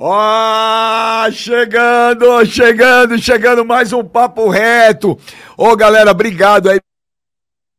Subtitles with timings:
[0.00, 5.18] Ó, oh, chegando, chegando, chegando mais um papo reto.
[5.56, 6.78] Ô, oh, galera, obrigado aí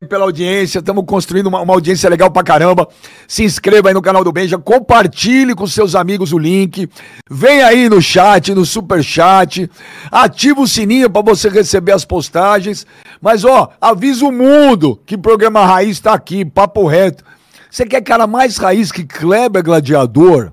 [0.09, 0.79] pela audiência.
[0.79, 2.89] Estamos construindo uma, uma, audiência legal pra caramba.
[3.25, 6.89] Se inscreva aí no canal do Benja, compartilhe com seus amigos o link.
[7.31, 9.71] Vem aí no chat, no super chat.
[10.11, 12.85] Ativa o sininho para você receber as postagens.
[13.21, 17.23] Mas ó, avisa o mundo que programa Raiz está aqui, papo reto.
[17.71, 20.51] Você quer cara mais raiz que Kleber Gladiador?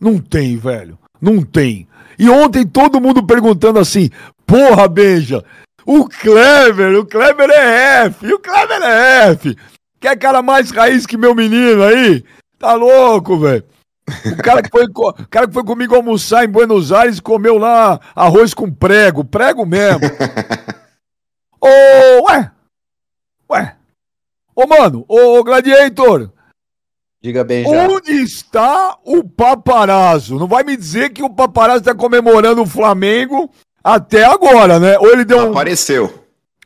[0.00, 0.98] Não tem, velho.
[1.20, 1.86] Não tem.
[2.18, 4.10] E ontem todo mundo perguntando assim:
[4.46, 5.44] porra, beija,
[5.84, 9.56] o Kleber, o Kleber é F, o Kleber é F.
[10.00, 12.24] Quer cara mais raiz que meu menino aí?
[12.58, 13.64] Tá louco, velho.
[14.26, 18.00] O cara que, foi, o cara que foi comigo almoçar em Buenos Aires comeu lá
[18.14, 20.00] arroz com prego, prego mesmo.
[21.60, 21.68] Ô,
[22.28, 22.50] ué,
[23.50, 23.76] ué.
[24.54, 26.30] Ô, mano, ô, Gladiator,
[27.22, 27.86] Diga bem já.
[27.86, 30.38] Onde está o paparazzo?
[30.38, 33.50] Não vai me dizer que o paparazzo está comemorando o Flamengo
[33.84, 34.98] até agora, né?
[34.98, 35.50] Ou ele deu um...
[35.50, 36.12] Apareceu.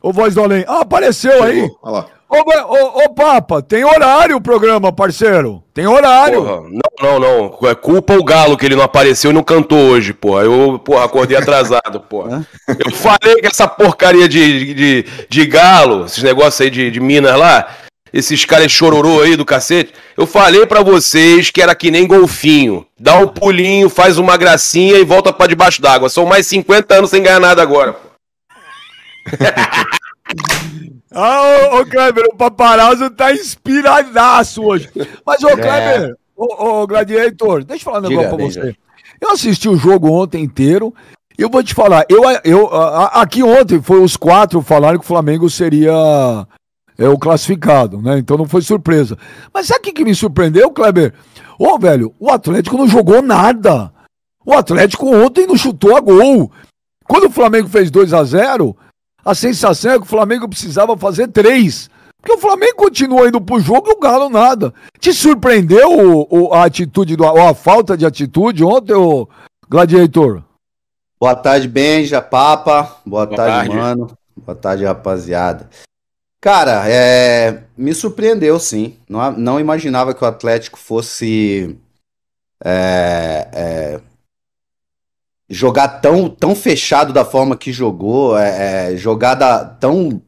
[0.01, 0.63] Ô, voz do além.
[0.67, 1.45] Ah, apareceu Chegou.
[1.45, 1.71] aí.
[1.81, 2.05] Olha lá.
[2.27, 5.63] Ô, ô, ô, Papa, tem horário o programa, parceiro.
[5.73, 6.43] Tem horário.
[6.43, 6.61] Porra,
[7.01, 7.69] não, não, não.
[7.69, 10.43] É culpa o Galo que ele não apareceu e não cantou hoje, porra.
[10.43, 12.45] Eu, porra, acordei atrasado, porra.
[12.67, 17.37] Eu falei que essa porcaria de, de, de Galo, esses negócios aí de, de Minas
[17.37, 17.67] lá,
[18.15, 19.93] esses caras chororô aí do cacete.
[20.15, 22.87] Eu falei para vocês que era que nem golfinho.
[22.97, 26.07] Dá um pulinho, faz uma gracinha e volta para debaixo d'água.
[26.07, 27.91] São mais 50 anos sem ganhar nada agora.
[27.91, 27.99] Pô.
[31.11, 31.41] ah,
[31.73, 34.89] ô, ô Kleber, o paparazzo tá inspiradaço hoje.
[35.25, 35.57] Mas, ô é.
[35.57, 36.13] Kleber, é.
[36.37, 38.75] ô, ô Gladiator, deixa eu falar um negócio pra você.
[39.19, 40.95] Eu assisti o jogo ontem inteiro.
[41.37, 42.69] E eu vou te falar, eu, eu
[43.11, 45.91] aqui ontem foi os quatro falaram que o Flamengo seria
[46.97, 48.17] é o classificado, né?
[48.17, 49.17] Então não foi surpresa.
[49.53, 51.13] Mas sabe o que me surpreendeu, Kleber?
[51.59, 53.91] Ô, velho, o Atlético não jogou nada.
[54.45, 56.51] O Atlético ontem não chutou a gol.
[57.05, 58.75] Quando o Flamengo fez 2 a 0
[59.23, 61.89] a sensação é que o Flamengo precisava fazer 3.
[62.21, 64.71] Porque o Flamengo continuou indo pro jogo e o Galo nada.
[64.99, 69.27] Te surpreendeu o, o, a atitude, do, a falta de atitude ontem, o
[69.67, 70.43] Gladiator?
[71.19, 72.97] Boa tarde, Benja, Papa.
[73.05, 74.11] Boa, Boa tarde, tarde, mano.
[74.37, 75.69] Boa tarde, rapaziada.
[76.45, 78.97] Cara, é, me surpreendeu sim.
[79.09, 81.75] Não, não imaginava que o Atlético fosse
[82.63, 84.01] é, é,
[85.49, 90.21] jogar tão, tão fechado da forma que jogou, é, é, jogada tão,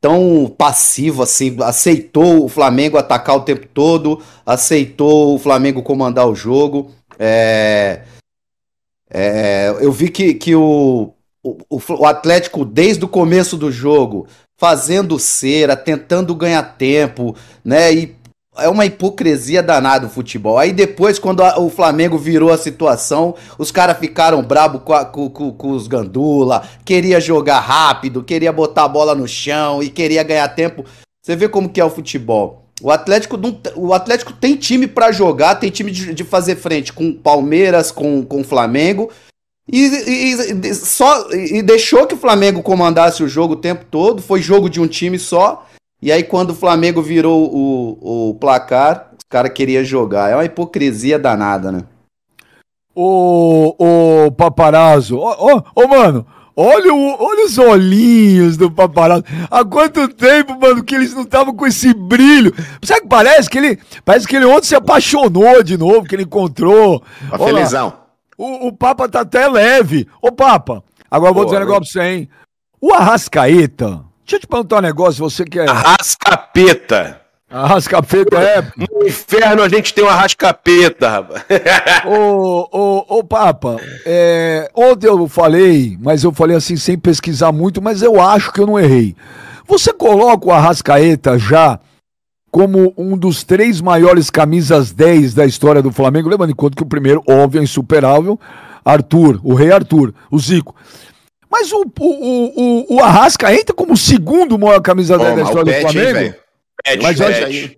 [0.00, 1.54] tão passivo assim.
[1.60, 6.90] Aceitou o Flamengo atacar o tempo todo, aceitou o Flamengo comandar o jogo.
[7.18, 8.04] É,
[9.10, 11.12] é, eu vi que, que o,
[11.42, 14.26] o, o Atlético, desde o começo do jogo,
[14.60, 17.34] fazendo cera, tentando ganhar tempo,
[17.64, 17.90] né?
[17.94, 18.14] E
[18.58, 20.58] é uma hipocrisia danada o futebol.
[20.58, 25.06] Aí depois, quando a, o Flamengo virou a situação, os caras ficaram brabo com, a,
[25.06, 29.88] com, com, com, os gandula, queria jogar rápido, queria botar a bola no chão e
[29.88, 30.84] queria ganhar tempo.
[31.22, 32.66] Você vê como que é o futebol.
[32.82, 36.92] O Atlético, não, o Atlético tem time para jogar, tem time de, de, fazer frente
[36.92, 39.10] com Palmeiras, com, com Flamengo.
[39.72, 44.20] E, e, e, só, e deixou que o Flamengo comandasse o jogo o tempo todo.
[44.20, 45.66] Foi jogo de um time só.
[46.02, 50.30] E aí, quando o Flamengo virou o, o placar, os caras queriam jogar.
[50.30, 51.84] É uma hipocrisia danada, né?
[52.94, 55.18] Ô, ô, paparazzo.
[55.18, 56.26] Ô, ô, ô, mano.
[56.56, 59.24] Olha, o, olha os olhinhos do paparazzo.
[59.50, 62.52] Há quanto tempo, mano, que eles não estavam com esse brilho.
[62.82, 63.78] Sabe que parece que ele.
[64.04, 67.02] Parece que ele ontem se apaixonou de novo, que ele encontrou.
[67.30, 67.99] A felizão.
[68.40, 70.08] O, o Papa tá até leve.
[70.22, 72.28] Ô, Papa, agora eu vou dizer um negócio pra você, hein?
[72.80, 74.02] O Arrascaeta.
[74.24, 75.68] Deixa eu te perguntar um negócio, você que é.
[75.68, 77.20] Arrascapeta.
[77.50, 78.62] Arrascapeta é.
[78.78, 81.44] No inferno a gente tem um arrascapeta, rapaz.
[82.06, 87.82] ô, ô, ô, Papa, é, ontem eu falei, mas eu falei assim sem pesquisar muito,
[87.82, 89.14] mas eu acho que eu não errei.
[89.66, 91.78] Você coloca o Arrascaeta já
[92.50, 96.82] como um dos três maiores camisas 10 da história do Flamengo, levando em conta que
[96.82, 98.38] o primeiro, óbvio, é insuperável,
[98.84, 100.74] Arthur, o rei Arthur, o Zico.
[101.48, 105.72] Mas o, o, o, o Arrasca entra como o segundo maior camisa 10 da história
[105.72, 106.18] do Flamengo.
[106.18, 106.34] Hein,
[106.84, 107.44] Pet, mas Pet.
[107.44, 107.76] Aí,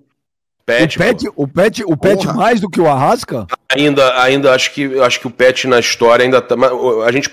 [0.64, 3.46] Pet, o Pet, o Pet, o Pet mais do que o Arrasca?
[3.74, 6.54] Ainda, ainda acho que acho que o Pet na história ainda tá,
[7.04, 7.30] a gente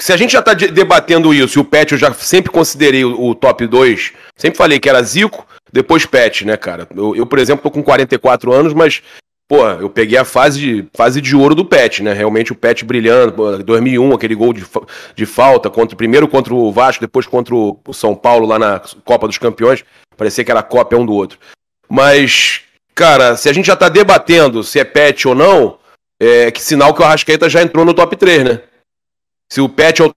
[0.00, 3.28] se a gente já está debatendo isso, e o Pet eu já sempre considerei o,
[3.28, 6.86] o top 2, sempre falei que era Zico, depois Pet, né, cara?
[6.94, 9.02] Eu, eu, por exemplo, tô com 44 anos, mas,
[9.48, 12.12] pô, eu peguei a fase de, fase de ouro do Pet, né?
[12.12, 14.64] Realmente o Pet brilhando, pô, 2001, aquele gol de,
[15.16, 18.80] de falta, contra, primeiro contra o Vasco, depois contra o, o São Paulo lá na
[19.04, 19.84] Copa dos Campeões.
[20.16, 21.40] Parecia que era cópia um do outro.
[21.88, 22.60] Mas,
[22.94, 25.78] cara, se a gente já tá debatendo se é Pet ou não,
[26.22, 28.60] é, que sinal que o Arrascaeta já entrou no top 3, né?
[29.50, 30.14] Se o Pet é o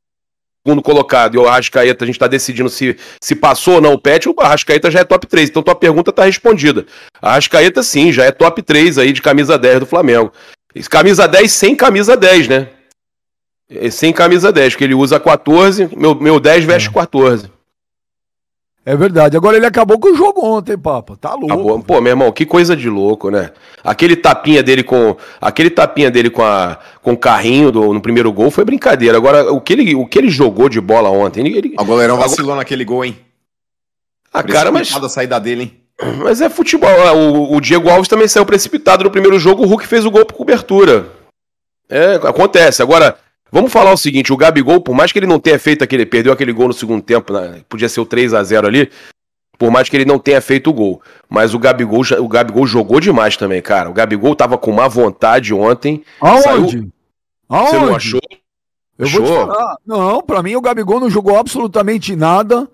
[0.67, 3.97] segundo colocado e o Arrascaeta, a gente está decidindo se, se passou ou não o
[3.97, 5.49] Pet, o Arrascaeta já é top 3.
[5.49, 6.85] Então tua pergunta está respondida.
[7.21, 10.33] A Arrascaeta sim, já é top 3 aí de camisa 10 do Flamengo.
[10.89, 12.67] Camisa 10 sem camisa 10, né?
[13.69, 17.49] É, sem camisa 10, porque ele usa 14, meu, meu 10 veste 14.
[18.87, 19.35] É verdade.
[19.35, 21.17] Agora ele acabou com o jogo ontem, Papa.
[21.17, 21.51] Tá louco.
[21.51, 21.83] Acabou.
[21.83, 23.51] Pô, meu irmão, que coisa de louco, né?
[23.83, 25.17] Aquele tapinha dele com.
[25.41, 29.17] Aquele tapinha dele com, a, com o carrinho do, no primeiro gol foi brincadeira.
[29.17, 31.45] Agora, o que ele, o que ele jogou de bola ontem.
[31.45, 31.75] Ele, ele...
[31.77, 32.59] O goleirão vacilou agora...
[32.59, 33.19] naquele gol, hein?
[34.33, 34.89] A cara, mas.
[34.95, 35.77] a saída dele, hein?
[36.23, 36.89] Mas é futebol.
[36.89, 39.63] É, o, o, Diego Alves também saiu precipitado no primeiro jogo.
[39.63, 41.07] O Hulk fez o gol por cobertura.
[41.89, 42.81] É, acontece.
[42.81, 43.17] Agora,
[43.51, 46.33] Vamos falar o seguinte, o Gabigol, por mais que ele não tenha feito aquele, perdeu
[46.33, 48.91] aquele gol no segundo tempo, né, podia ser o 3 a 0 ali,
[49.57, 52.99] por mais que ele não tenha feito o gol, mas o Gabigol, o Gabigol jogou
[52.99, 53.89] demais também, cara.
[53.89, 56.03] O Gabigol tava com má vontade ontem.
[56.21, 56.43] Aonde?
[56.43, 56.91] Saiu...
[57.49, 57.69] Aonde?
[57.69, 58.21] Você não achou?
[58.99, 59.25] Eu achou?
[59.25, 59.77] vou te falar.
[59.85, 62.67] Não, pra mim o Gabigol não jogou absolutamente nada.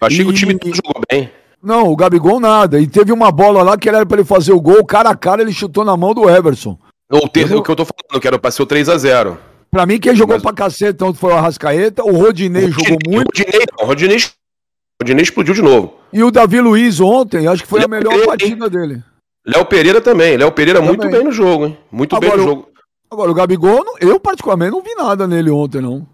[0.00, 0.24] Eu achei e...
[0.24, 1.30] que o time todo jogou bem.
[1.62, 2.80] Não, o Gabigol nada.
[2.80, 5.42] E teve uma bola lá que era pra ele fazer o gol, cara a cara
[5.42, 6.78] ele chutou na mão do Everson.
[7.10, 7.52] O, ter...
[7.52, 9.36] o que eu tô falando, que era pra ser o 3x0.
[9.70, 10.42] Pra mim, quem jogou Mas...
[10.42, 13.28] pra cacete então foi o Arrascaeta, o Rodinei, o jogou muito.
[13.28, 15.94] O Rodinei, o Rodinei, o Rodinei explodiu de novo.
[16.12, 18.70] E o Davi Luiz ontem, acho que foi Léo a melhor Pereira, partida hein?
[18.70, 19.04] dele.
[19.46, 20.36] Léo Pereira também.
[20.36, 20.96] Léo Pereira também.
[20.96, 21.78] muito bem no jogo, hein?
[21.90, 22.68] Muito agora, bem no jogo.
[23.10, 26.06] Agora, o Gabigol, eu particularmente não vi nada nele ontem, não.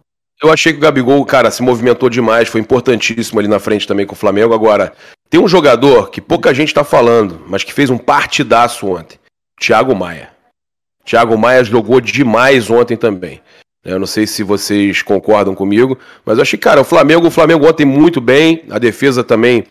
[0.43, 4.07] Eu achei que o Gabigol, cara, se movimentou demais, foi importantíssimo ali na frente também
[4.07, 4.55] com o Flamengo.
[4.55, 4.93] Agora,
[5.31, 9.19] tem um jogador que pouca gente tá falando, mas que fez um partidaço ontem.
[9.59, 10.36] Thiago Maia.
[11.07, 13.41] Thiago Maia jogou demais ontem também.
[13.85, 17.69] Eu não sei se vocês concordam comigo, mas eu achei, cara, o Flamengo, o Flamengo
[17.69, 19.65] ontem muito bem, a defesa também.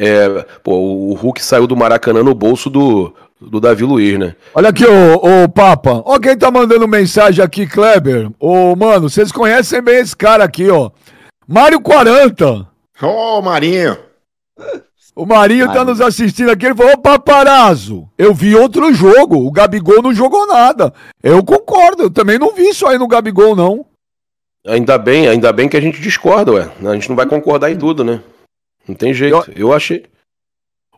[0.00, 4.34] É, pô, o Hulk saiu do Maracanã no bolso do, do Davi Luiz, né?
[4.54, 6.02] Olha aqui, ô, ô Papa.
[6.06, 8.30] Ó, quem tá mandando mensagem aqui, Kleber.
[8.40, 10.90] Ô, mano, vocês conhecem bem esse cara aqui, ó.
[11.46, 12.66] Mário 40.
[13.02, 13.98] Ô, Marinho.
[15.18, 19.50] O Marinho tá nos assistindo aqui, ele falou, ô paparazzo, eu vi outro jogo, o
[19.50, 20.94] Gabigol não jogou nada.
[21.20, 23.84] Eu concordo, eu também não vi isso aí no Gabigol, não.
[24.64, 26.70] Ainda bem, ainda bem que a gente discorda, ué.
[26.88, 28.22] A gente não vai concordar em tudo, né?
[28.86, 30.06] Não tem jeito, eu, eu achei.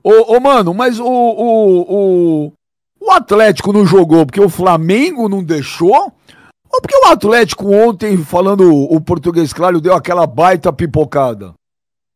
[0.04, 2.52] Ô, ô, mano, mas o, o, o,
[3.00, 6.12] o Atlético não jogou porque o Flamengo não deixou?
[6.70, 11.54] Ou porque o Atlético ontem, falando o português claro, deu aquela baita pipocada?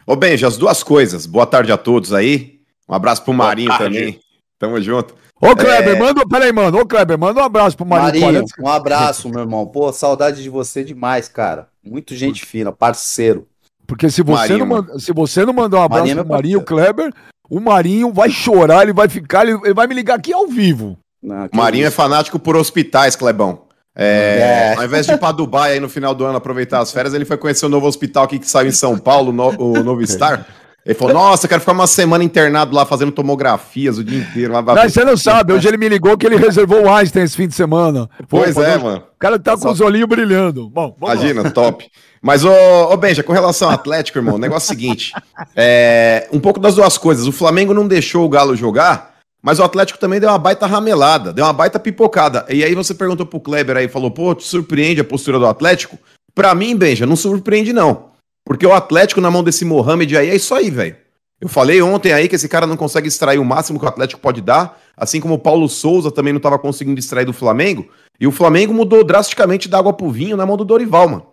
[0.07, 1.27] Ô, Benja, as duas coisas.
[1.27, 2.61] Boa tarde a todos aí.
[2.89, 4.21] Um abraço pro Marinho também.
[4.59, 5.15] Tamo junto.
[5.41, 5.99] Ô, Kleber, é...
[5.99, 6.27] manda.
[6.27, 6.79] Peraí, mano.
[6.79, 8.27] Ô, Kleber, manda um abraço pro Marinho.
[8.27, 9.67] Marinho, um abraço, meu irmão.
[9.67, 11.69] Pô, saudade de você demais, cara.
[11.83, 13.47] Muito gente fina, parceiro.
[13.87, 16.33] Porque se você, Marinho, não, manda, se você não mandar um abraço Marinho é pro
[16.33, 17.13] Marinho, Kleber,
[17.51, 20.99] o Marinho vai chorar, ele vai ficar, ele, ele vai me ligar aqui ao vivo.
[21.23, 23.64] Não, Marinho é fanático por hospitais, Clebão.
[23.97, 24.75] É, é.
[24.77, 27.25] Ao invés de ir para Dubai aí no final do ano aproveitar as férias, ele
[27.25, 30.45] foi conhecer o novo hospital aqui que saiu em São Paulo, no, o Novo Star.
[30.85, 34.53] Ele falou: Nossa, eu quero ficar uma semana internado lá fazendo tomografias o dia inteiro.
[34.53, 35.53] Lá, não, você não sabe.
[35.53, 38.09] Hoje ele me ligou que ele reservou o Einstein esse fim de semana.
[38.29, 38.99] Pois Pô, é, mano.
[38.99, 39.73] O cara tá com Só...
[39.73, 40.69] os olhinhos brilhando.
[40.69, 41.51] Bom, Imagina, lá.
[41.51, 41.89] top.
[42.21, 42.51] Mas, ô,
[42.91, 45.13] ô Benja, com relação ao Atlético, irmão, o negócio é o seguinte:
[45.57, 47.27] é, um pouco das duas coisas.
[47.27, 49.14] O Flamengo não deixou o Galo jogar
[49.45, 52.47] mas o Atlético também deu uma baita ramelada, deu uma baita pipocada.
[52.49, 55.99] E aí você perguntou pro Kleber aí, falou, pô, te surpreende a postura do Atlético?
[56.35, 58.07] Pra mim, Benja, não surpreende não.
[58.43, 60.97] Porque o Atlético na mão desse Mohamed aí é isso aí, velho.
[61.39, 64.19] Eu falei ontem aí que esse cara não consegue extrair o máximo que o Atlético
[64.19, 67.87] pode dar, assim como o Paulo Souza também não estava conseguindo extrair do Flamengo.
[68.19, 71.27] E o Flamengo mudou drasticamente da água pro vinho na mão do Dorival, mano.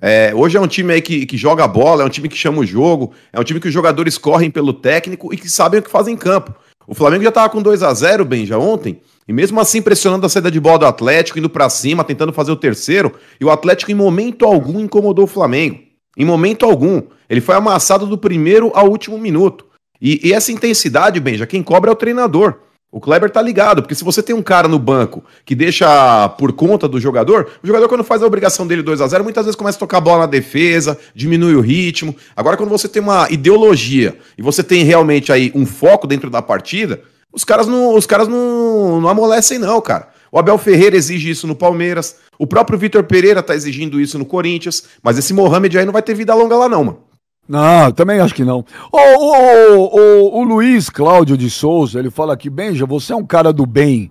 [0.00, 2.60] É, hoje é um time aí que, que joga bola, é um time que chama
[2.60, 5.82] o jogo, é um time que os jogadores correm pelo técnico e que sabem o
[5.82, 6.54] que fazem em campo.
[6.86, 10.24] O Flamengo já estava com 2 a 0 bem, já ontem, e mesmo assim pressionando
[10.24, 13.50] a saída de bola do Atlético, indo para cima, tentando fazer o terceiro, e o
[13.50, 15.80] Atlético em momento algum incomodou o Flamengo.
[16.16, 17.02] Em momento algum.
[17.28, 19.66] Ele foi amassado do primeiro ao último minuto.
[20.00, 22.60] E, e essa intensidade, Benja, quem cobra é o treinador.
[22.90, 26.52] O Kleber tá ligado, porque se você tem um cara no banco que deixa por
[26.52, 29.56] conta do jogador, o jogador quando faz a obrigação dele 2 a 0 muitas vezes
[29.56, 32.14] começa a tocar a bola na defesa, diminui o ritmo.
[32.34, 36.40] Agora quando você tem uma ideologia e você tem realmente aí um foco dentro da
[36.40, 37.02] partida,
[37.32, 40.08] os caras não, os caras não, não amolecem não, cara.
[40.30, 44.24] O Abel Ferreira exige isso no Palmeiras, o próprio Vitor Pereira tá exigindo isso no
[44.24, 47.05] Corinthians, mas esse Mohamed aí não vai ter vida longa lá não, mano.
[47.48, 48.64] Não, também acho que não.
[48.90, 53.24] O, o, o, o, Luiz Cláudio de Souza, ele fala aqui, Benja, você é um
[53.24, 54.10] cara do bem.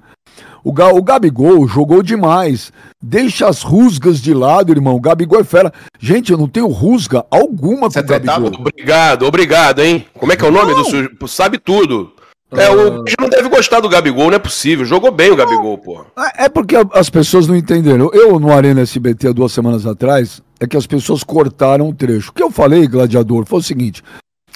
[0.63, 2.73] O, Ga, o Gabigol jogou demais.
[2.99, 4.95] Deixa as rusgas de lado, irmão.
[4.95, 5.71] O Gabigol é fera.
[5.99, 8.51] Gente, eu não tenho rusga alguma com o Gabigol.
[8.59, 10.07] Obrigado, obrigado, hein?
[10.17, 11.07] Como é que é o nome não.
[11.19, 12.14] do Sabe tudo.
[12.57, 13.03] É, o uh...
[13.19, 14.85] não deve gostar do Gabigol, não é possível.
[14.85, 16.05] Jogou bem o Gabigol, pô.
[16.17, 18.09] É, é porque as pessoas não entenderam.
[18.13, 22.31] Eu, no Arena SBT, duas semanas atrás, é que as pessoas cortaram o trecho.
[22.31, 24.03] O que eu falei, gladiador, foi o seguinte: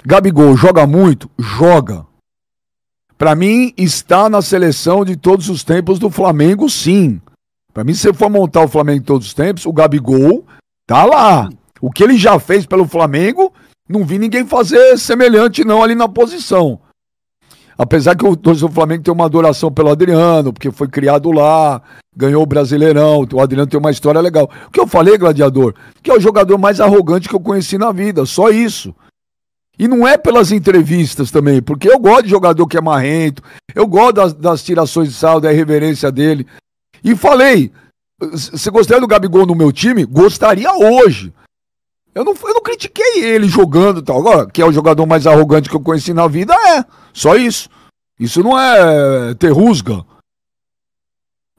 [0.05, 1.29] Gabigol joga muito?
[1.37, 2.05] Joga.
[3.17, 7.19] Para mim, está na seleção de todos os tempos do Flamengo, sim.
[7.73, 10.45] Para mim, se você for montar o Flamengo de todos os tempos, o Gabigol
[10.87, 11.49] tá lá.
[11.81, 13.53] O que ele já fez pelo Flamengo,
[13.87, 16.79] não vi ninguém fazer semelhante não ali na posição.
[17.81, 21.81] Apesar que o torcedor do Flamengo tem uma adoração pelo Adriano, porque foi criado lá,
[22.13, 24.51] ganhou o Brasileirão, o Adriano tem uma história legal.
[24.67, 25.73] O que eu falei, gladiador?
[26.03, 28.93] Que é o jogador mais arrogante que eu conheci na vida, só isso.
[29.79, 33.41] E não é pelas entrevistas também, porque eu gosto de jogador que é marrento,
[33.73, 36.45] eu gosto das, das tirações de sal, da irreverência dele.
[37.01, 37.71] E falei,
[38.19, 40.03] você gostaria do Gabigol no meu time?
[40.03, 41.33] Gostaria hoje.
[42.13, 44.19] Eu não, eu não critiquei ele jogando tal.
[44.19, 46.83] Agora, que é o jogador mais arrogante que eu conheci na vida, é.
[47.13, 47.69] Só isso.
[48.19, 50.03] Isso não é ter rusga.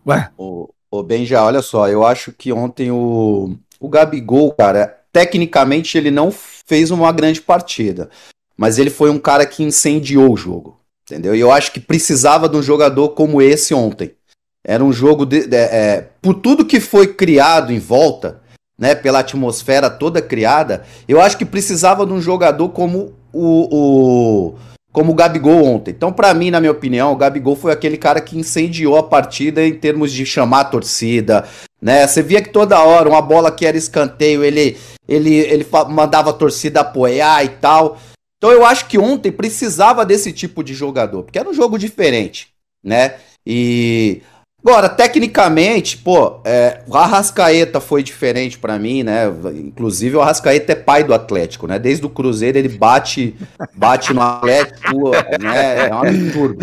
[0.06, 0.30] Ué.
[0.36, 6.10] Ô, ô Benja, olha só, eu acho que ontem o, o Gabigol, cara, tecnicamente ele
[6.10, 8.10] não fez uma grande partida.
[8.56, 10.78] Mas ele foi um cara que incendiou o jogo.
[11.04, 11.34] Entendeu?
[11.34, 14.14] E eu acho que precisava de um jogador como esse ontem.
[14.62, 18.42] Era um jogo de, de é, por tudo que foi criado em volta,
[18.80, 24.54] né, pela atmosfera toda criada, eu acho que precisava de um jogador como o, o
[24.90, 25.92] como o Gabigol ontem.
[25.92, 29.64] Então, para mim, na minha opinião, o Gabigol foi aquele cara que incendiou a partida
[29.64, 31.46] em termos de chamar a torcida,
[31.80, 32.06] né?
[32.06, 36.32] Você via que toda hora uma bola que era escanteio, ele ele ele mandava a
[36.32, 37.98] torcida apoiar e tal.
[38.38, 42.48] Então, eu acho que ontem precisava desse tipo de jogador, porque era um jogo diferente,
[42.82, 43.16] né?
[43.46, 44.22] E
[44.62, 49.26] Agora, tecnicamente, pô, é, o Arrascaeta foi diferente para mim, né?
[49.54, 51.78] Inclusive, o Arrascaeta é pai do Atlético, né?
[51.78, 53.34] Desde o Cruzeiro ele bate,
[53.74, 55.88] bate no Atlético, né?
[55.88, 56.58] É um absurdo.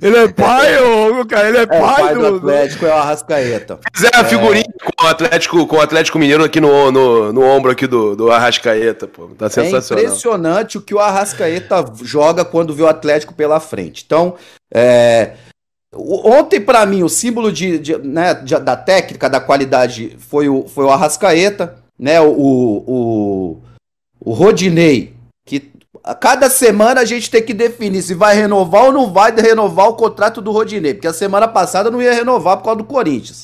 [0.00, 2.20] Ele é pai, ô, cara, ele é, é pai, pai do...
[2.20, 2.36] do...
[2.36, 3.80] Atlético, é o Arrascaeta.
[3.92, 4.24] Fizeram a é.
[4.24, 8.14] figurinha com o Atlético, com o Atlético Mineiro aqui no, no, no ombro aqui do,
[8.14, 9.28] do Arrascaeta, pô.
[9.36, 10.04] Tá é sensacional.
[10.04, 14.04] É impressionante o que o Arrascaeta joga quando vê o Atlético pela frente.
[14.06, 14.36] Então,
[14.72, 15.32] é
[15.94, 20.68] Ontem, para mim, o símbolo de, de, né, de, da técnica, da qualidade, foi o,
[20.68, 22.20] foi o Arrascaeta, né?
[22.20, 23.62] O, o,
[24.20, 25.70] o Rodinei, que
[26.04, 29.88] a cada semana a gente tem que definir se vai renovar ou não vai renovar
[29.88, 33.42] o contrato do Rodinei, porque a semana passada não ia renovar por causa do Corinthians.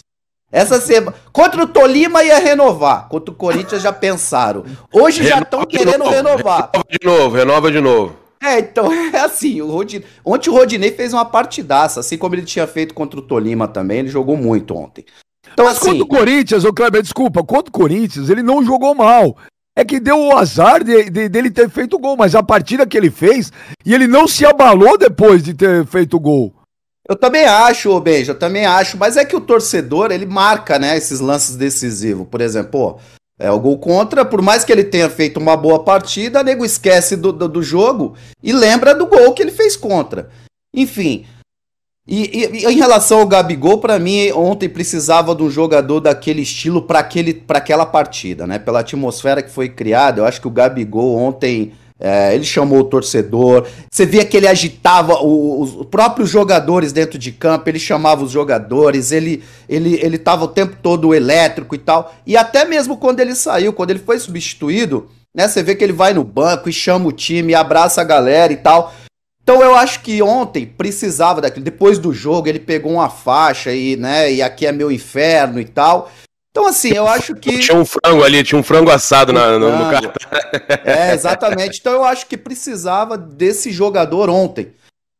[0.50, 1.16] Essa semana.
[1.32, 3.08] Contra o Tolima ia renovar.
[3.08, 4.64] Contra o Corinthians já pensaram.
[4.92, 6.70] Hoje já estão querendo novo, renovar.
[6.72, 8.25] Renova de novo, renova de novo.
[8.42, 12.42] É, então é assim, o Rodinei, ontem o Rodinei fez uma partidaça, assim como ele
[12.42, 15.04] tinha feito contra o Tolima também, ele jogou muito ontem.
[15.52, 18.94] Então, Mas assim, contra o Corinthians, ô Kleber, desculpa, contra o Corinthians, ele não jogou
[18.94, 19.36] mal.
[19.78, 22.96] É que deu o azar de, de, dele ter feito gol, mas a partida que
[22.96, 23.52] ele fez,
[23.84, 26.54] e ele não se abalou depois de ter feito gol.
[27.08, 30.78] Eu também acho, ô Beijo, eu também acho, mas é que o torcedor, ele marca,
[30.78, 32.26] né, esses lances decisivos.
[32.28, 32.98] Por exemplo, pô,
[33.38, 37.16] é, o gol contra, por mais que ele tenha feito uma boa partida, nego esquece
[37.16, 40.30] do, do, do jogo e lembra do gol que ele fez contra.
[40.74, 41.26] Enfim.
[42.08, 46.40] E, e, e em relação ao Gabigol, para mim, ontem precisava de um jogador daquele
[46.40, 47.00] estilo para
[47.48, 48.58] aquela partida, né?
[48.58, 52.84] Pela atmosfera que foi criada, eu acho que o Gabigol ontem é, ele chamou o
[52.84, 53.66] torcedor.
[53.90, 58.30] Você via que ele agitava o, os próprios jogadores dentro de campo, ele chamava os
[58.30, 62.14] jogadores, ele ele ele tava o tempo todo elétrico e tal.
[62.26, 65.48] E até mesmo quando ele saiu, quando ele foi substituído, né?
[65.48, 68.56] Você vê que ele vai no banco e chama o time, abraça a galera e
[68.56, 68.92] tal.
[69.42, 71.64] Então eu acho que ontem precisava daquilo.
[71.64, 75.64] Depois do jogo, ele pegou uma faixa e, né, e aqui é meu inferno e
[75.64, 76.10] tal.
[76.56, 77.58] Então, assim, eu acho que.
[77.58, 79.66] Tinha um frango ali, tinha um frango assado um na, frango.
[79.66, 80.12] no, cartão.
[80.86, 81.78] É, exatamente.
[81.78, 84.72] Então, eu acho que precisava desse jogador ontem.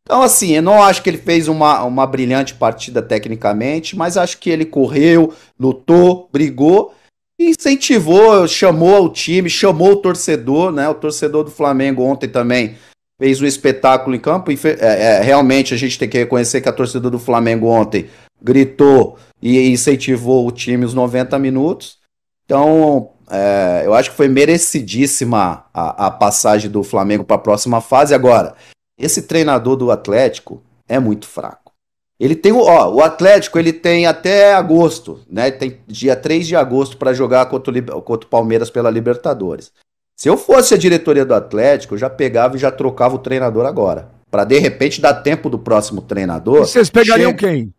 [0.02, 4.38] Então, assim, eu não acho que ele fez uma, uma brilhante partida tecnicamente, mas acho
[4.38, 6.94] que ele correu, lutou, brigou,
[7.38, 10.88] incentivou, chamou o time, chamou o torcedor, né?
[10.88, 12.78] O torcedor do Flamengo ontem também
[13.20, 14.50] fez um espetáculo em campo.
[14.50, 18.08] E é, é, realmente a gente tem que reconhecer que a torcida do Flamengo ontem
[18.40, 21.98] gritou e incentivou o time os 90 minutos.
[22.44, 27.80] Então, é, eu acho que foi merecidíssima a, a passagem do Flamengo para a próxima
[27.80, 28.14] fase.
[28.14, 28.54] Agora,
[28.98, 31.72] esse treinador do Atlético é muito fraco.
[32.18, 35.50] Ele tem o, ó, o Atlético, ele tem até agosto, né?
[35.50, 39.70] Tem dia 3 de agosto para jogar contra o, contra o Palmeiras pela Libertadores.
[40.16, 43.66] Se eu fosse a diretoria do Atlético, eu já pegava e já trocava o treinador
[43.66, 44.08] agora.
[44.30, 46.62] Para de repente dar tempo do próximo treinador.
[46.62, 47.48] E vocês pegariam chega...
[47.48, 47.74] quem?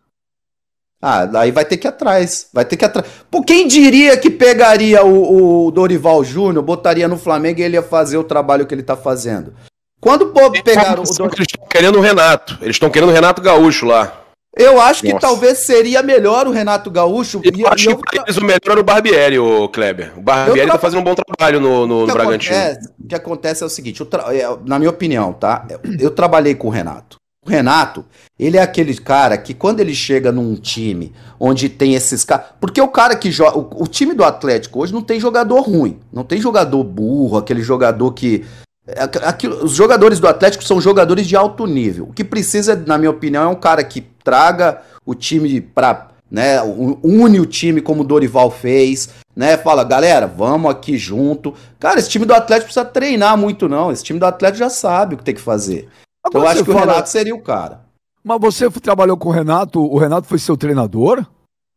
[1.01, 2.47] Ah, aí vai ter que ir atrás.
[2.53, 3.07] Vai ter que ir atrás.
[3.29, 7.83] Pô, quem diria que pegaria o, o Dorival Júnior, botaria no Flamengo e ele ia
[7.83, 9.53] fazer o trabalho que ele tá fazendo?
[9.99, 10.27] Quando
[10.63, 11.27] pegaram o Dorival...
[11.27, 12.57] Eles estão querendo o Renato.
[12.61, 14.23] Eles estão querendo o Renato Gaúcho lá.
[14.59, 15.27] Eu acho que Nossa.
[15.27, 17.39] talvez seria melhor o Renato Gaúcho.
[17.43, 17.97] Eu e, acho e eu...
[17.97, 20.13] que eles o melhor era o Barbieri, o Kleber.
[20.17, 20.71] O Barbieri tra...
[20.71, 22.55] tá fazendo um bom trabalho no, no, o no Bragantino.
[22.55, 24.35] Acontece, o que acontece é o seguinte, tra...
[24.35, 25.67] É, na minha opinião, tá?
[25.99, 27.17] Eu trabalhei com o Renato.
[27.47, 28.03] O Renato,
[28.37, 32.47] ele é aquele cara que quando ele chega num time onde tem esses caras.
[32.59, 33.57] Porque o cara que joga.
[33.57, 35.97] O, o, time do Atlético hoje não tem jogador ruim.
[36.11, 38.45] Não tem jogador burro, aquele jogador que.
[38.85, 42.09] É, aquilo, os jogadores do Atlético são jogadores de alto nível.
[42.09, 46.09] O que precisa, na minha opinião, é um cara que traga o time pra.
[46.29, 49.55] Né, une o time como o Dorival fez, né?
[49.55, 51.53] Fala, galera, vamos aqui junto.
[51.79, 53.89] Cara, esse time do Atlético precisa treinar muito, não.
[53.89, 55.87] Esse time do Atlético já sabe o que tem que fazer.
[56.27, 56.85] Então eu acho que fala...
[56.85, 57.85] o Renato seria o cara.
[58.23, 61.25] Mas você trabalhou com o Renato, o Renato foi seu treinador?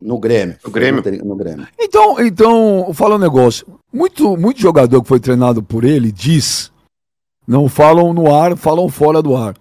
[0.01, 0.57] No Grêmio.
[0.65, 1.03] No Grêmio.
[1.25, 1.69] No Grêmio.
[1.79, 3.67] Então, então, fala um negócio.
[3.93, 6.73] Muito, muito jogador que foi treinado por ele diz,
[7.47, 9.55] não falam no ar, falam fora do ar,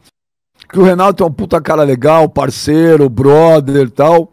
[0.72, 4.32] que o Renato é um puta cara legal, parceiro, brother e tal.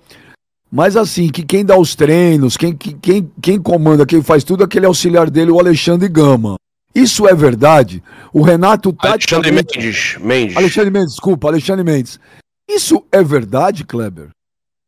[0.71, 4.67] Mas assim, que quem dá os treinos, quem, quem, quem comanda, quem faz tudo, é
[4.67, 6.57] aquele auxiliar dele, o Alexandre Gama.
[6.97, 8.03] Isso é verdade?
[8.33, 9.11] O Renato tá.
[9.11, 10.17] Alexandre Mendes.
[10.19, 10.57] Mendes.
[10.57, 12.19] Alexandre Mendes, desculpa, Alexandre Mendes.
[12.67, 14.31] Isso é verdade, Kleber?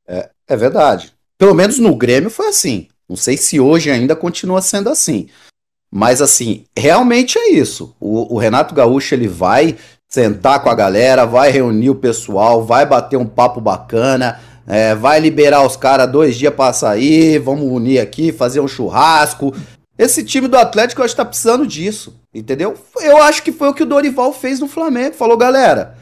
[0.06, 1.12] É, é verdade.
[1.36, 2.88] Pelo menos no Grêmio foi assim.
[3.06, 5.28] Não sei se hoje ainda continua sendo assim.
[5.90, 7.94] Mas assim, realmente é isso.
[8.00, 9.76] O, o, Renato Gaúcho ele vai
[10.08, 15.20] sentar com a galera, vai reunir o pessoal, vai bater um papo bacana, é, vai
[15.20, 19.54] liberar os caras dois dias para sair, vamos unir aqui, fazer um churrasco,
[19.98, 22.74] esse time do Atlético eu acho que tá precisando disso, entendeu?
[23.00, 25.16] Eu acho que foi o que o Dorival fez no Flamengo.
[25.16, 25.96] Falou, galera,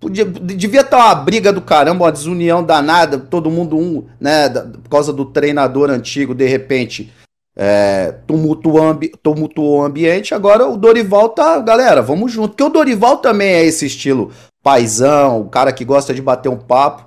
[0.00, 4.90] podia, devia estar uma briga do caramba, uma desunião danada, todo mundo um, né, por
[4.90, 7.12] causa do treinador antigo, de repente,
[7.56, 10.34] é, tumultuou, tumultuou o ambiente.
[10.34, 12.48] Agora o Dorival tá, galera, vamos junto.
[12.48, 14.32] Porque o Dorival também é esse estilo
[14.66, 17.06] paisão, o cara que gosta de bater um papo.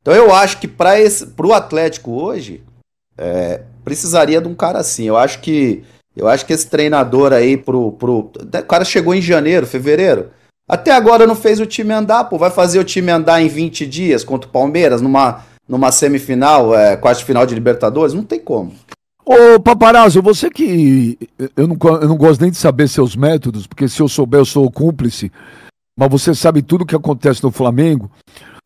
[0.00, 0.94] Então eu acho que para
[1.34, 2.62] pro Atlético hoje,
[3.18, 5.04] é, precisaria de um cara assim.
[5.04, 5.82] Eu acho que
[6.16, 8.30] eu acho que esse treinador aí pro, pro.
[8.40, 10.30] O cara chegou em janeiro, fevereiro.
[10.68, 12.38] Até agora não fez o time andar, pô.
[12.38, 16.96] Vai fazer o time andar em 20 dias contra o Palmeiras, numa, numa semifinal, é,
[16.96, 18.14] quase final de Libertadores?
[18.14, 18.72] Não tem como.
[19.24, 21.18] Ô, Paparazzo, você que.
[21.56, 24.44] Eu não, eu não gosto nem de saber seus métodos, porque se eu souber, eu
[24.44, 25.30] sou cúmplice.
[25.96, 28.10] Mas você sabe tudo o que acontece no Flamengo.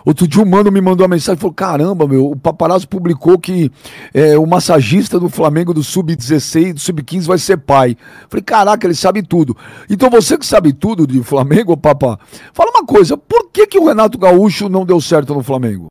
[0.05, 3.39] Outro dia o mano me mandou uma mensagem e falou: caramba, meu, o paparazzo publicou
[3.39, 3.71] que
[4.13, 7.97] é, o massagista do Flamengo do Sub-16, do Sub-15 vai ser pai.
[8.29, 9.57] Falei, caraca, ele sabe tudo.
[9.89, 12.19] Então você que sabe tudo de Flamengo, papá,
[12.53, 15.87] fala uma coisa: por que, que o Renato Gaúcho não deu certo no Flamengo?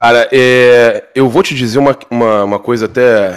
[0.00, 3.30] Cara, é, eu vou te dizer uma, uma, uma coisa até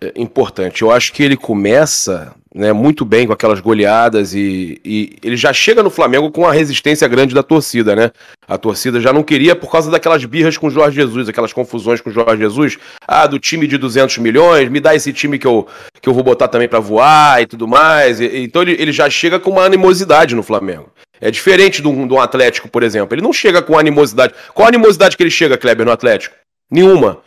[0.00, 0.82] é, importante.
[0.82, 5.52] Eu acho que ele começa né, muito bem com aquelas goleadas e, e, ele já
[5.52, 8.10] chega no Flamengo com a resistência grande da torcida, né?
[8.46, 12.00] A torcida já não queria por causa daquelas birras com o Jorge Jesus, aquelas confusões
[12.00, 12.78] com o Jorge Jesus.
[13.06, 15.66] Ah, do time de 200 milhões, me dá esse time que eu,
[16.00, 18.20] que eu vou botar também para voar e tudo mais.
[18.20, 20.90] E, então ele, ele já chega com uma animosidade no Flamengo.
[21.22, 23.14] É diferente de um, Atlético, por exemplo.
[23.14, 24.34] Ele não chega com animosidade.
[24.52, 26.34] Qual a animosidade que ele chega, Kleber, no Atlético?
[26.70, 27.22] Nenhuma.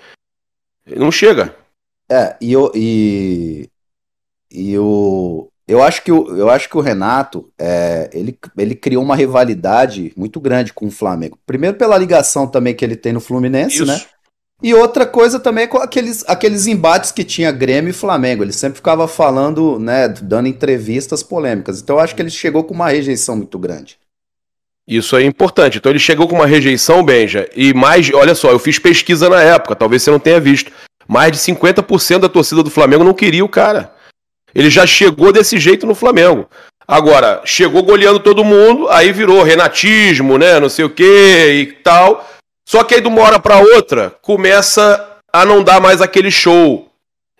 [0.85, 1.55] Ele não chega.
[2.11, 3.67] É, e, eu, e
[4.55, 9.03] e o, eu acho que o, eu acho que o Renato é, ele, ele criou
[9.03, 11.39] uma rivalidade muito grande com o Flamengo.
[11.45, 13.85] Primeiro pela ligação também que ele tem no Fluminense, Isso.
[13.85, 13.99] né?
[14.63, 18.43] E outra coisa também com aqueles, aqueles embates que tinha Grêmio e Flamengo.
[18.43, 21.81] Ele sempre ficava falando, né, dando entrevistas polêmicas.
[21.81, 23.97] Então eu acho que ele chegou com uma rejeição muito grande.
[24.87, 25.77] Isso é importante.
[25.77, 29.41] Então ele chegou com uma rejeição, Benja, e mais, olha só, eu fiz pesquisa na
[29.41, 30.71] época, talvez você não tenha visto.
[31.07, 33.94] Mais de 50% da torcida do Flamengo não queria o cara.
[34.55, 36.47] Ele já chegou desse jeito no Flamengo.
[36.87, 40.59] Agora, chegou goleando todo mundo, aí virou renatismo, né?
[40.59, 42.25] Não sei o que e tal.
[42.67, 46.87] Só que aí de uma hora para outra começa a não dar mais aquele show.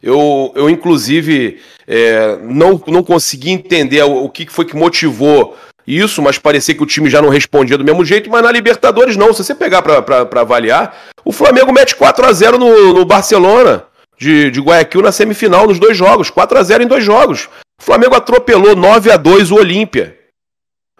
[0.04, 5.56] Eu, eu inclusive, é, não, não consegui entender o, o que foi que motivou
[5.88, 8.30] isso, mas parecia que o time já não respondia do mesmo jeito.
[8.30, 9.32] Mas na Libertadores, não.
[9.32, 13.86] Se você pegar para avaliar, o Flamengo mete 4 a 0 no, no Barcelona
[14.17, 17.49] de, de Guayaquil na semifinal nos dois jogos, 4 a 0 em dois jogos.
[17.80, 20.17] O Flamengo atropelou 9 a 2 o Olímpia.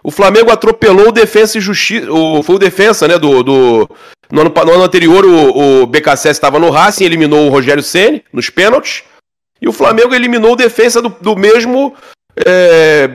[0.02, 2.10] O Flamengo atropelou o Defensa e Justiça.
[2.12, 3.18] O, foi o Defensa, né?
[3.18, 3.90] Do, do,
[4.30, 8.22] no, ano, no ano anterior, o, o BKSS estava no Racing, eliminou o Rogério Ceni
[8.32, 9.02] nos pênaltis.
[9.60, 11.94] E o Flamengo eliminou o Defensa do, do mesmo
[12.36, 13.08] é.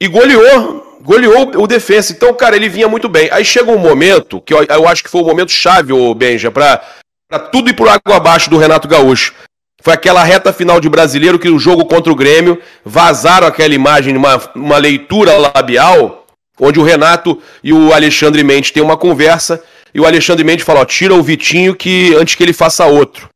[0.00, 2.12] E goleou, goleou o Defensa.
[2.12, 3.28] Então, cara, ele vinha muito bem.
[3.32, 6.50] Aí chega um momento, que eu, eu acho que foi o momento chave, o Benja,
[6.50, 6.82] para
[7.28, 9.34] para tudo ir por água abaixo do Renato Gaúcho.
[9.82, 14.16] Foi aquela reta final de brasileiro que o jogo contra o Grêmio vazaram aquela imagem,
[14.16, 16.26] uma, uma leitura labial,
[16.58, 19.62] onde o Renato e o Alexandre Mendes têm uma conversa
[19.94, 23.28] e o Alexandre Mendes fala: ó, tira o Vitinho que antes que ele faça outro.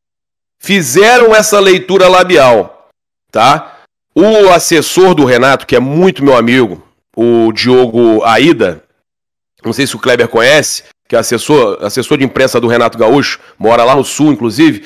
[0.59, 2.89] Fizeram essa leitura labial,
[3.31, 3.79] tá?
[4.13, 8.83] O assessor do Renato, que é muito meu amigo, o Diogo Aida,
[9.63, 13.37] não sei se o Kleber conhece, que é assessor, assessor de imprensa do Renato Gaúcho,
[13.59, 14.85] mora lá no sul, inclusive,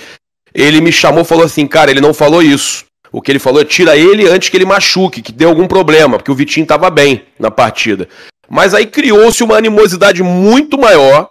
[0.55, 2.83] ele me chamou e falou assim, cara, ele não falou isso.
[3.11, 6.17] O que ele falou é tira ele antes que ele machuque, que dê algum problema,
[6.17, 8.09] porque o Vitinho estava bem na partida.
[8.49, 11.29] Mas aí criou-se uma animosidade muito maior,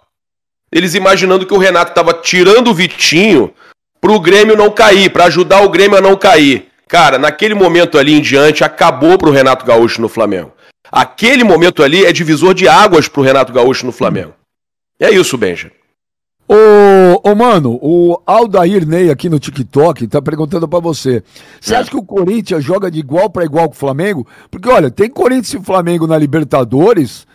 [0.71, 3.53] eles imaginando que o Renato estava tirando o Vitinho
[3.99, 6.69] para o Grêmio não cair, para ajudar o Grêmio a não cair.
[6.87, 10.53] Cara, naquele momento ali em diante, acabou para o Renato Gaúcho no Flamengo.
[10.89, 14.33] Aquele momento ali é divisor de águas para o Renato Gaúcho no Flamengo.
[14.99, 15.71] É isso, Benja.
[16.47, 21.23] Ô, ô, mano, o Aldair Ney aqui no TikTok tá perguntando para você.
[21.59, 21.77] Você é.
[21.77, 24.27] acha que o Corinthians joga de igual para igual com o Flamengo?
[24.51, 27.25] Porque, olha, tem Corinthians e Flamengo na Libertadores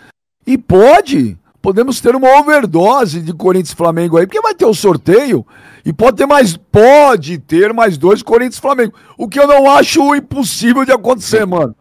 [0.47, 4.75] e pode, podemos ter uma overdose de Corinthians e Flamengo aí, porque vai ter o
[4.75, 5.45] sorteio
[5.85, 8.95] e pode ter mais, pode ter mais dois Corinthians e Flamengo.
[9.19, 11.75] O que eu não acho impossível de acontecer, mano.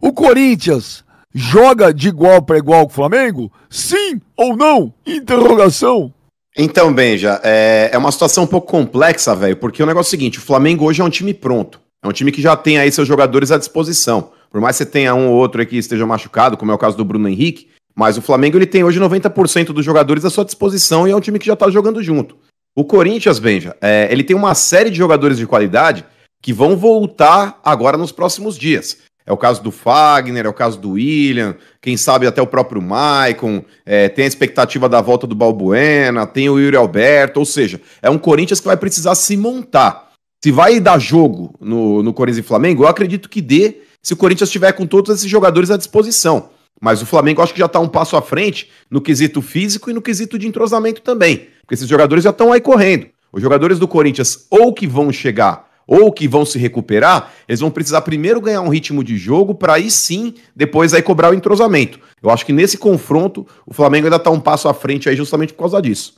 [0.00, 1.01] O Corinthians
[1.34, 3.52] joga de igual para igual com o Flamengo?
[3.70, 4.92] Sim ou não?
[5.06, 6.12] Interrogação.
[6.56, 10.18] Então, Benja, é, é uma situação um pouco complexa, velho, porque o negócio é o
[10.18, 11.80] seguinte: o Flamengo hoje é um time pronto.
[12.04, 14.30] É um time que já tem aí seus jogadores à disposição.
[14.50, 16.78] Por mais que você tenha um ou outro aí que esteja machucado, como é o
[16.78, 20.44] caso do Bruno Henrique, mas o Flamengo ele tem hoje 90% dos jogadores à sua
[20.44, 22.36] disposição e é um time que já tá jogando junto.
[22.74, 26.04] O Corinthians, Benja, é, ele tem uma série de jogadores de qualidade
[26.42, 28.98] que vão voltar agora nos próximos dias.
[29.26, 32.82] É o caso do Fagner, é o caso do William, quem sabe até o próprio
[32.82, 37.80] Maicon, é, tem a expectativa da volta do Balbuena, tem o Yuri Alberto, ou seja,
[38.00, 40.10] é um Corinthians que vai precisar se montar.
[40.42, 44.16] Se vai dar jogo no, no Corinthians e Flamengo, eu acredito que dê se o
[44.16, 46.50] Corinthians estiver com todos esses jogadores à disposição.
[46.80, 49.92] Mas o Flamengo acho que já está um passo à frente no quesito físico e
[49.92, 51.46] no quesito de entrosamento também.
[51.60, 53.06] Porque esses jogadores já estão aí correndo.
[53.32, 57.70] Os jogadores do Corinthians ou que vão chegar ou que vão se recuperar, eles vão
[57.70, 61.98] precisar primeiro ganhar um ritmo de jogo para aí sim, depois aí cobrar o entrosamento.
[62.22, 65.52] Eu acho que nesse confronto o Flamengo ainda está um passo à frente aí justamente
[65.52, 66.14] por causa disso.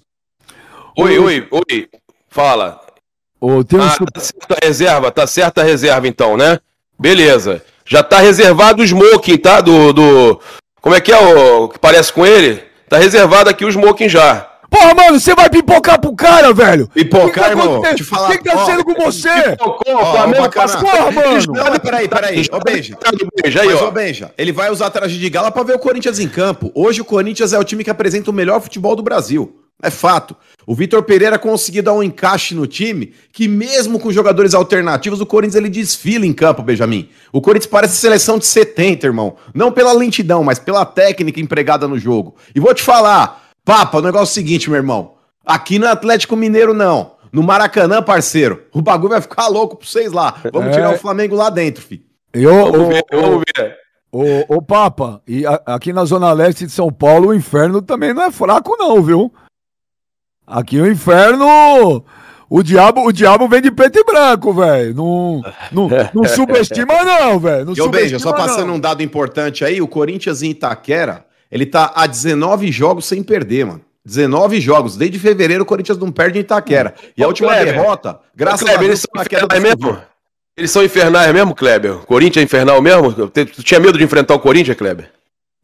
[0.96, 1.88] Oi, oi, oi.
[2.28, 2.80] Fala.
[3.40, 3.82] Ô, tem um...
[3.82, 6.58] ah, tá certa a reserva, tá certa a reserva então, né?
[6.98, 7.62] Beleza.
[7.84, 9.60] Já tá reservado o smoking, tá?
[9.60, 10.40] Do, do...
[10.80, 12.62] Como é que é o que parece com ele?
[12.88, 14.53] Tá reservado aqui o smoking já.
[14.74, 16.88] Porra, mano, você vai pipocar pro cara, velho?
[16.88, 17.80] Pipocar, irmão?
[17.94, 18.28] Te falar.
[18.28, 19.50] O que, que tá sendo com você?
[19.50, 21.52] Pipocou, ó, Flamengo Porra, mano.
[21.52, 22.44] Não, peraí, peraí.
[22.50, 22.98] Ô, Beija.
[23.40, 23.86] Beija aí, Mas, ó.
[23.86, 26.72] ô, Beija, ele vai usar traje de gala pra ver o Corinthians em campo.
[26.74, 29.60] Hoje o Corinthians é o time que apresenta o melhor futebol do Brasil.
[29.80, 30.34] É fato.
[30.66, 35.26] O Vitor Pereira conseguiu dar um encaixe no time que, mesmo com jogadores alternativos, o
[35.26, 37.08] Corinthians ele desfila em campo, Benjamin.
[37.32, 39.36] O Corinthians parece seleção de 70, irmão.
[39.54, 42.34] Não pela lentidão, mas pela técnica empregada no jogo.
[42.54, 45.14] E vou te falar, Papa, o negócio é o seguinte, meu irmão.
[45.44, 47.14] Aqui no Atlético Mineiro, não.
[47.32, 50.36] No Maracanã, parceiro, o bagulho vai ficar louco pra vocês lá.
[50.52, 50.72] Vamos é...
[50.72, 52.04] tirar o Flamengo lá dentro, filho.
[52.32, 53.76] Eu, vamos ver, vamos ver.
[54.48, 58.22] Ô, Papa, e a, aqui na Zona Leste de São Paulo, o inferno também não
[58.22, 59.32] é fraco, não, viu?
[60.46, 62.04] Aqui o inferno.
[62.48, 64.94] O diabo, o diabo vem de preto e branco, velho.
[64.94, 67.72] Não, não, não subestima, não, velho.
[67.76, 68.74] E, Beija, só passando não.
[68.74, 73.64] um dado importante aí: o Corinthians em Itaquera ele tá a 19 jogos sem perder,
[73.64, 73.80] mano.
[74.04, 74.96] 19 jogos.
[74.96, 76.96] Desde fevereiro o Corinthians não perde em Itaquera.
[77.16, 80.02] E a última Kleber, derrota, graças Kleber, a Deus, eles são infernais mesmo?
[80.56, 81.98] Eles são infernais mesmo, Kleber?
[81.98, 83.30] Corinthians é infernal mesmo?
[83.30, 85.12] Tu tinha medo de enfrentar o Corinthians, Kleber?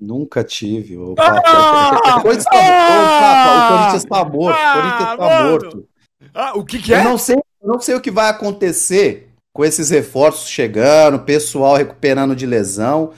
[0.01, 0.97] Nunca tive.
[0.97, 4.57] O, ah, o, Corinthians tá, ah, o Corinthians tá morto.
[4.57, 5.89] o Corinthians tá ah, morto.
[6.33, 7.01] Ah, o que, que é?
[7.01, 11.75] Eu não, sei, eu não sei o que vai acontecer com esses reforços chegando, pessoal
[11.75, 13.13] recuperando de lesão.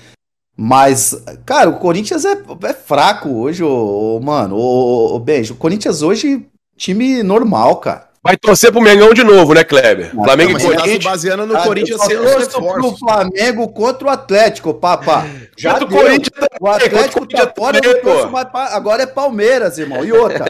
[0.57, 4.57] Mas, cara, o Corinthians é, é fraco hoje, ô, ô, mano.
[4.57, 5.55] Ô, ô, Beijo.
[5.55, 8.13] O Corinthians hoje, time normal, cara.
[8.25, 10.15] Vai torcer pro Mengão de novo, né, Kleber?
[10.15, 11.03] Não, Flamengo não, e Corinthians.
[11.03, 15.27] Tá baseando no ah, Corinthians sem os pro Flamengo contra o Atlético, papá.
[15.59, 20.05] Já o Corinthians O Atlético tá fora, também, mais agora é Palmeiras, irmão.
[20.05, 20.47] E outra,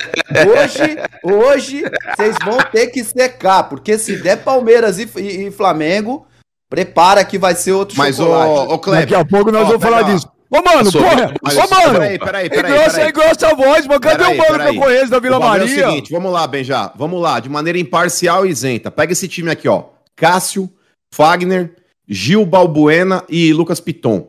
[0.47, 1.85] hoje, hoje
[2.15, 6.27] vocês vão ter que secar, porque se der Palmeiras e, e, e Flamengo,
[6.73, 8.71] Prepara que vai ser outro Mas, chocolate.
[8.71, 10.27] Ô, ô, Kleber, Daqui a pouco nós vamos falar disso.
[10.51, 11.35] Ô, mano, porra!
[11.43, 11.93] Ô, mano!
[11.93, 12.73] Peraí, peraí, peraí.
[12.73, 14.01] Engrossa, engrossa a voz, mano.
[14.01, 15.65] Cadê o mano que eu conheço da Vila Maria?
[15.65, 16.91] É o seguinte, vamos lá, Benja.
[16.97, 18.91] Vamos lá, de maneira imparcial e isenta.
[18.91, 19.85] Pega esse time aqui, ó.
[20.17, 20.67] Cássio,
[21.13, 21.77] Fagner,
[22.09, 24.29] Gil Balbuena e Lucas Piton.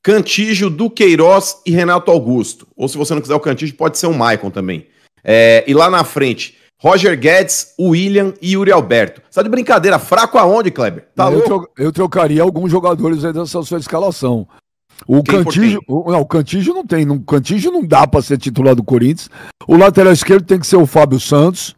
[0.00, 2.68] Cantígio, Duqueiroz e Renato Augusto.
[2.76, 4.86] Ou se você não quiser o Cantígio, pode ser o Maicon também.
[5.24, 9.22] É, e lá na frente, Roger Guedes, William e Yuri Alberto.
[9.30, 11.08] Você tá de brincadeira, fraco aonde, Kleber?
[11.14, 14.46] Tá eu, tro eu trocaria alguns jogadores aí dessa sua escalação.
[15.06, 18.74] O Cantígio, o, não, o Cantígio não tem, o Cantígio não dá para ser titular
[18.74, 19.28] do Corinthians.
[19.66, 21.74] O lateral esquerdo tem que ser o Fábio Santos.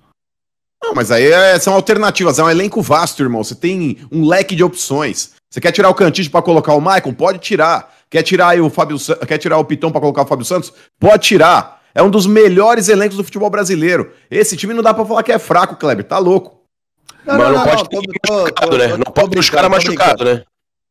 [0.82, 3.42] Não, mas aí é, são alternativas, é um elenco vasto, irmão.
[3.42, 5.32] Você tem um leque de opções.
[5.50, 7.12] Você quer tirar o Cantígio para colocar o Maicon?
[7.12, 7.94] Pode tirar.
[8.08, 10.72] Quer tirar o Fábio, quer tirar o Pitão para colocar o Fábio Santos?
[11.00, 11.75] Pode tirar.
[11.96, 14.12] É um dos melhores elencos do futebol brasileiro.
[14.30, 16.04] Esse time não dá pra falar que é fraco, Kleber.
[16.04, 16.60] Tá louco.
[17.24, 18.88] Não, Mas não, não, não pode ter machucado, né?
[18.88, 20.42] Não pode ter os caras machucados, né?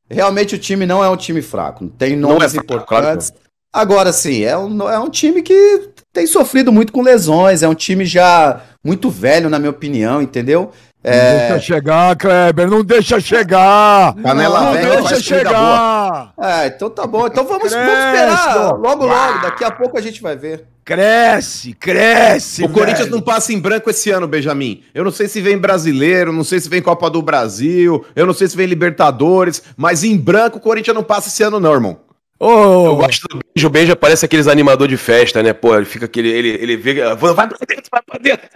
[0.10, 1.88] Realmente o time não é um time fraco.
[1.89, 3.30] Tem nomes é fraco, importantes.
[3.30, 3.46] Claro.
[3.72, 7.62] Agora sim, é um, é um time que tem sofrido muito com lesões.
[7.62, 10.72] É um time já muito velho, na minha opinião, entendeu?
[11.04, 11.34] É...
[11.34, 14.15] Não deixa chegar, Kleber, não deixa chegar.
[14.15, 16.34] Canela não, velha, deixa chegar.
[16.41, 17.28] É, então tá bom.
[17.28, 18.74] Então vamos, vamos esperar.
[18.74, 20.65] Logo, logo, daqui a pouco a gente vai ver.
[20.86, 22.63] Cresce, cresce.
[22.63, 22.80] O velho.
[22.80, 24.84] Corinthians não passa em branco esse ano, Benjamin.
[24.93, 28.36] Eu não sei se vem brasileiro, não sei se vem Copa do Brasil, eu não
[28.36, 32.00] sei se vem Libertadores, mas em branco o Corinthians não passa esse ano, não, irmão.
[32.39, 32.86] Oh.
[32.86, 33.67] Eu gosto do beijo.
[33.67, 35.54] O beijo parece aqueles animador de festa, né?
[35.54, 36.30] Pô, ele fica aquele.
[36.30, 37.15] Ele, ele vê.
[37.15, 38.48] Vai pra dentro, vai pra dentro.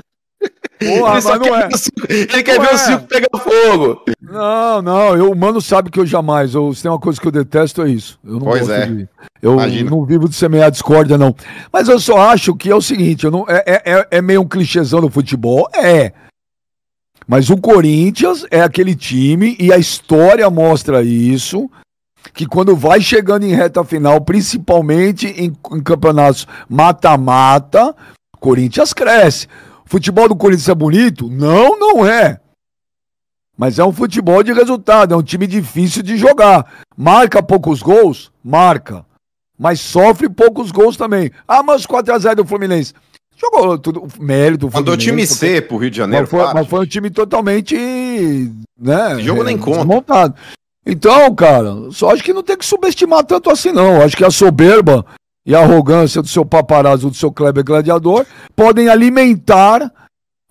[0.80, 1.69] Porra, ele, mas não é.
[1.71, 2.73] Circo, ele quer não ver é.
[2.73, 4.02] o circo pegar fogo.
[4.21, 6.56] Não, não, eu, o mano sabe que eu jamais.
[6.56, 8.17] Eu, se tem uma coisa que eu detesto, é isso.
[8.23, 8.86] Eu não pois gosto é.
[8.86, 9.10] de.
[9.41, 9.89] Eu Imagina.
[9.89, 11.36] não vivo de semear discórdia, não.
[11.71, 14.41] Mas eu só acho que é o seguinte: eu não, é, é, é, é meio
[14.41, 15.69] um clichêzão do futebol?
[15.73, 16.13] É.
[17.28, 21.69] Mas o Corinthians é aquele time, e a história mostra isso,
[22.34, 27.95] que quando vai chegando em reta final, principalmente em, em campeonatos mata-mata,
[28.39, 29.47] Corinthians cresce.
[29.89, 31.28] Futebol do Corinthians é bonito?
[31.32, 32.39] Não, não é.
[33.58, 36.84] Mas é um futebol de resultado, é um time difícil de jogar.
[36.95, 38.32] Marca poucos gols?
[38.43, 39.04] Marca.
[39.58, 41.32] Mas sofre poucos gols também.
[41.47, 42.93] Ah, mas 4x0 do Fluminense.
[43.36, 46.28] Jogou tudo, mérito do Mandou time C pro Rio de Janeiro.
[46.32, 47.75] Mas foi, mas foi um time totalmente.
[47.75, 50.36] Né, Esse jogo nem conta.
[50.86, 54.04] Então, cara, só acho que não tem que subestimar tanto assim, não.
[54.04, 55.04] Acho que a soberba
[55.50, 58.24] e a arrogância do seu paparazzo, do seu Kleber Gladiador,
[58.56, 59.92] podem alimentar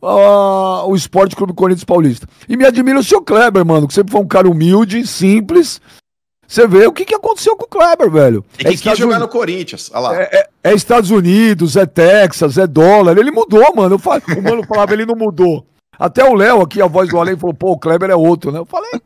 [0.02, 2.26] uh, o Esporte Clube Corinthians Paulista.
[2.48, 5.80] E me admira o seu Kleber, mano, que sempre foi um cara humilde, simples.
[6.48, 8.44] Você vê o que, que aconteceu com o Kleber, velho.
[8.58, 10.20] E que é quis jogar no Corinthians, olha lá.
[10.20, 13.16] É, é, é, Estados Unidos, é Texas, é dólar.
[13.18, 13.94] Ele mudou, mano.
[13.94, 15.64] Eu falo, o mano falava, ele não mudou.
[15.96, 18.58] Até o Léo aqui, a voz do além, falou, pô, o Kleber é outro, né?
[18.58, 19.00] Eu falei,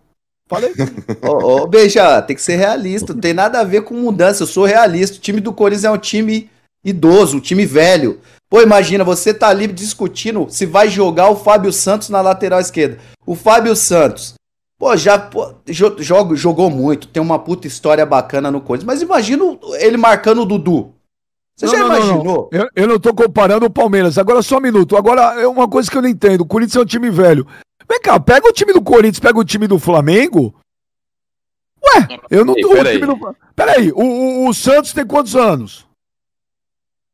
[0.52, 0.72] Falei.
[1.22, 3.14] Ô, ô, Beija, tem que ser realista.
[3.14, 4.42] Não tem nada a ver com mudança.
[4.42, 5.16] Eu sou realista.
[5.16, 6.50] O time do Corinthians é um time
[6.84, 8.20] idoso, um time velho.
[8.50, 12.98] Pô, imagina, você tá ali discutindo se vai jogar o Fábio Santos na lateral esquerda.
[13.24, 14.34] O Fábio Santos,
[14.78, 18.86] pô, já pô, jogo, jogou muito, tem uma puta história bacana no Corinthians.
[18.86, 19.42] Mas imagina
[19.78, 20.92] ele marcando o Dudu.
[21.56, 22.50] Você não, já não, imaginou?
[22.52, 24.18] Não, eu, eu, não tô comparando o Palmeiras.
[24.18, 24.96] Agora só um minuto.
[24.96, 26.42] Agora, é uma coisa que eu não entendo.
[26.42, 27.46] O Corinthians é um time velho.
[27.92, 30.55] Vem cá, pega o time do Corinthians, pega o time do Flamengo.
[31.85, 32.70] Ué, eu não tô.
[32.70, 33.37] Peraí, do...
[33.55, 35.87] peraí o, o, o, Santos tem quantos anos?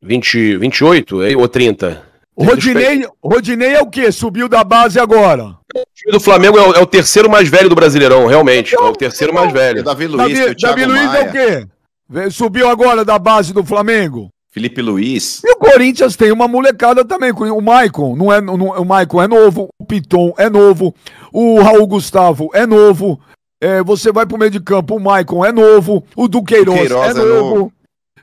[0.00, 2.06] 20, 28 ou 30?
[2.36, 4.12] Rodinei, Rodinei é o quê?
[4.12, 5.56] Subiu da base agora.
[5.74, 8.76] O time do Flamengo é o, é o terceiro mais velho do Brasileirão, realmente.
[8.76, 9.82] é o terceiro mais velho.
[9.82, 12.30] Davi Luiz, Davi, Davi Luiz é o quê?
[12.30, 14.30] Subiu agora da base do Flamengo?
[14.50, 15.42] Felipe Luiz.
[15.44, 17.32] E o Corinthians tem uma molecada também.
[17.32, 20.94] O Maicon, não é, não, o Maicon é novo, o Piton é novo,
[21.32, 23.20] o Raul Gustavo é novo.
[23.60, 27.20] É, você vai pro meio de campo, o Maicon é novo, o Duqueiroz, Duqueiroz é,
[27.20, 27.54] é, novo.
[27.54, 27.72] novo.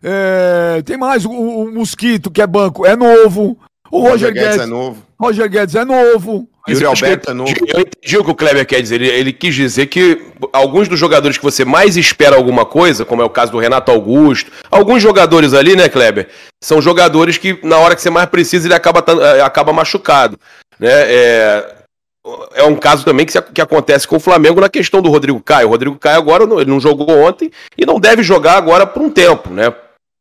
[0.01, 3.57] É, tem mais, o, o, Mosquito, que é banco, é novo.
[3.91, 5.03] O Roger, Roger Guedes, Guedes, é novo.
[5.19, 6.49] Roger Guedes é novo.
[6.67, 7.53] Yuri Alberto é novo.
[7.67, 8.95] Eu entendi o que o Kleber quer dizer.
[8.95, 13.21] Ele, ele, quis dizer que alguns dos jogadores que você mais espera alguma coisa, como
[13.21, 16.27] é o caso do Renato Augusto, alguns jogadores ali, né, Kleber,
[16.63, 20.39] são jogadores que na hora que você mais precisa ele acaba, eh, acaba machucado.
[20.79, 20.89] Né?
[20.91, 21.75] É,
[22.55, 25.41] é um caso também que, se, que acontece com o Flamengo na questão do Rodrigo
[25.41, 25.67] Caio.
[25.67, 29.09] O Rodrigo Caio agora ele não jogou ontem e não deve jogar agora por um
[29.09, 29.73] tempo, né?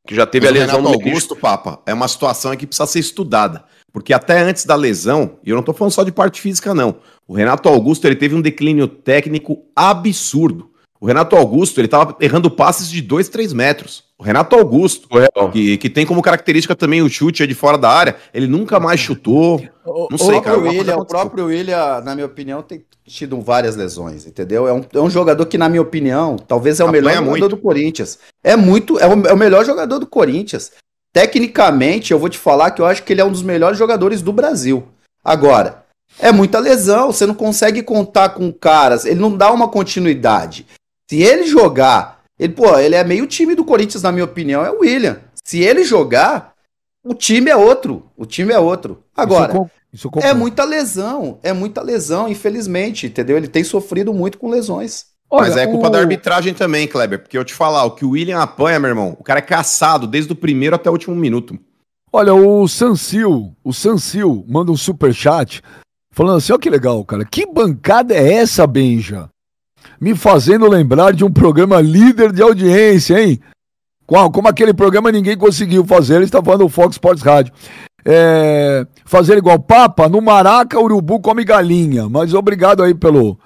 [0.07, 2.99] Que já teve Mas a lesão no Augusto, Papa, é uma situação que precisa ser
[2.99, 3.65] estudada.
[3.95, 6.97] Porque até antes da lesão, e eu não tô falando só de parte física, não.
[7.29, 10.69] O Renato Augusto ele teve um declínio técnico absurdo.
[11.01, 14.03] O Renato Augusto ele tava errando passes de 2, 3 metros.
[14.19, 15.09] O Renato Augusto,
[15.53, 18.99] que, que tem como característica também o chute de fora da área, ele nunca mais
[18.99, 19.63] chutou.
[19.87, 20.59] O, não sei, cara.
[20.59, 24.67] William, o próprio William, na minha opinião, tem tido várias lesões, entendeu?
[24.67, 27.49] É um, é um jogador que, na minha opinião, talvez é o melhor jogador muito.
[27.49, 28.19] do Corinthians.
[28.43, 30.73] É muito, é o, é o melhor jogador do Corinthians.
[31.15, 34.21] Tecnicamente, eu vou te falar que eu acho que ele é um dos melhores jogadores
[34.21, 34.89] do Brasil.
[35.25, 35.85] Agora,
[36.19, 40.67] é muita lesão, você não consegue contar com caras, ele não dá uma continuidade.
[41.09, 44.73] Se ele jogar, ele, pô, ele é meio time do Corinthians, na minha opinião, é
[44.73, 45.21] o William.
[45.45, 46.53] Se ele jogar,
[47.05, 48.11] o time é outro.
[48.17, 49.05] O time é outro.
[49.17, 49.71] Agora.
[49.93, 53.37] Isso, é muita lesão, é muita lesão, infelizmente, entendeu?
[53.37, 55.07] Ele tem sofrido muito com lesões.
[55.35, 55.91] Olha, Mas é culpa o...
[55.91, 59.17] da arbitragem também, Kleber, porque eu te falar, o que o William apanha, meu irmão,
[59.19, 61.59] o cara é caçado desde o primeiro até o último minuto.
[62.13, 65.61] Olha, o Sansil, o Sansil manda um super chat
[66.13, 67.25] falando assim, ó que legal, cara.
[67.25, 69.29] Que bancada é essa, Benja?
[70.01, 73.41] Me fazendo lembrar de um programa líder de audiência, hein?
[74.07, 77.53] Como aquele programa ninguém conseguiu fazer, ele está falando do Fox Sports Rádio
[78.05, 82.09] é, fazer igual Papa, no Maraca, urubu come galinha.
[82.09, 83.39] Mas obrigado aí pelo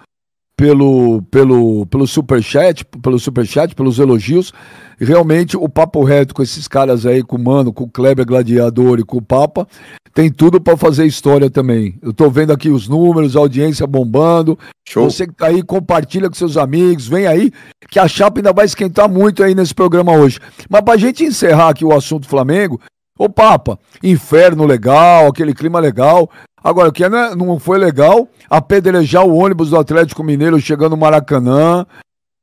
[0.59, 4.53] pelo pelo pelo superchat, pelo superchat, pelos elogios.
[4.99, 8.99] Realmente o papo reto com esses caras aí, com o Mano, com o Kleber Gladiador
[8.99, 9.69] e com o Papa,
[10.13, 11.97] tem tudo para fazer história também.
[12.03, 14.59] Eu tô vendo aqui os números, a audiência bombando.
[14.89, 15.09] Show.
[15.09, 17.53] Você que tá aí, compartilha com seus amigos, vem aí,
[17.89, 20.41] que a chapa ainda vai esquentar muito aí nesse programa hoje.
[20.69, 22.81] Mas pra gente encerrar aqui o assunto Flamengo,
[23.19, 26.31] Ô Papa, inferno legal, aquele clima legal.
[26.63, 30.91] Agora, o que não, é, não foi legal, apedrejar o ônibus do Atlético Mineiro chegando
[30.93, 31.85] no Maracanã,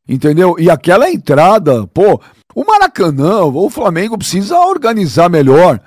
[0.08, 0.56] entendeu?
[0.60, 2.20] E aquela entrada, pô,
[2.54, 5.80] o Maracanã, o Flamengo precisa organizar melhor.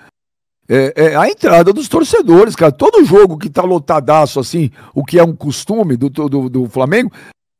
[0.68, 2.70] É, é, a entrada dos torcedores, cara.
[2.70, 7.10] Todo jogo que tá lotadaço, assim, o que é um costume do, do, do Flamengo,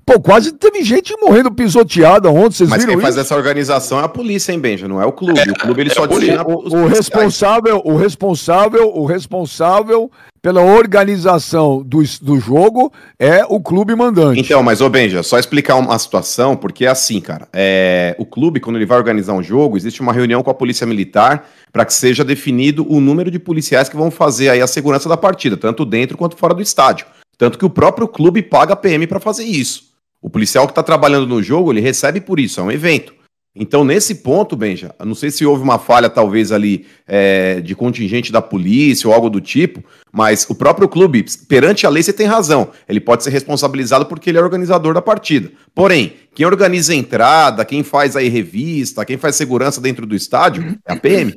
[0.09, 4.05] Pô, quase teve gente morrendo pisoteada ontem, vocês Mas viram quem faz essa organização é
[4.05, 4.89] a polícia, hein, Benja?
[4.89, 5.39] Não é o clube.
[5.39, 10.63] É, o clube ele é só destina o, o responsável, o responsável, o responsável pela
[10.63, 14.41] organização do, do jogo é o clube mandante.
[14.41, 17.47] Então, mas ô Benja, só explicar uma situação, porque é assim, cara.
[17.53, 20.87] É, o clube, quando ele vai organizar um jogo, existe uma reunião com a polícia
[20.87, 25.07] militar para que seja definido o número de policiais que vão fazer aí a segurança
[25.07, 27.05] da partida, tanto dentro quanto fora do estádio.
[27.37, 29.88] Tanto que o próprio clube paga a PM para fazer isso.
[30.21, 33.19] O policial que está trabalhando no jogo, ele recebe por isso, é um evento.
[33.61, 38.31] Então, nesse ponto, Benja, não sei se houve uma falha, talvez, ali é, de contingente
[38.31, 42.27] da polícia ou algo do tipo, mas o próprio clube, perante a lei, você tem
[42.27, 42.71] razão.
[42.89, 45.51] Ele pode ser responsabilizado porque ele é organizador da partida.
[45.75, 50.79] Porém, quem organiza a entrada, quem faz aí revista, quem faz segurança dentro do estádio,
[50.87, 51.37] é a PM.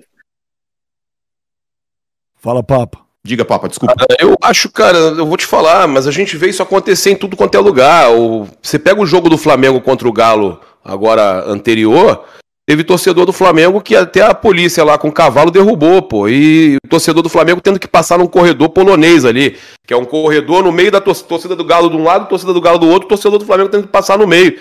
[2.35, 3.10] Fala, Papa.
[3.25, 3.93] Diga, Papa, desculpa.
[4.19, 7.37] Eu acho, cara, eu vou te falar, mas a gente vê isso acontecer em tudo
[7.37, 8.11] quanto é lugar.
[8.11, 8.47] O...
[8.61, 12.25] Você pega o jogo do Flamengo contra o Galo, agora anterior,
[12.67, 16.27] teve torcedor do Flamengo que até a polícia lá com o cavalo derrubou, pô.
[16.27, 19.55] E o torcedor do Flamengo tendo que passar num corredor polonês ali,
[19.85, 22.61] que é um corredor no meio da torcida do Galo de um lado, torcida do
[22.61, 24.57] Galo do outro, torcedor do Flamengo tendo que passar no meio.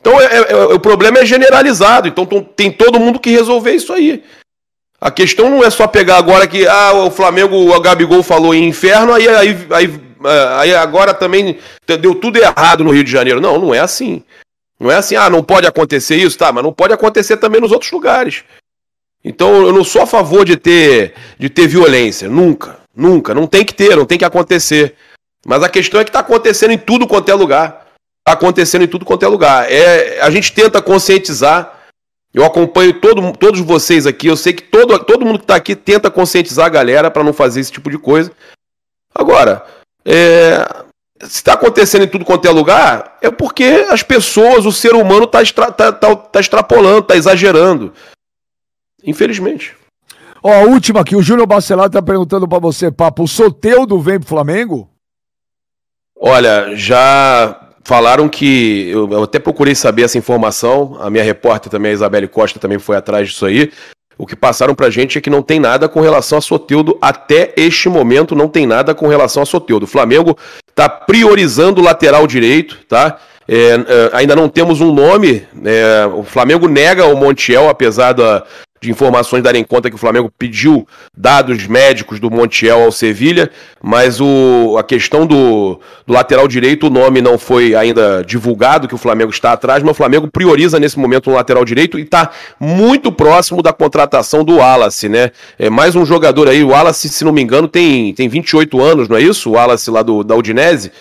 [0.00, 4.22] Então é, é, o problema é generalizado, então tem todo mundo que resolver isso aí.
[5.06, 8.66] A questão não é só pegar agora que ah, o Flamengo, o Gabigol falou em
[8.66, 10.00] inferno, aí, aí, aí,
[10.58, 11.60] aí agora também
[12.00, 13.40] deu tudo errado no Rio de Janeiro.
[13.40, 14.24] Não, não é assim.
[14.80, 17.70] Não é assim, ah, não pode acontecer isso, tá, mas não pode acontecer também nos
[17.70, 18.42] outros lugares.
[19.24, 23.64] Então eu não sou a favor de ter, de ter violência, nunca, nunca, não tem
[23.64, 24.96] que ter, não tem que acontecer.
[25.46, 27.86] Mas a questão é que está acontecendo em tudo quanto é lugar.
[28.26, 29.70] Está acontecendo em tudo quanto é lugar.
[29.70, 31.75] É, a gente tenta conscientizar,
[32.34, 34.26] eu acompanho todo, todos vocês aqui.
[34.26, 37.32] Eu sei que todo, todo mundo que está aqui tenta conscientizar a galera para não
[37.32, 38.30] fazer esse tipo de coisa.
[39.14, 39.64] Agora,
[40.04, 40.66] é,
[41.20, 45.24] se está acontecendo em tudo quanto é lugar, é porque as pessoas, o ser humano
[45.24, 47.92] está extra, tá, tá, tá extrapolando, está exagerando.
[49.02, 49.74] Infelizmente.
[50.42, 54.20] Ó, a última aqui, o Júnior Bacelar está perguntando para você, Papo, o Soteudo vem
[54.20, 54.90] pro Flamengo?
[56.18, 58.88] Olha, já falaram que.
[58.90, 60.98] Eu, eu, até procurei saber essa informação.
[61.00, 63.70] A minha repórter também, a Isabelle Costa, também foi atrás disso aí.
[64.18, 66.98] O que passaram pra gente é que não tem nada com relação a Soteudo.
[67.00, 69.84] Até este momento não tem nada com relação a Soteudo.
[69.84, 70.36] O Flamengo
[70.74, 73.18] tá priorizando o lateral direito, tá?
[73.46, 75.46] É, é, ainda não temos um nome.
[75.64, 78.44] É, o Flamengo nega o Montiel, apesar da,
[78.80, 80.86] de informações darem conta que o Flamengo pediu
[81.16, 83.50] dados médicos do Montiel ao Sevilha,
[83.82, 88.94] mas o, a questão do, do lateral direito, o nome não foi ainda divulgado, que
[88.94, 92.30] o Flamengo está atrás, mas o Flamengo prioriza nesse momento um lateral direito e está
[92.60, 95.30] muito próximo da contratação do Wallace, né?
[95.58, 99.08] É mais um jogador aí, o Wallace, se não me engano, tem, tem 28 anos,
[99.08, 99.50] não é isso?
[99.50, 100.92] O Wallace lá do, da Udinese.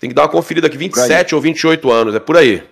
[0.00, 2.62] Tem que dar uma conferida aqui, 27 ou 28 anos, é por aí.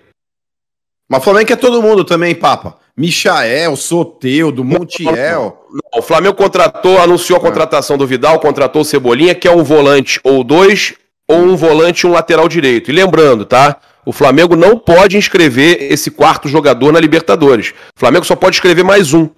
[1.08, 2.78] Mas o Flamengo é todo mundo também, Papa.
[2.96, 5.66] Michael, Soteudo, Montiel.
[5.70, 7.44] Não, o Flamengo contratou, anunciou a ah.
[7.44, 10.94] contratação do Vidal, contratou o Cebolinha, que é um volante ou dois,
[11.26, 12.90] ou um volante e um lateral direito.
[12.90, 13.78] E lembrando, tá?
[14.04, 17.72] O Flamengo não pode inscrever esse quarto jogador na Libertadores.
[17.96, 19.28] O Flamengo só pode escrever mais um.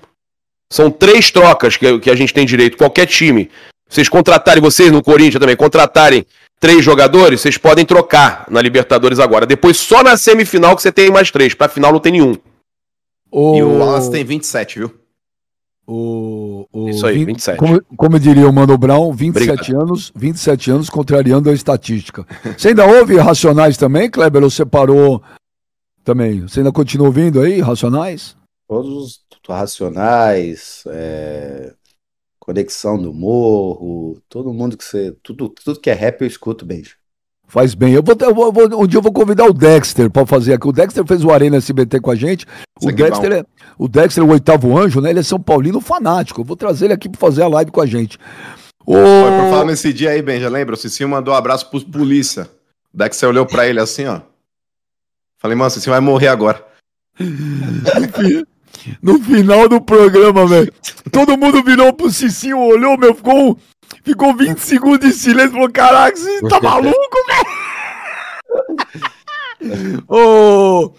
[0.72, 3.50] São três trocas que, que a gente tem direito, qualquer time.
[3.88, 6.26] Vocês contratarem, vocês no Corinthians também, contratarem
[6.60, 9.46] três jogadores, vocês podem trocar na Libertadores agora.
[9.46, 11.54] Depois só na semifinal que você tem mais três.
[11.54, 12.36] Pra final não tem nenhum.
[13.30, 13.56] O...
[13.56, 14.94] E o Wallace tem 27, viu?
[15.86, 17.58] O, o, o Isso aí, 20, 27.
[17.58, 19.82] Como, como diria o Mano Brown, 27 Obrigado.
[19.82, 22.26] anos, 27 anos contrariando a estatística.
[22.56, 24.42] Você ainda ouve Racionais também, Kleber?
[24.42, 25.22] Ou você parou
[26.02, 26.40] também?
[26.42, 28.34] Você ainda continua ouvindo aí, Racionais?
[28.66, 31.74] Todos os Racionais, é...
[32.44, 35.16] Conexão do Morro, todo mundo que você.
[35.22, 36.96] Tudo, tudo que é rap eu escuto, beijo.
[37.46, 37.94] Faz bem.
[37.94, 40.68] Eu vou, eu vou, um dia eu vou convidar o Dexter para fazer aqui.
[40.68, 42.44] O Dexter fez o Arena SBT com a gente.
[42.82, 43.44] O Dexter, é,
[43.78, 45.08] o Dexter, o oitavo anjo, né?
[45.08, 46.42] Ele é São Paulino fanático.
[46.42, 48.18] Eu vou trazer ele aqui para fazer a live com a gente.
[48.84, 48.92] O...
[48.92, 50.74] Foi por falar nesse dia aí, Ben, já lembra?
[50.74, 52.46] O Cicinho mandou um abraço pros polícia.
[52.92, 54.20] O Dexter olhou para ele assim, ó.
[55.38, 56.62] Falei, mano, você vai morrer agora.
[59.02, 60.72] No final do programa, velho,
[61.10, 63.58] todo mundo virou pro Cicinho, olhou, meu, ficou
[64.02, 65.52] Ficou 20 segundos de silêncio.
[65.52, 67.64] Falou: Caraca, você tá maluco, velho?
[70.06, 70.92] Ô,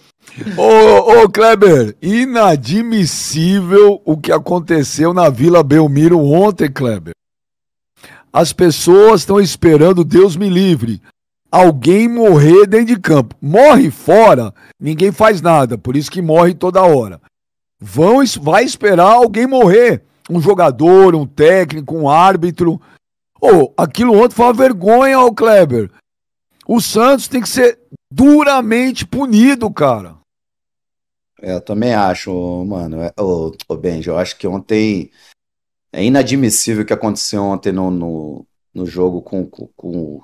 [0.57, 7.13] ô, ô, Kleber, inadmissível o que aconteceu na Vila Belmiro ontem, Kleber.
[8.33, 10.99] As pessoas estão esperando, Deus me livre,
[11.51, 13.35] alguém morrer dentro de campo.
[13.39, 17.21] Morre fora, ninguém faz nada, por isso que morre toda hora.
[17.87, 22.81] Vão, vai esperar alguém morrer um jogador, um técnico, um árbitro.
[23.39, 25.91] Oh, aquilo ontem foi uma vergonha, o Kleber.
[26.67, 27.79] O Santos tem que ser
[28.11, 30.17] duramente punido, cara.
[31.39, 32.33] É, eu também acho,
[32.65, 33.03] mano.
[33.03, 35.11] É, ô, ô Benji, eu acho que ontem
[35.93, 40.23] é inadmissível o que aconteceu ontem no, no, no jogo com, com, com,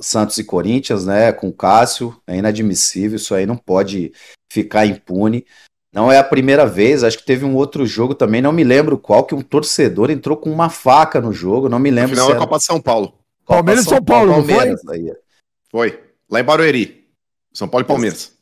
[0.00, 1.32] Santos e Corinthians, né?
[1.32, 2.18] Com o Cássio.
[2.26, 4.10] É inadmissível, isso aí não pode
[4.50, 5.44] ficar impune.
[5.92, 8.98] Não é a primeira vez, acho que teve um outro jogo também, não me lembro
[8.98, 12.10] qual, que um torcedor entrou com uma faca no jogo, não me lembro.
[12.10, 12.40] No final se era...
[12.40, 13.08] da Copa de São Paulo.
[13.44, 15.12] Copa Palmeiras e São Paulo, Palmeiras, não foi?
[15.70, 17.06] Foi, lá em Barueri.
[17.52, 18.32] São Paulo e Palmeiras.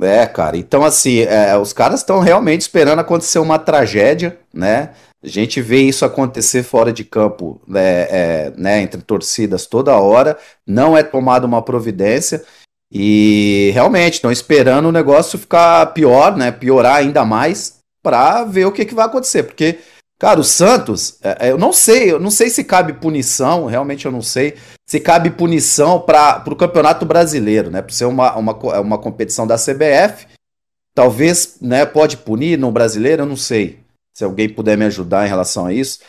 [0.00, 4.94] É, cara, então assim, é, os caras estão realmente esperando acontecer uma tragédia, né?
[5.22, 10.36] A gente vê isso acontecer fora de campo, né, é, né, entre torcidas toda hora,
[10.66, 12.42] não é tomada uma providência.
[12.94, 16.52] E realmente estão esperando o negócio ficar pior, né?
[16.52, 19.44] Piorar ainda mais para ver o que, que vai acontecer.
[19.44, 19.78] Porque,
[20.18, 24.04] cara, o Santos, é, é, eu não sei, eu não sei se cabe punição, realmente
[24.04, 27.80] eu não sei, se cabe punição para o Campeonato Brasileiro, né?
[27.80, 30.26] Por ser uma, uma, uma competição da CBF.
[30.94, 33.78] Talvez, né, pode punir no brasileiro, eu não sei.
[34.14, 36.00] Se alguém puder me ajudar em relação a isso.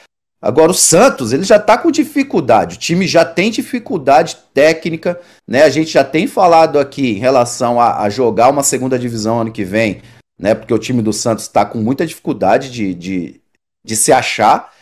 [0.43, 5.17] Agora o Santos, ele já está com dificuldade, o time já tem dificuldade técnica,
[5.47, 5.63] né?
[5.63, 9.53] A gente já tem falado aqui em relação a, a jogar uma segunda divisão ano
[9.53, 10.01] que vem,
[10.37, 10.53] né?
[10.53, 13.41] Porque o time do Santos está com muita dificuldade de, de,
[13.85, 14.73] de se achar.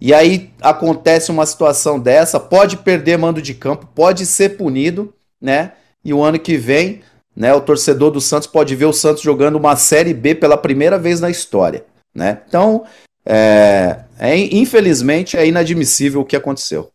[0.00, 5.74] E aí acontece uma situação dessa, pode perder mando de campo, pode ser punido, né?
[6.04, 7.00] E o ano que vem,
[7.34, 10.98] né, o torcedor do Santos pode ver o Santos jogando uma Série B pela primeira
[10.98, 12.42] vez na história, né?
[12.48, 12.84] Então,
[13.26, 16.90] é, é, infelizmente, é inadmissível o que aconteceu.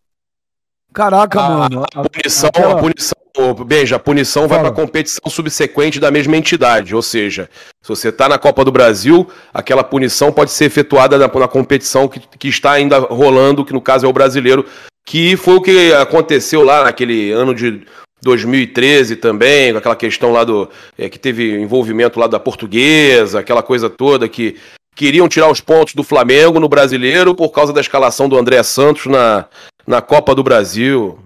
[0.93, 1.83] Caraca, a, mano.
[1.93, 2.73] A, punição, aquela...
[2.73, 6.95] a punição, beija, a punição vai para competição subsequente da mesma entidade.
[6.95, 7.49] Ou seja,
[7.81, 12.07] se você está na Copa do Brasil, aquela punição pode ser efetuada na, na competição
[12.07, 14.65] que, que está ainda rolando, que no caso é o brasileiro,
[15.05, 17.81] que foi o que aconteceu lá naquele ano de
[18.21, 20.69] 2013 também, com aquela questão lá do.
[20.97, 24.57] É, que teve envolvimento lá da portuguesa, aquela coisa toda que
[24.95, 29.05] queriam tirar os pontos do Flamengo no brasileiro por causa da escalação do André Santos
[29.05, 29.45] na,
[29.85, 31.17] na Copa do Brasil.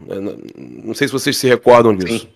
[0.84, 2.28] Não sei se vocês se recordam disso.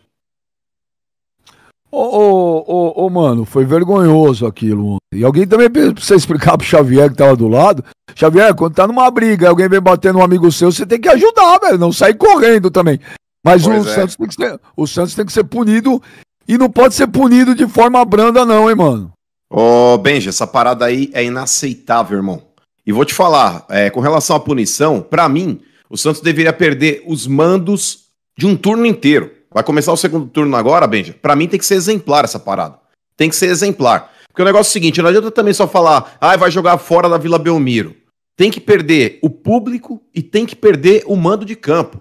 [1.91, 4.97] Ô, ô, ô, ô, mano, foi vergonhoso aquilo.
[5.11, 7.83] E alguém também precisa explicar pro Xavier que tava do lado.
[8.15, 11.57] Xavier, quando tá numa briga alguém vem bater num amigo seu, você tem que ajudar,
[11.59, 11.79] velho.
[11.79, 12.99] Não sair correndo também.
[13.43, 13.83] Mas o, é.
[13.83, 16.01] Santos tem que ser, o Santos tem que ser punido
[16.47, 19.11] e não pode ser punido de forma branda, não, hein, mano.
[19.49, 22.43] Ô, Benja, essa parada aí é inaceitável, irmão.
[22.85, 27.03] E vou te falar, é, com relação à punição, para mim, o Santos deveria perder
[27.07, 28.05] os mandos
[28.37, 29.31] de um turno inteiro.
[29.51, 31.15] Vai começar o segundo turno agora, Benja?
[31.19, 32.77] Para mim tem que ser exemplar essa parada.
[33.17, 34.13] Tem que ser exemplar.
[34.27, 37.09] Porque o negócio é o seguinte, não adianta também só falar, ah, vai jogar fora
[37.09, 37.95] da Vila Belmiro.
[38.37, 41.99] Tem que perder o público e tem que perder o mando de campo.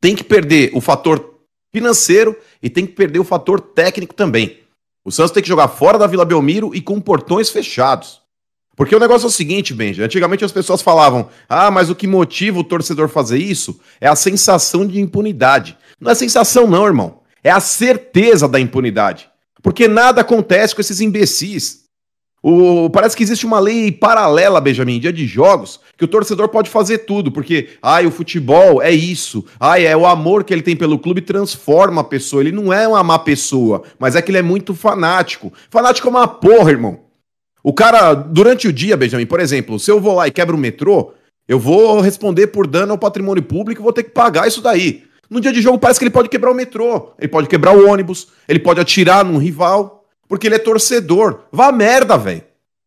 [0.00, 1.34] Tem que perder o fator
[1.72, 4.63] financeiro e tem que perder o fator técnico também.
[5.04, 8.22] O Santos tem que jogar fora da Vila Belmiro e com portões fechados.
[8.76, 10.02] Porque o negócio é o seguinte, Benji.
[10.02, 14.16] Antigamente as pessoas falavam: ah, mas o que motiva o torcedor fazer isso é a
[14.16, 15.76] sensação de impunidade.
[16.00, 17.20] Não é sensação, não, irmão.
[17.42, 19.28] É a certeza da impunidade.
[19.62, 21.83] Porque nada acontece com esses imbecis.
[22.46, 26.68] O, parece que existe uma lei paralela, Benjamin, dia de jogos, que o torcedor pode
[26.68, 30.76] fazer tudo, porque, ai, o futebol é isso, ai, é o amor que ele tem
[30.76, 32.42] pelo clube transforma a pessoa.
[32.42, 35.54] Ele não é uma má pessoa, mas é que ele é muito fanático.
[35.70, 37.00] Fanático é uma porra, irmão.
[37.62, 40.60] O cara, durante o dia, Benjamin, por exemplo, se eu vou lá e quebro o
[40.60, 41.14] metrô,
[41.48, 45.04] eu vou responder por dano ao patrimônio público e vou ter que pagar isso daí.
[45.30, 47.88] No dia de jogo parece que ele pode quebrar o metrô, ele pode quebrar o
[47.88, 51.40] ônibus, ele pode atirar num rival, porque ele é torcedor.
[51.52, 52.42] Vá merda, velho.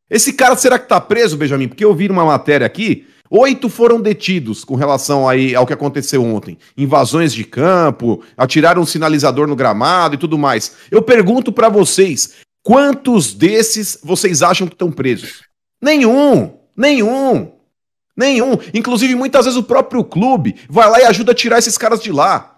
[0.10, 1.68] Esse cara será que tá preso, Benjamin?
[1.68, 6.24] Porque eu vi numa matéria aqui, oito foram detidos com relação aí ao que aconteceu
[6.24, 6.58] ontem.
[6.78, 10.74] Invasões de campo, atiraram um sinalizador no gramado e tudo mais.
[10.90, 15.44] Eu pergunto para vocês, quantos desses vocês acham que estão presos?
[15.82, 17.52] Nenhum, nenhum.
[18.16, 18.58] Nenhum.
[18.74, 22.12] Inclusive, muitas vezes o próprio clube vai lá e ajuda a tirar esses caras de
[22.12, 22.57] lá.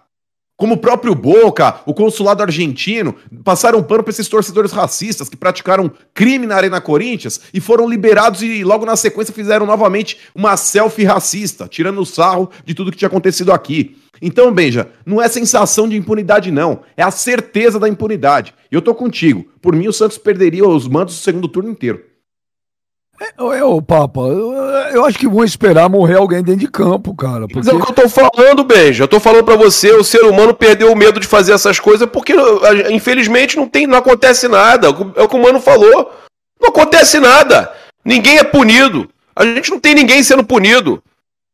[0.60, 5.90] Como o próprio Boca, o consulado argentino, passaram pano para esses torcedores racistas que praticaram
[6.12, 11.04] crime na Arena Corinthians e foram liberados e logo na sequência fizeram novamente uma selfie
[11.04, 13.96] racista, tirando o sarro de tudo que tinha acontecido aqui.
[14.20, 16.80] Então, Benja, não é sensação de impunidade, não.
[16.94, 18.52] É a certeza da impunidade.
[18.70, 19.46] E eu tô contigo.
[19.62, 22.09] Por mim, o Santos perderia os mandos do segundo turno inteiro.
[23.20, 24.52] É, é, ô Papa, eu,
[24.94, 27.40] eu, acho que vão esperar morrer alguém dentro de campo, cara.
[27.40, 27.58] Porque...
[27.58, 29.04] Mas é o que eu tô falando, Benja.
[29.04, 32.08] Eu tô falando para você, o ser humano perdeu o medo de fazer essas coisas
[32.08, 32.34] porque,
[32.90, 34.88] infelizmente, não, tem, não acontece nada.
[35.16, 36.10] É o que o Mano falou.
[36.58, 37.70] Não acontece nada.
[38.02, 39.08] Ninguém é punido.
[39.36, 41.02] A gente não tem ninguém sendo punido.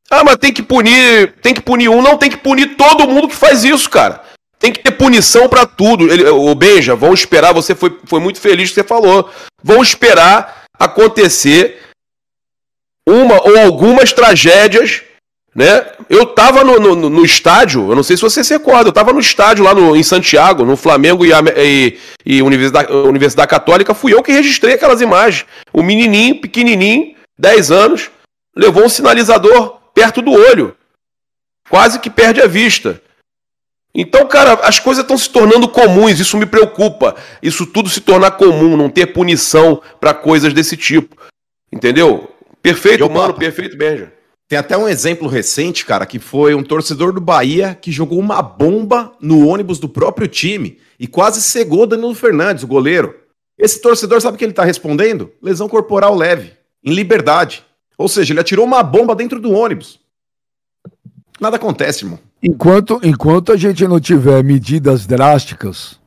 [0.09, 3.27] Ah, mas tem que punir, tem que punir um, não tem que punir todo mundo
[3.27, 4.23] que faz isso, cara.
[4.59, 6.11] Tem que ter punição para tudo.
[6.11, 9.29] Ele, o Benja, vão esperar, você foi, foi muito feliz que você falou.
[9.62, 11.83] Vão esperar acontecer
[13.09, 15.03] uma ou algumas tragédias,
[15.55, 15.87] né?
[16.11, 19.12] Eu tava no, no, no, estádio, eu não sei se você se recorda, eu tava
[19.12, 24.12] no estádio lá no, em Santiago, no Flamengo e, e, e Universidade, Universidade Católica, fui
[24.12, 25.47] eu que registrei aquelas imagens.
[25.72, 28.11] O menininho, pequenininho, 10 anos,
[28.55, 30.77] levou um sinalizador perto do olho,
[31.70, 33.01] quase que perde a vista.
[33.99, 37.16] Então, cara, as coisas estão se tornando comuns, isso me preocupa.
[37.42, 41.16] Isso tudo se tornar comum, não ter punição para coisas desse tipo.
[41.72, 42.30] Entendeu?
[42.62, 44.12] Perfeito, eu, mano, perfeito, Benja.
[44.47, 48.42] Tem até um exemplo recente, cara, que foi um torcedor do Bahia que jogou uma
[48.42, 53.14] bomba no ônibus do próprio time e quase cegou Danilo Fernandes, o goleiro.
[53.59, 55.32] Esse torcedor sabe o que ele tá respondendo?
[55.42, 56.53] Lesão corporal leve,
[56.84, 57.64] em liberdade.
[57.97, 59.99] Ou seja, ele atirou uma bomba dentro do ônibus.
[61.40, 62.20] Nada acontece, irmão.
[62.43, 65.99] Enquanto, enquanto a gente não tiver medidas drásticas,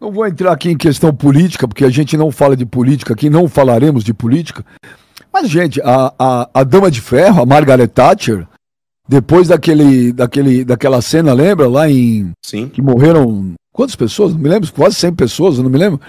[0.00, 3.30] não vou entrar aqui em questão política, porque a gente não fala de política aqui,
[3.30, 4.64] não falaremos de política.
[5.32, 8.46] Mas, gente, a, a, a Dama de Ferro, a Margaret Thatcher,
[9.08, 11.68] depois daquele, daquele, daquela cena, lembra?
[11.68, 12.32] Lá em.
[12.44, 12.68] Sim.
[12.68, 13.54] Que morreram.
[13.72, 14.32] Quantas pessoas?
[14.32, 16.00] Não me lembro, quase 100 pessoas, não me lembro.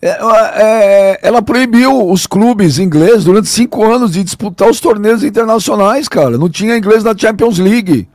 [0.00, 6.08] É, é, ela proibiu os clubes ingleses durante cinco anos de disputar os torneios internacionais,
[6.08, 6.38] cara.
[6.38, 8.08] Não tinha inglês na Champions League.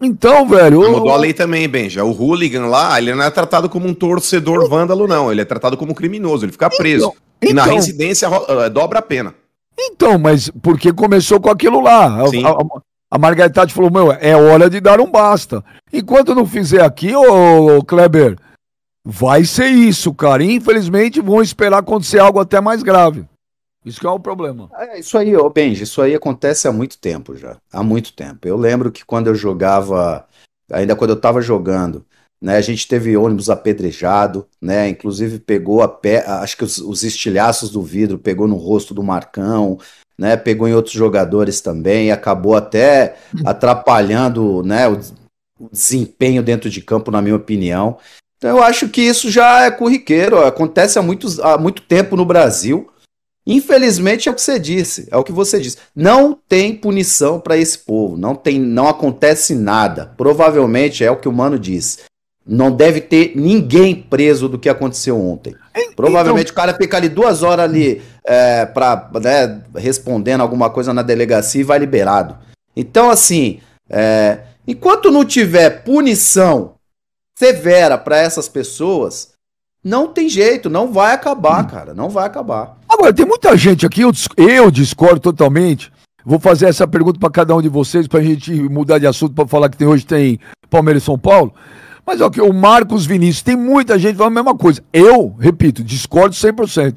[0.00, 0.82] Então, velho.
[0.82, 0.92] Eu...
[0.92, 2.04] Mudou a lei também, Benja.
[2.04, 5.30] O hooligan lá, ele não é tratado como um torcedor vândalo, não.
[5.30, 7.12] Ele é tratado como criminoso, ele fica então, preso.
[7.40, 7.74] Então, e na então...
[7.74, 9.34] residência uh, dobra a pena.
[9.78, 12.26] Então, mas porque começou com aquilo lá.
[12.28, 12.44] Sim.
[12.44, 15.64] A, a, a falou: meu, é hora de dar um basta.
[15.92, 18.36] Enquanto não fizer aqui, ô Kleber
[19.04, 20.44] Vai ser isso, cara.
[20.44, 23.24] Infelizmente, vão esperar acontecer algo até mais grave.
[23.84, 24.70] Isso que é o problema.
[24.76, 27.56] É, isso aí, ô Benji, isso aí acontece há muito tempo já.
[27.72, 28.46] Há muito tempo.
[28.46, 30.26] Eu lembro que quando eu jogava,
[30.70, 32.04] ainda quando eu tava jogando,
[32.40, 37.02] né, a gente teve ônibus apedrejado, né, inclusive pegou a pé, acho que os, os
[37.02, 39.78] estilhaços do vidro pegou no rosto do Marcão,
[40.18, 45.00] né, pegou em outros jogadores também, e acabou até atrapalhando, né, o,
[45.58, 47.98] o desempenho dentro de campo, na minha opinião.
[48.38, 52.24] Então eu acho que isso já é corriqueiro, acontece há, muitos, há muito tempo no
[52.24, 52.90] Brasil.
[53.50, 55.76] Infelizmente é o que você disse, é o que você disse.
[55.92, 60.14] Não tem punição para esse povo, não tem, não acontece nada.
[60.16, 61.98] Provavelmente é o que o mano disse.
[62.46, 65.56] Não deve ter ninguém preso do que aconteceu ontem.
[65.76, 65.94] Então...
[65.96, 71.02] Provavelmente o cara fica ali duas horas ali é, para né, respondendo alguma coisa na
[71.02, 72.38] delegacia e vai liberado.
[72.76, 76.74] Então assim, é, enquanto não tiver punição
[77.36, 79.32] severa para essas pessoas,
[79.82, 82.78] não tem jeito, não vai acabar, cara, não vai acabar.
[83.00, 85.90] Agora, tem muita gente aqui, eu, eu discordo totalmente.
[86.22, 89.34] Vou fazer essa pergunta para cada um de vocês, para a gente mudar de assunto,
[89.34, 90.38] para falar que tem, hoje tem
[90.68, 91.50] Palmeiras e São Paulo.
[92.06, 94.82] Mas ok, o Marcos Vinícius, tem muita gente falando a mesma coisa.
[94.92, 96.94] Eu, repito, discordo 100%.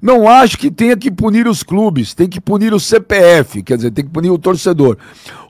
[0.00, 3.90] Não acho que tenha que punir os clubes, tem que punir o CPF, quer dizer,
[3.90, 4.96] tem que punir o torcedor.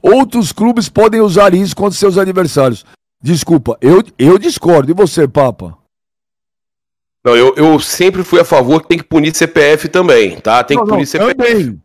[0.03, 2.85] Outros clubes podem usar isso contra seus adversários.
[3.23, 4.91] Desculpa, eu, eu discordo.
[4.91, 5.84] E você, Papa?
[7.25, 10.63] Não, eu, eu sempre fui a favor que tem que punir CPF também, tá?
[10.63, 11.35] Tem não, que punir não, CPF.
[11.35, 11.83] Também.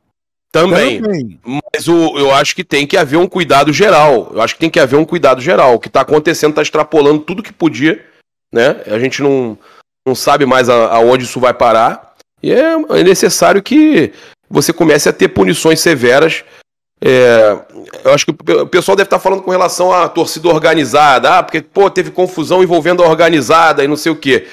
[0.51, 1.01] Também.
[1.01, 1.39] também.
[1.73, 4.31] Mas o, eu acho que tem que haver um cuidado geral.
[4.33, 5.75] Eu acho que tem que haver um cuidado geral.
[5.75, 8.03] O que está acontecendo está extrapolando tudo que podia,
[8.51, 8.81] né?
[8.87, 9.57] A gente não,
[10.05, 12.15] não sabe mais aonde isso vai parar.
[12.41, 14.11] E é, é necessário que
[14.49, 16.43] você comece a ter punições severas.
[17.01, 17.57] É,
[18.03, 21.37] eu acho que o pessoal deve estar falando com relação à torcida organizada.
[21.37, 24.47] Ah, porque, pô, teve confusão envolvendo a organizada e não sei o quê.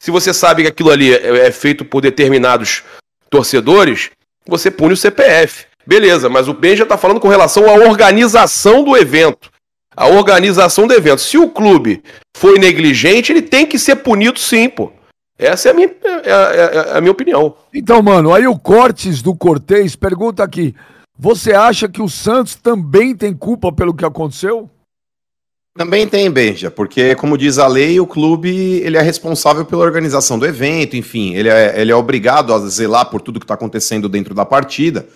[0.00, 2.82] Se você sabe que aquilo ali é, é feito por determinados
[3.30, 4.10] torcedores,
[4.46, 5.66] você pune o CPF.
[5.86, 9.50] Beleza, mas o Ben já está falando com relação à organização do evento.
[9.96, 11.20] A organização do evento.
[11.20, 12.02] Se o clube
[12.36, 14.92] foi negligente, ele tem que ser punido sim, pô.
[15.38, 17.54] Essa é a minha, é, é, é a minha opinião.
[17.72, 20.74] Então, mano, aí o Cortes do Cortez pergunta aqui:
[21.18, 24.68] você acha que o Santos também tem culpa pelo que aconteceu?
[25.76, 30.38] Também tem, Benja, porque, como diz a lei, o clube ele é responsável pela organização
[30.38, 34.08] do evento, enfim, ele é, ele é obrigado a zelar por tudo que está acontecendo
[34.08, 35.06] dentro da partida.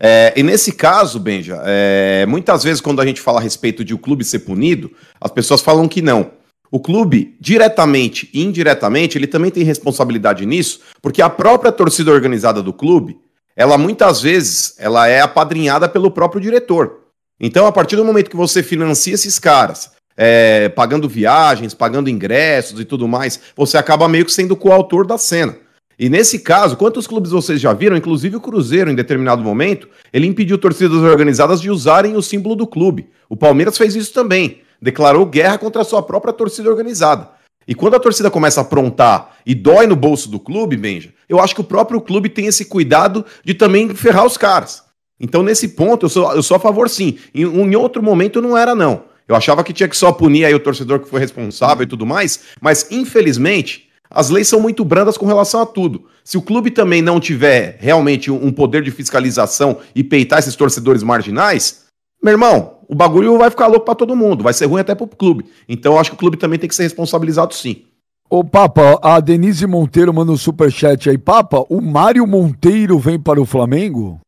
[0.00, 3.94] É, e nesse caso, Benja, é, muitas vezes quando a gente fala a respeito de
[3.94, 4.90] o clube ser punido,
[5.20, 6.32] as pessoas falam que não.
[6.70, 12.60] O clube, diretamente e indiretamente, ele também tem responsabilidade nisso, porque a própria torcida organizada
[12.60, 13.16] do clube,
[13.56, 17.04] ela muitas vezes, ela é apadrinhada pelo próprio diretor.
[17.40, 22.80] Então, a partir do momento que você financia esses caras, é, pagando viagens, pagando ingressos
[22.80, 25.56] e tudo mais, você acaba meio que sendo coautor da cena.
[25.96, 30.26] E nesse caso, quantos clubes vocês já viram, inclusive o Cruzeiro, em determinado momento, ele
[30.26, 33.08] impediu torcidas organizadas de usarem o símbolo do clube.
[33.28, 34.60] O Palmeiras fez isso também.
[34.82, 37.30] Declarou guerra contra a sua própria torcida organizada.
[37.66, 41.38] E quando a torcida começa a aprontar e dói no bolso do clube, Benja, eu
[41.40, 44.84] acho que o próprio clube tem esse cuidado de também ferrar os caras.
[45.20, 47.18] Então, nesse ponto, eu sou, eu sou a favor sim.
[47.34, 49.02] Em, em outro momento não era, não.
[49.28, 52.06] Eu achava que tinha que só punir aí o torcedor que foi responsável e tudo
[52.06, 56.06] mais, mas infelizmente as leis são muito brandas com relação a tudo.
[56.24, 61.02] Se o clube também não tiver realmente um poder de fiscalização e peitar esses torcedores
[61.02, 61.84] marginais,
[62.22, 65.06] meu irmão, o bagulho vai ficar louco para todo mundo, vai ser ruim até pro
[65.06, 65.44] clube.
[65.68, 67.84] Então eu acho que o clube também tem que ser responsabilizado sim.
[68.30, 71.16] Ô Papa, a Denise Monteiro manda um superchat aí.
[71.16, 74.20] Papa, o Mário Monteiro vem para o Flamengo?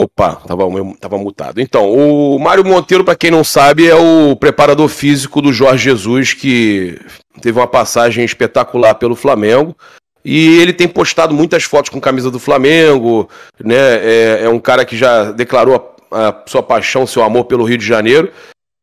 [0.00, 0.64] Opa, tava,
[0.98, 1.60] tava mutado.
[1.60, 6.32] Então, o Mário Monteiro, para quem não sabe, é o preparador físico do Jorge Jesus,
[6.32, 6.98] que
[7.42, 9.76] teve uma passagem espetacular pelo Flamengo.
[10.24, 13.28] E ele tem postado muitas fotos com camisa do Flamengo,
[13.62, 13.74] né?
[13.76, 17.76] É, é um cara que já declarou a, a, sua paixão, seu amor pelo Rio
[17.76, 18.30] de Janeiro.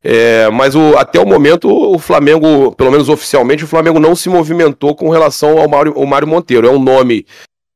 [0.04, 4.28] É, mas o, até o momento, o Flamengo, pelo menos oficialmente, o Flamengo não se
[4.28, 6.68] movimentou com relação ao Mário, ao Mário Monteiro.
[6.68, 7.26] É um nome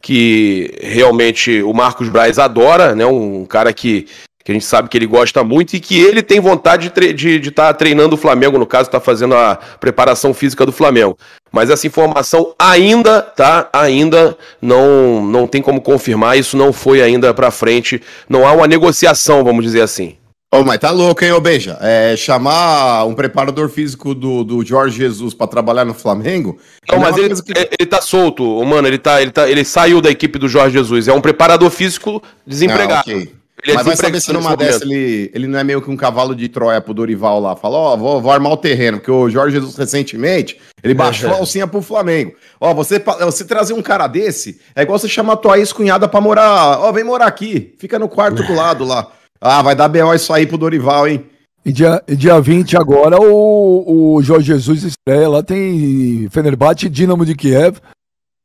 [0.02, 3.06] que realmente o Marcos Braz adora, né?
[3.06, 4.08] Um cara que,
[4.44, 7.12] que a gente sabe que ele gosta muito e que ele tem vontade de estar
[7.14, 11.16] de, de tá treinando o Flamengo, no caso, está fazendo a preparação física do Flamengo.
[11.52, 13.70] Mas essa informação ainda, tá?
[13.72, 18.66] Ainda não, não tem como confirmar, isso não foi ainda para frente, não há uma
[18.66, 20.16] negociação, vamos dizer assim.
[20.54, 21.78] Ô, mas tá louco, hein, ô Beija?
[21.80, 26.58] É, chamar um preparador físico do, do Jorge Jesus para trabalhar no Flamengo.
[26.90, 27.52] Não, mas ele, que...
[27.56, 28.86] ele tá solto, mano.
[28.86, 31.08] Ele, tá, ele, tá, ele saiu da equipe do Jorge Jesus.
[31.08, 32.92] É um preparador físico desempregado.
[32.96, 33.32] Ah, okay.
[33.62, 35.96] Ele é mas vai saber se numa dessa ele, ele não é meio que um
[35.96, 37.56] cavalo de Troia pro Dorival lá.
[37.56, 41.30] Fala, ó, oh, vou, vou, armar o terreno, porque o Jorge Jesus recentemente, ele baixou
[41.30, 42.34] a alcinha pro Flamengo.
[42.60, 46.20] Ó, você, você trazer um cara desse, é igual você chamar a tua ex-cunhada pra
[46.20, 49.06] morar, ó, vem morar aqui, fica no quarto do lado lá.
[49.42, 50.14] Ah, vai dar B.O.
[50.14, 51.26] isso aí pro Dorival, hein?
[51.64, 55.28] E dia, dia 20 agora o, o Jorge Jesus estreia.
[55.28, 57.78] Lá tem Fenerbahçe e Dinamo de Kiev.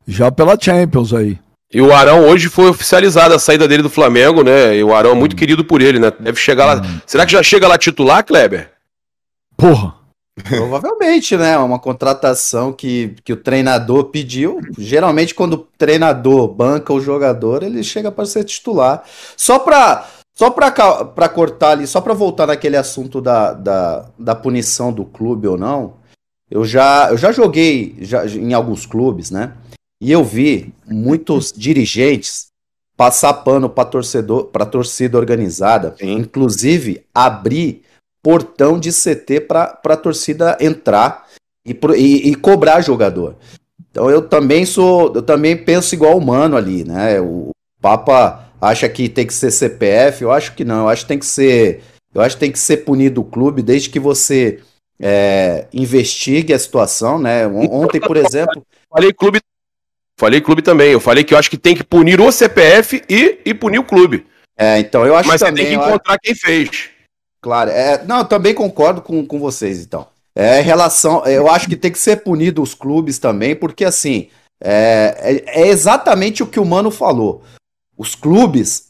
[0.08, 1.38] Já pela Champions aí.
[1.72, 4.76] E o Arão hoje foi oficializada a saída dele do Flamengo, né?
[4.76, 5.36] E o Arão é muito hum.
[5.36, 6.12] querido por ele, né?
[6.20, 6.82] Deve chegar lá.
[6.82, 7.02] Hum.
[7.06, 8.72] Será que já chega lá titular, Kleber?
[9.56, 9.96] Porra.
[10.48, 11.54] Provavelmente, né?
[11.54, 14.62] É uma contratação que, que o treinador pediu.
[14.78, 19.04] Geralmente, quando o treinador banca o jogador, ele chega para ser titular.
[19.36, 20.06] Só para
[20.38, 25.48] só para cortar ali, só para voltar naquele assunto da, da, da punição do clube
[25.48, 25.96] ou não,
[26.50, 29.54] eu já, eu já joguei já, em alguns clubes, né?
[30.00, 32.50] E eu vi muitos dirigentes
[32.96, 36.14] passar pano para torcedor, para torcida organizada, Sim.
[36.14, 37.82] inclusive abrir
[38.22, 41.26] portão de CT para a torcida entrar
[41.66, 43.36] e, e, e, cobrar jogador.
[43.90, 47.20] Então eu também sou, eu também penso igual o mano ali, né?
[47.20, 47.50] O
[47.82, 51.20] Papa acha que tem que ser CPF, eu acho que não, eu acho que tem
[51.20, 51.82] que ser,
[52.14, 54.60] eu acho que tem que ser punido o clube desde que você
[55.00, 57.48] é, investigue a situação, né?
[57.48, 59.40] Ontem, por exemplo, falei clube,
[60.20, 60.92] falei clube também.
[60.92, 63.84] Eu falei que eu acho que tem que punir o CPF e, e punir o
[63.84, 64.26] clube.
[64.58, 66.22] É, então eu acho Mas também, você tem que encontrar acho...
[66.24, 66.90] quem fez.
[67.40, 70.08] Claro, é, não, eu também concordo com, com vocês, então.
[70.36, 74.30] É relação, eu acho que tem que ser punido os clubes também, porque assim
[74.64, 77.44] é, é, é exatamente o que o Mano falou.
[77.98, 78.88] Os clubes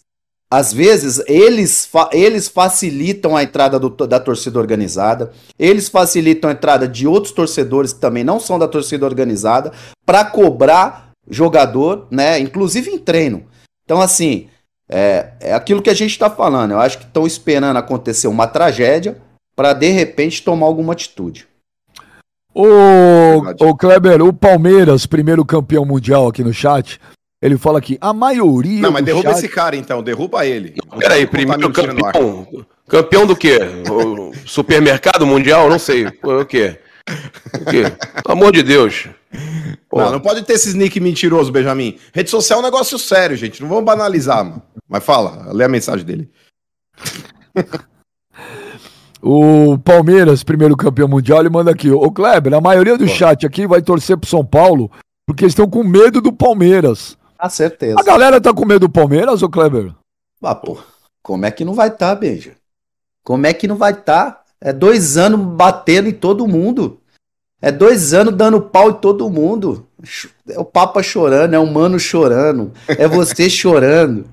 [0.50, 6.54] às vezes eles, fa eles facilitam a entrada do, da torcida organizada, eles facilitam a
[6.54, 9.74] entrada de outros torcedores que também não são da torcida organizada
[10.06, 12.40] para cobrar jogador, né?
[12.40, 13.46] Inclusive em treino.
[13.84, 14.48] Então, assim,
[14.90, 16.72] é, é aquilo que a gente está falando.
[16.72, 19.18] Eu acho que estão esperando acontecer uma tragédia
[19.54, 21.46] para de repente tomar alguma atitude.
[22.54, 27.00] O, o Kleber, o Palmeiras, primeiro campeão mundial aqui no chat,
[27.42, 28.82] ele fala aqui, a maioria.
[28.82, 29.38] Não, mas derruba chat...
[29.38, 30.76] esse cara então, derruba ele.
[30.92, 32.48] Não, peraí, primeiro campeão.
[32.88, 33.60] Campeão do quê?
[33.90, 35.70] O supermercado mundial?
[35.70, 36.08] Não sei.
[36.08, 36.80] O quê?
[37.54, 37.84] O quê?
[38.24, 39.08] Pelo amor de Deus.
[39.94, 41.98] Não, não pode ter esse nick mentiroso, Benjamin.
[42.14, 43.62] Rede social é um negócio sério, gente.
[43.62, 44.62] Não vamos banalizar, mano.
[44.88, 46.30] Mas fala, lê a mensagem dele.
[49.22, 51.90] O Palmeiras, primeiro campeão mundial, ele manda aqui.
[51.92, 54.90] Ô Kleber, a maioria do chat aqui vai torcer pro São Paulo
[55.26, 57.18] porque eles estão com medo do Palmeiras.
[57.38, 57.96] A certeza.
[58.00, 59.94] A galera tá com medo do Palmeiras, ô Kleber?
[60.42, 60.78] Ah, pô.
[61.22, 62.56] Como é que não vai estar, tá, Benja?
[63.24, 64.32] Como é que não vai estar?
[64.32, 64.44] Tá?
[64.60, 67.00] É dois anos batendo em todo mundo.
[67.62, 69.88] É dois anos dando pau em todo mundo.
[70.48, 74.26] É o Papa chorando, é o Mano chorando, é você chorando.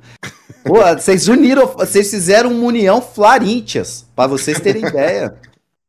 [0.62, 5.34] Pô, vocês uniram, vocês fizeram uma união Flarintias, para vocês terem ideia.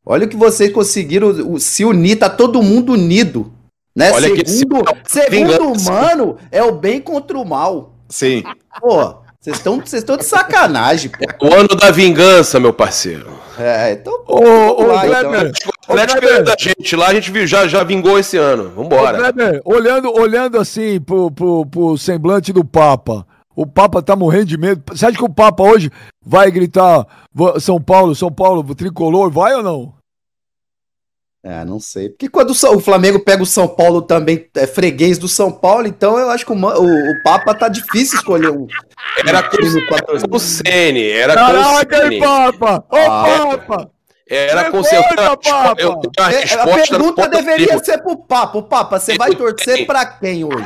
[0.05, 3.51] Olha o que vocês conseguiram se unir, tá todo mundo unido.
[3.95, 4.11] Né?
[4.11, 7.93] Olha segundo, que segundo o mano, é o bem contra o mal.
[8.09, 8.43] Sim.
[8.81, 11.47] Pô, vocês estão vocês estão de sacanagem, pô.
[11.47, 13.35] O ano da vingança, meu parceiro.
[13.57, 14.13] É, então.
[14.27, 15.71] Ô, ô, lá, Kleber, então.
[15.87, 18.71] O Atlético é da gente lá, a gente já, já vingou esse ano.
[18.75, 19.17] Vambora.
[19.17, 23.25] Ô, Kleber, olhando, olhando assim pro, pro, pro semblante do Papa,
[23.55, 24.83] o Papa tá morrendo de medo.
[24.91, 25.89] Você acha que o Papa hoje
[26.23, 27.07] vai gritar
[27.61, 29.31] São Paulo, São Paulo, tricolor?
[29.31, 29.93] Vai ou não?
[31.47, 32.09] É, não sei.
[32.09, 36.17] Porque quando o Flamengo pega o São Paulo também, é freguês do São Paulo, então
[36.17, 38.65] eu acho que o, o, o Papa tá difícil escolher um.
[39.23, 42.85] Era com o Sene, era Caraca, com o Papa!
[42.89, 43.91] Ô, ah, Papa!
[44.27, 44.99] Era com seu.
[45.77, 48.57] Eu, a, é, a pergunta deveria ser pro Papa.
[48.57, 50.65] O Papa, você vai torcer pra quem hoje?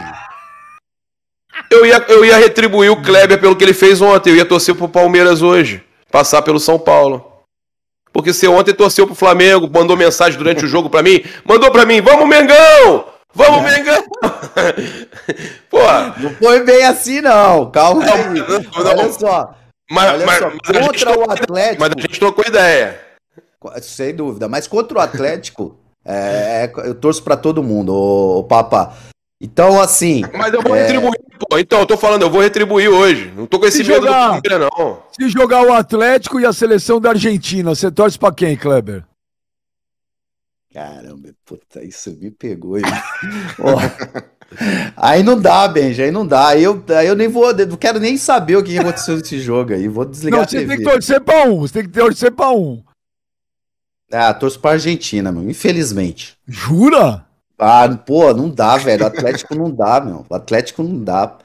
[1.70, 4.30] Eu ia, eu ia retribuir o Kleber pelo que ele fez ontem.
[4.30, 5.84] Eu ia torcer pro Palmeiras hoje.
[6.10, 7.29] Passar pelo São Paulo.
[8.20, 11.86] Porque você ontem torceu pro Flamengo, mandou mensagem durante o jogo para mim, mandou para
[11.86, 13.06] mim, vamos Mengão!
[13.34, 14.04] Vamos Mengão!
[15.70, 15.80] Pô,
[16.18, 18.40] não foi bem assim não, calma aí.
[18.40, 19.56] Não, não, olha só.
[19.90, 20.52] Mas, olha mas, só.
[20.52, 21.80] Mas contra o Atlético.
[21.80, 23.00] Mas a gente trocou ideia.
[23.82, 28.44] Sem dúvida, mas contra o Atlético, é, é eu torço para todo mundo, o, o
[28.44, 28.96] Papa.
[29.42, 30.24] Então, assim.
[30.34, 30.82] Mas eu vou é...
[30.82, 31.58] retribuir, pô.
[31.58, 33.32] Então, eu tô falando, eu vou retribuir hoje.
[33.36, 35.04] Não tô com esse se medo jogar, do Palmeiras, não.
[35.12, 39.06] Se jogar o Atlético e a seleção da Argentina, você torce pra quem, Kleber?
[40.72, 42.76] Caramba, puta, isso me pegou.
[42.76, 42.84] Aí,
[44.96, 46.50] aí não dá, Benja, aí não dá.
[46.50, 49.74] Aí eu, aí eu nem vou, não quero nem saber o que aconteceu nesse jogo
[49.74, 49.88] aí.
[49.88, 50.66] Vou desligar não, a TV.
[50.66, 52.84] Você tem que torcer pra um, você tem que torcer pra um.
[54.12, 56.38] Ah, torço pra Argentina, meu, infelizmente.
[56.48, 57.26] Jura?
[57.60, 59.04] Ah, pô, não dá, velho.
[59.04, 60.26] O Atlético não dá, meu.
[60.30, 61.36] O Atlético não dá.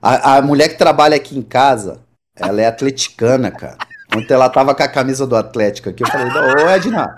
[0.00, 2.00] A, a mulher que trabalha aqui em casa,
[2.36, 3.76] ela é atleticana, cara.
[4.16, 6.04] Ontem ela tava com a camisa do Atlético aqui.
[6.04, 7.14] Eu falei, ô Edna.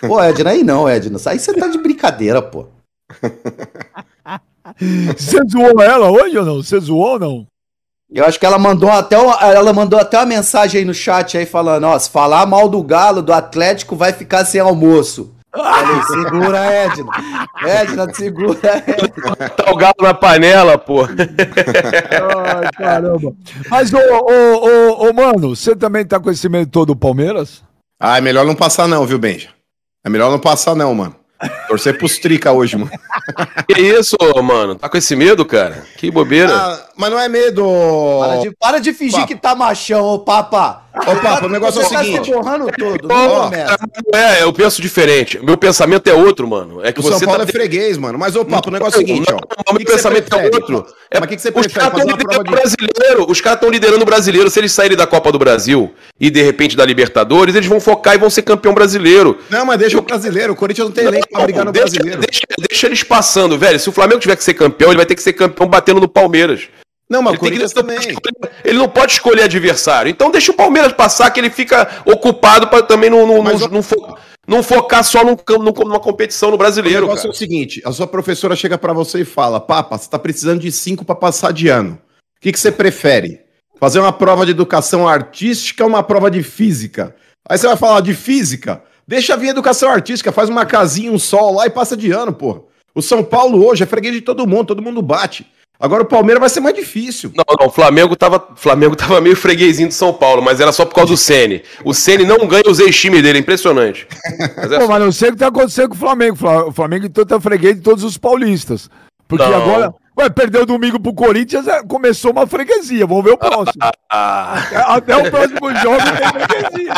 [0.00, 1.18] Pô, Edna, aí não, Edna.
[1.26, 2.66] Aí você tá de brincadeira, pô.
[5.16, 6.62] Você zoou ela hoje ou não?
[6.62, 7.46] Você zoou ou não?
[8.10, 11.44] Eu acho que ela mandou até ela mandou até uma mensagem aí no chat aí
[11.44, 15.34] falando, ó, se falar mal do Galo, do Atlético, vai ficar sem almoço.
[15.62, 17.12] Falei, segura, Edna.
[17.64, 19.48] Edna, segura, Edna.
[19.50, 21.02] Tá o galo na panela, pô.
[21.04, 23.32] Ai, caramba.
[23.68, 27.62] Mas, ô, ô, ô, ô, mano, você também tá com esse medo todo do Palmeiras?
[28.00, 29.48] Ah, é melhor não passar não, viu, Benja?
[30.04, 31.16] É melhor não passar não, mano.
[31.68, 32.90] Torcer pros trica hoje, mano.
[33.68, 34.74] Que isso, mano?
[34.74, 35.84] Tá com esse medo, cara?
[35.96, 36.52] Que bobeira.
[36.52, 37.64] Ah, mas não é medo.
[38.20, 40.82] Para de, para de fingir que tá machão, ô papa.
[41.06, 42.18] Ô, Papa, o negócio é o seguinte.
[42.18, 43.50] Tá se borrando todo, não
[44.14, 45.38] é, eu penso diferente.
[45.42, 46.80] Meu pensamento é outro, mano.
[46.84, 47.48] É que o você São Paulo tá...
[47.48, 48.18] é freguês, mano.
[48.18, 49.38] Mas, ô, Papa, o negócio é o seguinte, ó.
[49.70, 50.86] O meu pensamento é outro.
[51.10, 51.68] É, mas o que, que você prefere?
[51.68, 53.30] Os caras estão liderando o brasileiro.
[53.30, 54.50] Os caras estão liderando o brasileiro.
[54.50, 58.14] Se eles saírem da Copa do Brasil e, de repente, da Libertadores, eles vão focar
[58.14, 59.38] e vão ser campeão brasileiro.
[59.50, 60.52] Não, mas deixa o brasileiro.
[60.52, 62.20] O Corinthians não tem elenco pra brigar no deixa, brasileiro.
[62.20, 63.78] Deixa, deixa eles passando, velho.
[63.78, 66.08] Se o Flamengo tiver que ser campeão, ele vai ter que ser campeão batendo no
[66.08, 66.68] Palmeiras.
[67.08, 67.98] Não, mas ele Corinthians também.
[68.64, 70.10] Ele não pode escolher adversário.
[70.10, 73.82] Então deixa o Palmeiras passar, que ele fica ocupado para também não, não, não, não,
[73.82, 75.36] fo não, focar só num,
[75.84, 77.06] numa competição no brasileiro.
[77.06, 80.04] O negócio é o seguinte: a sua professora chega para você e fala: Papa, você
[80.04, 81.98] está precisando de cinco para passar de ano.
[82.36, 83.40] O que, que você prefere?
[83.80, 87.16] Fazer uma prova de educação artística ou uma prova de física?
[87.48, 88.82] Aí você vai falar de física?
[89.06, 92.60] Deixa vir educação artística, faz uma casinha, um sol lá e passa de ano, porra.
[92.94, 95.46] O São Paulo hoje é freguês de todo mundo, todo mundo bate.
[95.80, 97.32] Agora o Palmeiras vai ser mais difícil.
[97.36, 100.84] Não, não, o Flamengo tava, Flamengo tava meio freguesinho do São Paulo, mas era só
[100.84, 101.62] por causa do Ceni.
[101.84, 104.08] O Ceni não ganha os ex-times dele, é impressionante.
[104.56, 106.36] Mas, é Pô, mas não sei o que tá acontecendo com o Flamengo.
[106.66, 108.90] O Flamengo então tá freguês de todos os paulistas.
[109.28, 109.54] Porque não.
[109.54, 113.06] agora, ué, perdeu domingo pro Corinthians, é, começou uma freguesia.
[113.06, 113.78] Vamos ver o próximo.
[114.10, 116.94] Até o próximo jogo tem freguesia.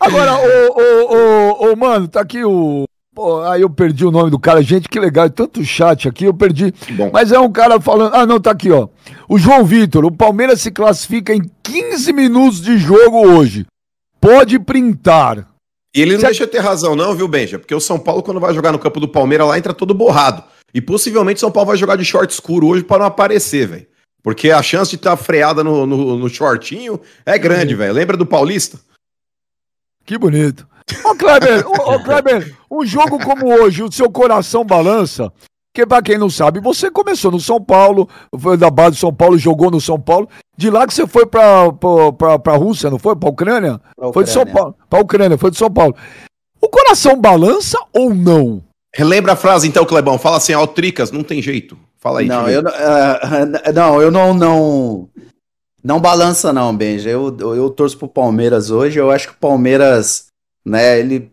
[0.00, 2.86] Agora, ô, ô, ô, ô, mano, tá aqui o
[3.16, 4.62] Pô, aí eu perdi o nome do cara.
[4.62, 5.30] Gente, que legal.
[5.30, 6.74] Tanto chat aqui, eu perdi.
[7.10, 8.14] Mas é um cara falando.
[8.14, 8.88] Ah, não, tá aqui, ó.
[9.26, 13.64] O João Vitor, o Palmeiras se classifica em 15 minutos de jogo hoje.
[14.20, 15.48] Pode printar.
[15.94, 16.26] E ele não Você...
[16.26, 17.58] deixa ter razão, não, viu, Benja?
[17.58, 20.44] Porque o São Paulo, quando vai jogar no campo do Palmeiras, lá entra todo borrado.
[20.74, 23.86] E possivelmente o São Paulo vai jogar de short escuro hoje para não aparecer, velho.
[24.22, 27.94] Porque a chance de estar tá freada no, no, no shortinho é grande, velho.
[27.94, 28.78] Lembra do Paulista?
[30.04, 30.68] Que bonito.
[31.04, 35.32] Ô, Kleber, ô, ô, Kleber, um jogo como hoje, o seu coração balança.
[35.74, 38.08] Que para quem não sabe, você começou no São Paulo,
[38.38, 40.26] foi da base do São Paulo, jogou no São Paulo.
[40.56, 41.70] De lá que você foi para
[42.38, 43.14] para Rússia, não foi?
[43.14, 43.80] Para Ucrânia?
[43.96, 44.12] Ucrânia?
[44.14, 44.74] Foi de São Paulo.
[44.88, 45.94] Para Ucrânia, foi de São Paulo.
[46.62, 48.62] O coração balança ou não?
[48.94, 50.18] Relembra a frase então, Clebão.
[50.18, 51.76] Fala assim, Altricas, não tem jeito.
[51.98, 52.26] Fala aí.
[52.26, 55.08] Não, eu, uh, não, eu não, não,
[55.84, 57.10] não balança não, Benja.
[57.10, 58.98] Eu, eu, eu torço pro Palmeiras hoje.
[58.98, 60.28] Eu acho que o Palmeiras
[60.66, 60.98] né?
[60.98, 61.30] Ele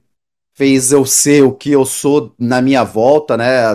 [0.56, 3.66] fez eu ser o que eu sou na minha volta, né?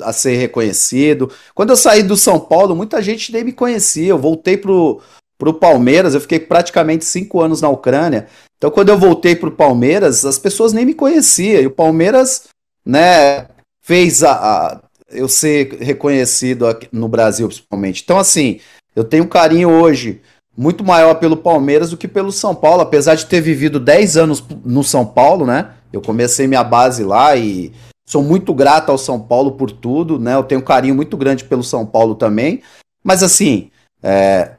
[0.00, 1.30] A, ser reconhecido.
[1.54, 4.08] Quando eu saí do São Paulo, muita gente nem me conhecia.
[4.08, 5.00] Eu voltei pro,
[5.38, 8.26] pro Palmeiras, eu fiquei praticamente cinco anos na Ucrânia.
[8.56, 11.60] Então, quando eu voltei pro Palmeiras, as pessoas nem me conheciam.
[11.60, 12.48] E o Palmeiras,
[12.84, 13.46] né,
[13.80, 18.02] fez a, a eu ser reconhecido no Brasil, principalmente.
[18.02, 18.58] Então, assim,
[18.96, 20.20] eu tenho carinho hoje
[20.56, 24.44] muito maior pelo Palmeiras do que pelo São Paulo, apesar de ter vivido 10 anos
[24.64, 25.70] no São Paulo, né?
[25.92, 27.72] Eu comecei minha base lá e
[28.06, 30.34] sou muito grato ao São Paulo por tudo, né?
[30.34, 32.62] Eu tenho um carinho muito grande pelo São Paulo também.
[33.02, 33.70] Mas assim,
[34.02, 34.52] é...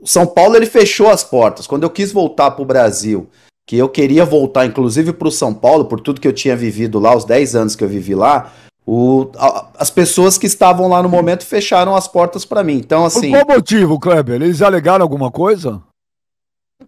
[0.00, 1.66] o São Paulo ele fechou as portas.
[1.66, 3.28] Quando eu quis voltar para o Brasil,
[3.66, 6.98] que eu queria voltar, inclusive para o São Paulo, por tudo que eu tinha vivido
[6.98, 8.52] lá, os 10 anos que eu vivi lá,
[8.86, 12.74] o, a, as pessoas que estavam lá no momento fecharam as portas para mim.
[12.74, 13.32] Então, assim.
[13.32, 14.40] Por qual motivo, Kleber?
[14.40, 15.82] Eles alegaram alguma coisa?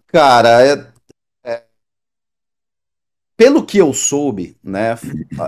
[0.07, 0.85] Cara, é,
[1.43, 1.63] é,
[3.35, 4.97] pelo que eu soube, né?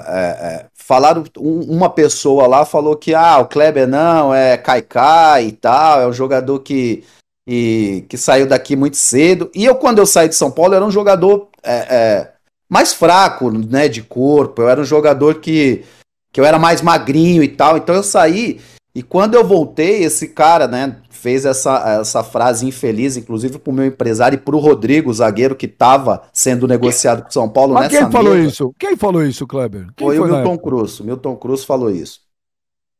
[0.07, 1.23] É, é, falaram.
[1.37, 6.07] Um, uma pessoa lá falou que ah, o Kleber não, é Kaikai e tal, é
[6.07, 7.05] um jogador que,
[7.47, 9.49] e, que saiu daqui muito cedo.
[9.55, 12.31] E eu, quando eu saí de São Paulo, era um jogador é, é,
[12.67, 13.87] mais fraco, né?
[13.87, 14.63] De corpo.
[14.63, 15.85] Eu era um jogador que
[16.31, 17.77] que eu era mais magrinho e tal.
[17.77, 18.59] Então eu saí
[18.93, 23.85] e quando eu voltei, esse cara, né, fez essa, essa frase infeliz, inclusive pro meu
[23.85, 28.33] empresário e pro Rodrigo, zagueiro que tava sendo negociado com São Paulo Mas quem falou
[28.33, 28.49] mesa.
[28.49, 28.75] isso?
[28.77, 29.87] Quem falou isso, Kleber?
[29.95, 30.99] Quem foi, foi o Milton Cruz.
[30.99, 32.19] O Milton Cruz falou isso.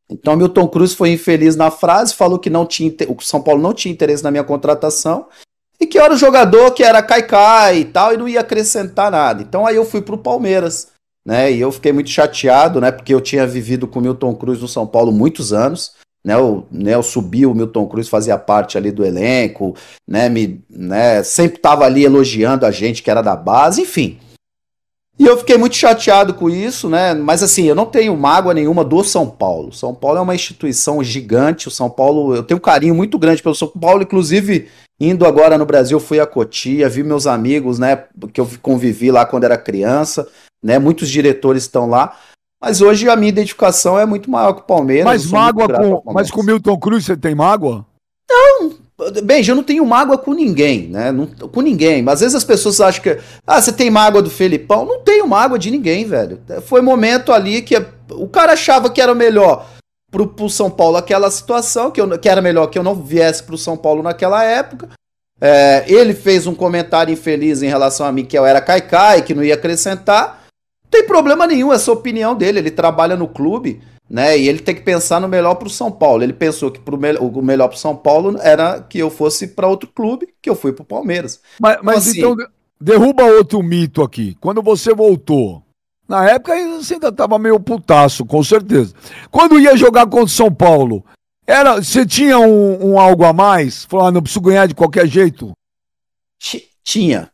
[0.09, 3.73] Então Milton Cruz foi infeliz na frase, falou que não tinha o São Paulo não
[3.73, 5.27] tinha interesse na minha contratação
[5.79, 9.41] e que era o jogador que era caicai e tal e não ia acrescentar nada.
[9.41, 10.89] Então aí eu fui pro Palmeiras
[11.25, 11.51] né?
[11.51, 12.91] E eu fiquei muito chateado, né?
[12.91, 15.93] Porque eu tinha vivido com o Milton Cruz no São Paulo muitos anos.
[16.23, 19.75] Né, o, né, eu subi, o Milton Cruz fazia parte ali do elenco,
[20.07, 24.19] né, me, né, sempre estava ali elogiando a gente que era da base, enfim.
[25.17, 27.13] E eu fiquei muito chateado com isso, né?
[27.13, 29.71] Mas assim, eu não tenho mágoa nenhuma do São Paulo.
[29.71, 31.67] São Paulo é uma instituição gigante.
[31.67, 34.67] O São Paulo, eu tenho um carinho muito grande pelo São Paulo, inclusive
[34.99, 38.03] indo agora no Brasil, fui a Cotia, vi meus amigos, né,
[38.33, 40.27] que eu convivi lá quando era criança
[40.63, 40.79] né?
[40.79, 42.17] Muitos diretores estão lá.
[42.61, 45.05] Mas hoje a minha identificação é muito maior que o Palmeiras.
[45.05, 47.83] Mas mágoa com, mas com Milton Cruz você tem mágoa?
[48.29, 48.73] Não,
[49.23, 51.11] bem, eu não tenho mágoa com ninguém, né?
[51.11, 52.03] Não, com ninguém.
[52.03, 53.17] Mas às vezes as pessoas acham que.
[53.47, 54.85] Ah, você tem mágoa do Felipão?
[54.85, 56.39] Não tenho mágoa de ninguém, velho.
[56.67, 57.75] Foi momento ali que
[58.11, 59.67] o cara achava que era melhor
[60.11, 63.41] pro, pro São Paulo aquela situação, que, eu, que era melhor que eu não viesse
[63.41, 64.89] pro São Paulo naquela época.
[65.43, 69.33] É, ele fez um comentário infeliz em relação a mim, que eu era caicai, que
[69.33, 70.40] não ia acrescentar
[70.91, 72.59] tem problema nenhum, essa opinião dele.
[72.59, 74.37] Ele trabalha no clube, né?
[74.37, 76.21] E ele tem que pensar no melhor para o São Paulo.
[76.21, 79.47] Ele pensou que pro me o melhor para o São Paulo era que eu fosse
[79.47, 81.39] para outro clube, que eu fui para o Palmeiras.
[81.59, 84.35] Mas, mas então, assim, então, derruba outro mito aqui.
[84.41, 85.63] Quando você voltou,
[86.09, 88.93] na época você ainda estava meio putaço, com certeza.
[89.31, 91.05] Quando ia jogar contra o São Paulo,
[91.47, 93.85] era, você tinha um, um algo a mais?
[93.85, 95.53] Falou, ah, não preciso ganhar de qualquer jeito?
[96.83, 97.30] Tinha.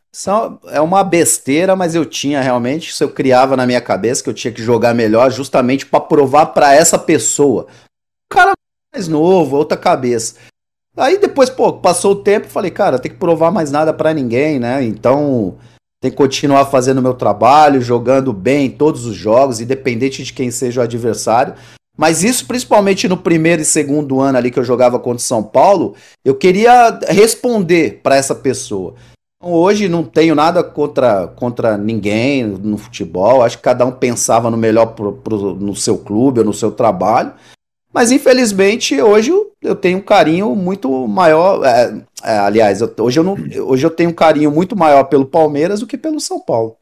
[0.71, 4.33] É uma besteira, mas eu tinha realmente, isso eu criava na minha cabeça que eu
[4.33, 7.67] tinha que jogar melhor justamente para provar para essa pessoa.
[8.29, 8.53] O cara
[8.93, 10.35] mais novo, outra cabeça.
[10.95, 14.59] Aí depois, pô, passou o tempo, falei, cara, tem que provar mais nada para ninguém,
[14.59, 14.83] né?
[14.83, 15.55] Então,
[16.01, 20.33] tem que continuar fazendo o meu trabalho, jogando bem em todos os jogos, independente de
[20.33, 21.53] quem seja o adversário.
[21.95, 25.43] Mas isso, principalmente no primeiro e segundo ano ali que eu jogava contra o São
[25.43, 25.95] Paulo,
[26.25, 28.95] eu queria responder para essa pessoa.
[29.49, 33.41] Hoje não tenho nada contra, contra ninguém no futebol.
[33.41, 36.69] Acho que cada um pensava no melhor pro, pro, no seu clube ou no seu
[36.69, 37.31] trabalho.
[37.93, 39.31] Mas infelizmente hoje
[39.61, 41.63] eu tenho um carinho muito maior.
[41.63, 45.25] É, é, aliás, eu, hoje, eu não, hoje eu tenho um carinho muito maior pelo
[45.25, 46.75] Palmeiras do que pelo São Paulo.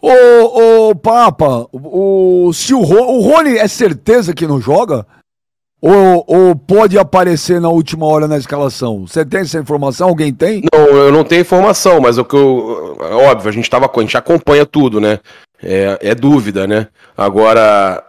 [0.00, 5.06] Ô, ô Papa, o, se o, o Rony é certeza que não joga?
[5.82, 9.06] Ou, ou, pode aparecer na última hora na escalação?
[9.06, 10.08] Você tem essa informação?
[10.08, 10.62] Alguém tem?
[10.72, 12.98] Não, eu não tenho informação, mas o que eu.
[13.00, 15.20] É óbvio, a gente, tava, a gente acompanha tudo, né?
[15.62, 16.88] É, é dúvida, né?
[17.16, 18.04] Agora,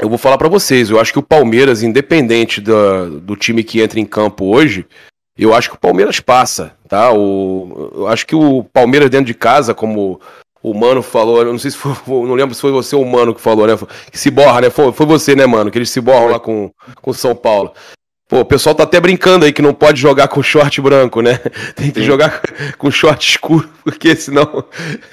[0.00, 3.80] eu vou falar para vocês, eu acho que o Palmeiras, independente do, do time que
[3.80, 4.86] entra em campo hoje,
[5.36, 7.12] eu acho que o Palmeiras passa, tá?
[7.12, 10.20] O, eu acho que o Palmeiras dentro de casa, como
[10.62, 13.34] o Mano falou, não sei se foi, não lembro se foi você ou o Mano
[13.34, 13.76] que falou, né?
[14.10, 14.70] Que se borra, né?
[14.70, 15.70] Foi, foi você, né, Mano?
[15.70, 16.70] Que eles se borram lá com
[17.04, 17.72] o São Paulo.
[18.32, 21.38] Pô, o pessoal tá até brincando aí que não pode jogar com short branco, né?
[21.76, 22.06] Tem que Sim.
[22.06, 22.40] jogar
[22.78, 24.64] com short escuro, porque senão.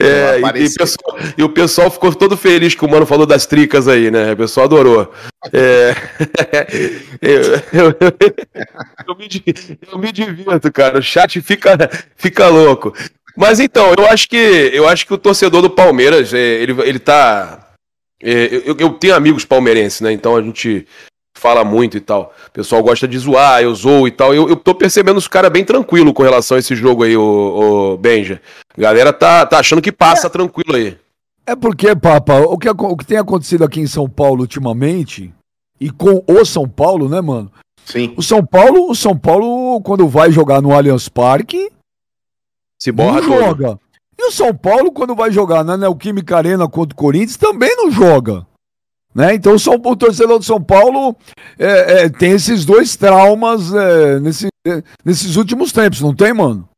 [0.00, 3.44] é, e, e, pessoal, e, o pessoal ficou todo feliz que o mano falou das
[3.44, 4.32] tricas aí, né?
[4.32, 5.12] O pessoal adorou.
[5.52, 5.94] É...
[7.20, 7.96] eu, eu,
[9.06, 9.28] eu, me,
[9.92, 11.00] eu me divirto, cara.
[11.00, 11.76] O chat fica,
[12.16, 12.94] fica louco.
[13.38, 16.98] Mas então, eu acho que eu acho que o torcedor do Palmeiras, é, ele, ele
[16.98, 17.68] tá.
[18.20, 20.10] É, eu, eu tenho amigos palmeirenses, né?
[20.10, 20.84] Então a gente
[21.38, 22.34] fala muito e tal.
[22.48, 24.34] O pessoal gosta de zoar, eu zoo e tal.
[24.34, 27.22] Eu, eu tô percebendo os caras bem tranquilo com relação a esse jogo aí, o,
[27.92, 28.42] o Benja.
[28.76, 30.98] A galera tá, tá achando que passa é, tranquilo aí.
[31.46, 35.32] É porque, Papa, o que, o que tem acontecido aqui em São Paulo ultimamente,
[35.80, 37.52] e com o São Paulo, né, mano?
[37.84, 38.12] Sim.
[38.16, 41.70] O São Paulo, o São Paulo, quando vai jogar no Allianz Parque,
[42.78, 43.78] se borra não joga.
[44.18, 47.90] E o São Paulo, quando vai jogar na Neoquímica Arena contra o Corinthians, também não
[47.90, 48.46] joga.
[49.14, 49.34] Né?
[49.34, 51.16] Então o, São, o torcedor do São Paulo
[51.58, 56.68] é, é, tem esses dois traumas é, nesse, é, nesses últimos tempos, não tem, mano?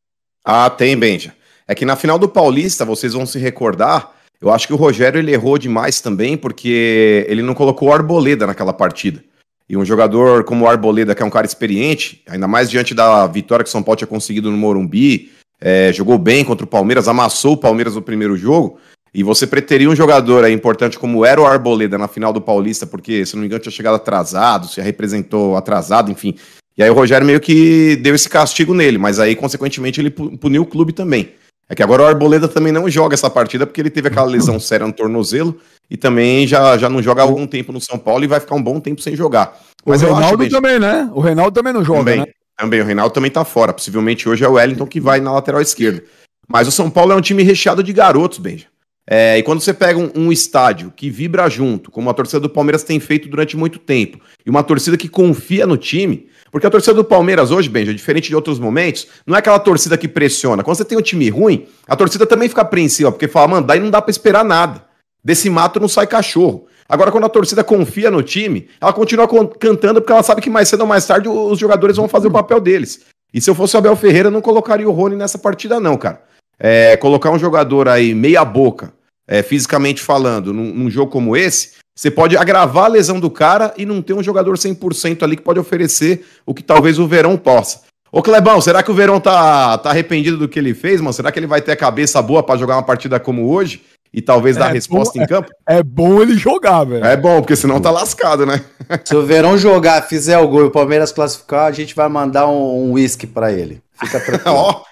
[0.45, 1.35] Ah, tem, Benja.
[1.67, 5.19] É que na final do Paulista, vocês vão se recordar, eu acho que o Rogério
[5.19, 9.23] ele errou demais também, porque ele não colocou o Arboleda naquela partida.
[9.69, 13.27] E um jogador como o Arboleda, que é um cara experiente, ainda mais diante da
[13.27, 15.31] vitória que o São Paulo tinha conseguido no Morumbi,
[15.61, 18.79] é, jogou bem contra o Palmeiras, amassou o Palmeiras no primeiro jogo.
[19.13, 22.87] E você preteria um jogador aí importante como era o Arboleda na final do Paulista,
[22.87, 26.37] porque, se não me engano, tinha chegado atrasado, se representou atrasado, enfim.
[26.79, 30.63] E aí o Rogério meio que deu esse castigo nele, mas aí, consequentemente, ele puniu
[30.63, 31.33] o clube também.
[31.69, 34.59] É que agora o Arboleda também não joga essa partida porque ele teve aquela lesão
[34.59, 35.57] séria no tornozelo
[35.89, 38.57] e também já, já não joga há algum tempo no São Paulo e vai ficar
[38.57, 39.57] um bom tempo sem jogar.
[39.85, 41.11] Mas o Reinaldo acho, também, né?
[41.15, 42.27] O Reinaldo também não joga, também, né?
[42.61, 43.73] Também, o Reinaldo também tá fora.
[43.73, 46.05] Possivelmente hoje é o Wellington que vai na lateral esquerda.
[46.47, 48.67] Mas o São Paulo é um time recheado de garotos, Benja.
[49.09, 52.51] É, e quando você pega um, um, estádio que vibra junto, como a torcida do
[52.51, 56.71] Palmeiras tem feito durante muito tempo, e uma torcida que confia no time, porque a
[56.71, 60.63] torcida do Palmeiras hoje, Benja, diferente de outros momentos, não é aquela torcida que pressiona.
[60.63, 63.81] Quando você tem um time ruim, a torcida também fica apreensiva, porque fala, mano, daí
[63.81, 64.85] não dá para esperar nada.
[65.25, 66.67] Desse mato não sai cachorro.
[66.91, 69.29] Agora, quando a torcida confia no time, ela continua
[69.61, 72.33] cantando porque ela sabe que mais cedo ou mais tarde os jogadores vão fazer o
[72.33, 73.03] papel deles.
[73.33, 75.97] E se eu fosse o Abel Ferreira, eu não colocaria o Rony nessa partida, não,
[75.97, 76.21] cara.
[76.59, 78.93] É, colocar um jogador aí meia boca,
[79.25, 83.73] é, fisicamente falando, num, num, jogo como esse, você pode agravar a lesão do cara
[83.79, 87.37] e não ter um jogador 100% ali que pode oferecer o que talvez o Verão
[87.37, 87.83] possa.
[88.11, 91.13] Ô Clebão, será que o Verão tá, tá arrependido do que ele fez, mano?
[91.13, 93.81] Será que ele vai ter a cabeça boa para jogar uma partida como hoje?
[94.13, 95.51] E talvez dar é resposta bom, em campo?
[95.69, 97.05] É, é, bom ele jogar, velho.
[97.05, 98.61] É bom, porque senão tá lascado, né?
[99.05, 102.49] Se o Verão jogar, fizer o gol e o Palmeiras classificar, a gente vai mandar
[102.49, 103.81] um uísque um para ele.
[103.93, 104.83] Fica tranquilo.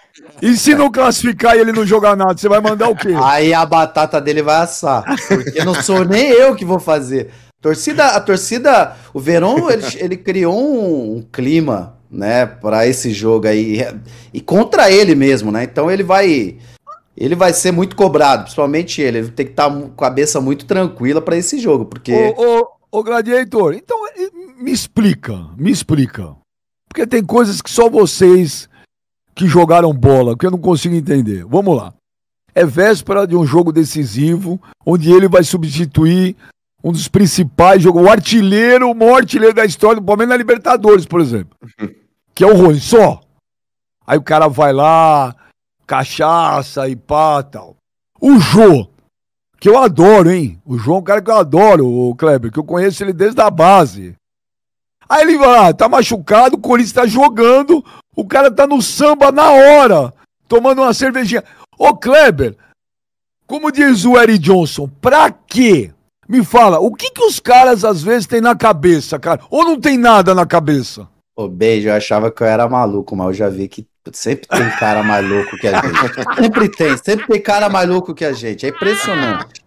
[0.41, 3.09] E se não classificar e ele não jogar nada, você vai mandar o quê?
[3.23, 5.05] Aí a batata dele vai assar.
[5.27, 7.31] Porque não sou nem eu que vou fazer.
[7.61, 13.47] Torcida, a torcida, o Verão, ele, ele criou um, um clima, né, para esse jogo
[13.47, 13.85] aí
[14.33, 15.65] e contra ele mesmo, né?
[15.65, 16.57] Então ele vai
[17.21, 19.19] ele vai ser muito cobrado, principalmente ele.
[19.19, 22.13] Ele tem que estar tá com a cabeça muito tranquila para esse jogo, porque.
[22.37, 23.99] Ô, ô, ô, Gladiator, então
[24.57, 26.37] me explica, me explica.
[26.89, 28.69] Porque tem coisas que só vocês
[29.35, 31.45] que jogaram bola, que eu não consigo entender.
[31.45, 31.93] Vamos lá.
[32.55, 36.37] É véspera de um jogo decisivo, onde ele vai substituir
[36.83, 41.05] um dos principais jogos, o artilheiro, o maior artilheiro da história do Palmeiras na Libertadores,
[41.05, 41.57] por exemplo.
[42.35, 43.21] que é o Rony, só.
[44.07, 45.35] Aí o cara vai lá,
[45.89, 47.75] cachaça e pá tal.
[48.21, 48.87] O Jô,
[49.59, 50.61] que eu adoro, hein?
[50.67, 53.41] O João é um cara que eu adoro, o Kleber, que eu conheço ele desde
[53.41, 54.15] a base.
[55.09, 57.83] Aí ele vai, ah, tá machucado, o Corinthians tá jogando,
[58.15, 60.13] o cara tá no samba na hora,
[60.47, 61.43] tomando uma cervejinha.
[61.79, 62.55] Ô Kleber,
[63.47, 65.91] como diz o Eric Johnson, pra quê?
[66.29, 69.41] Me fala, o que que os caras às vezes têm na cabeça, cara?
[69.51, 71.09] Ou não tem nada na cabeça?
[71.35, 74.71] Ô, beijo, eu achava que eu era maluco, mas eu já vi que sempre tem
[74.79, 76.35] cara mais louco que a gente.
[76.37, 78.67] sempre tem, sempre tem cara mais louco que a gente.
[78.67, 79.63] É impressionante.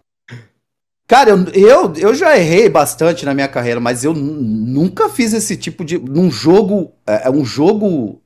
[1.06, 5.56] Cara, eu, eu, eu já errei bastante na minha carreira, mas eu nunca fiz esse
[5.56, 5.98] tipo de.
[5.98, 6.92] Num jogo.
[7.06, 8.22] É, é um jogo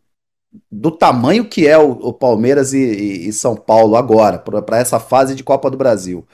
[0.71, 5.01] do tamanho que é o, o Palmeiras e, e, e, São Paulo agora, para essa
[5.01, 6.27] fase de Copa do Brasil.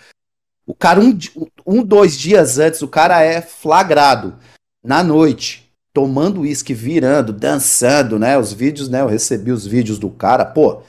[0.66, 1.18] O cara, um,
[1.66, 4.36] um, dois dias antes, o cara é flagrado
[4.82, 5.61] na noite,
[5.92, 8.38] tomando uísque, virando, dançando, né?
[8.38, 9.00] Os vídeos, né?
[9.00, 10.82] Eu recebi os vídeos do cara, pô.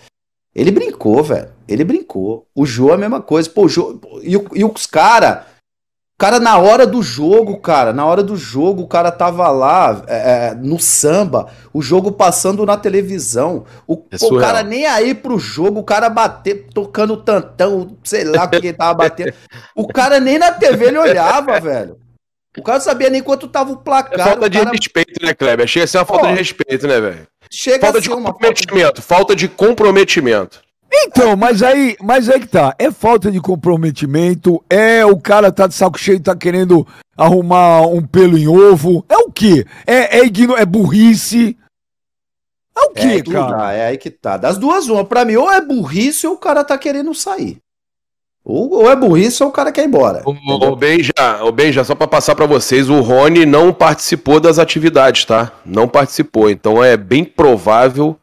[0.55, 1.49] Ele brincou, velho.
[1.67, 2.47] Ele brincou.
[2.55, 3.49] O Jô é a mesma coisa.
[3.49, 5.45] Pô, o Jô, e, e os caras
[6.23, 10.47] cara, na hora do jogo, cara, na hora do jogo, o cara tava lá é,
[10.51, 13.65] é no samba, o jogo passando na televisão.
[13.85, 18.45] O, é o cara nem aí pro jogo, o cara bater, tocando tantão, sei lá
[18.45, 19.33] o que ele tava batendo.
[19.75, 21.97] O cara nem na TV ele olhava, velho.
[22.57, 24.19] O cara sabia nem quanto tava o placar.
[24.19, 24.71] É falta de cara...
[24.71, 25.67] respeito, né, Kleber?
[25.67, 27.27] Chega a ser uma falta de respeito, né, velho?
[27.49, 30.61] Chega falta de comprometimento, falta de comprometimento.
[31.05, 32.75] Então, mas aí, mas aí que tá.
[32.77, 36.87] É falta de comprometimento, é o cara tá de saco cheio, tá querendo
[37.17, 39.03] arrumar um pelo em ovo.
[39.09, 39.65] É o quê?
[39.87, 41.57] É, é, igno, é burrice.
[42.75, 43.57] É o quê, é cara?
[43.57, 44.37] Tá, é aí que tá.
[44.37, 45.03] Das duas, uma.
[45.03, 47.57] Pra mim, ou é burrice ou o cara tá querendo sair.
[48.45, 50.21] Ou, ou é burrice ou o cara quer ir embora.
[50.25, 51.13] O, o Benja,
[51.43, 55.51] o Benja, só para passar para vocês, o Rony não participou das atividades, tá?
[55.65, 56.49] Não participou.
[56.49, 58.17] Então é bem provável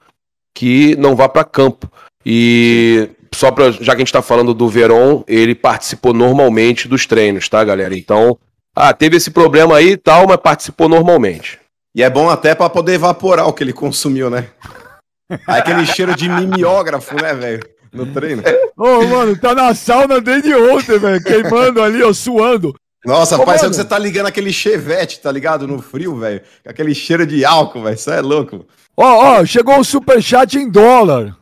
[0.54, 1.90] que não vá para campo.
[2.24, 7.06] E só para já que a gente está falando do Veron, ele participou normalmente dos
[7.06, 7.96] treinos, tá, galera?
[7.96, 8.38] Então,
[8.76, 11.58] ah, teve esse problema aí e tal, mas participou normalmente.
[11.94, 14.48] E é bom até para poder evaporar o que ele consumiu, né?
[15.46, 17.79] Aquele cheiro de mimeógrafo, né, velho?
[17.92, 18.42] No treino.
[18.76, 21.22] Ô, oh, mano, tá na sauna desde ontem, velho.
[21.22, 22.74] Queimando ali, ó, suando.
[23.04, 25.66] Nossa, Ô, parece que você tá ligando aquele chevette, tá ligado?
[25.66, 26.42] No frio, velho.
[26.66, 27.94] Aquele cheiro de álcool, velho.
[27.94, 28.66] Isso é louco.
[28.96, 31.36] Ó, ó, chegou um superchat em dólar.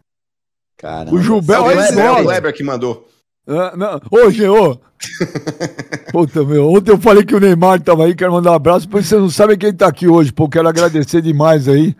[0.77, 1.15] Caramba.
[1.15, 3.09] O Gilberto é o Kleber que mandou.
[3.47, 4.01] Ah, não.
[4.11, 4.81] Ô, Geo.
[6.13, 6.71] Puta, meu.
[6.71, 9.31] Ontem eu falei que o Neymar tava aí, quero mandar um abraço, porque você não
[9.31, 10.49] sabe quem tá aqui hoje, pô.
[10.49, 11.97] Quero agradecer demais aí.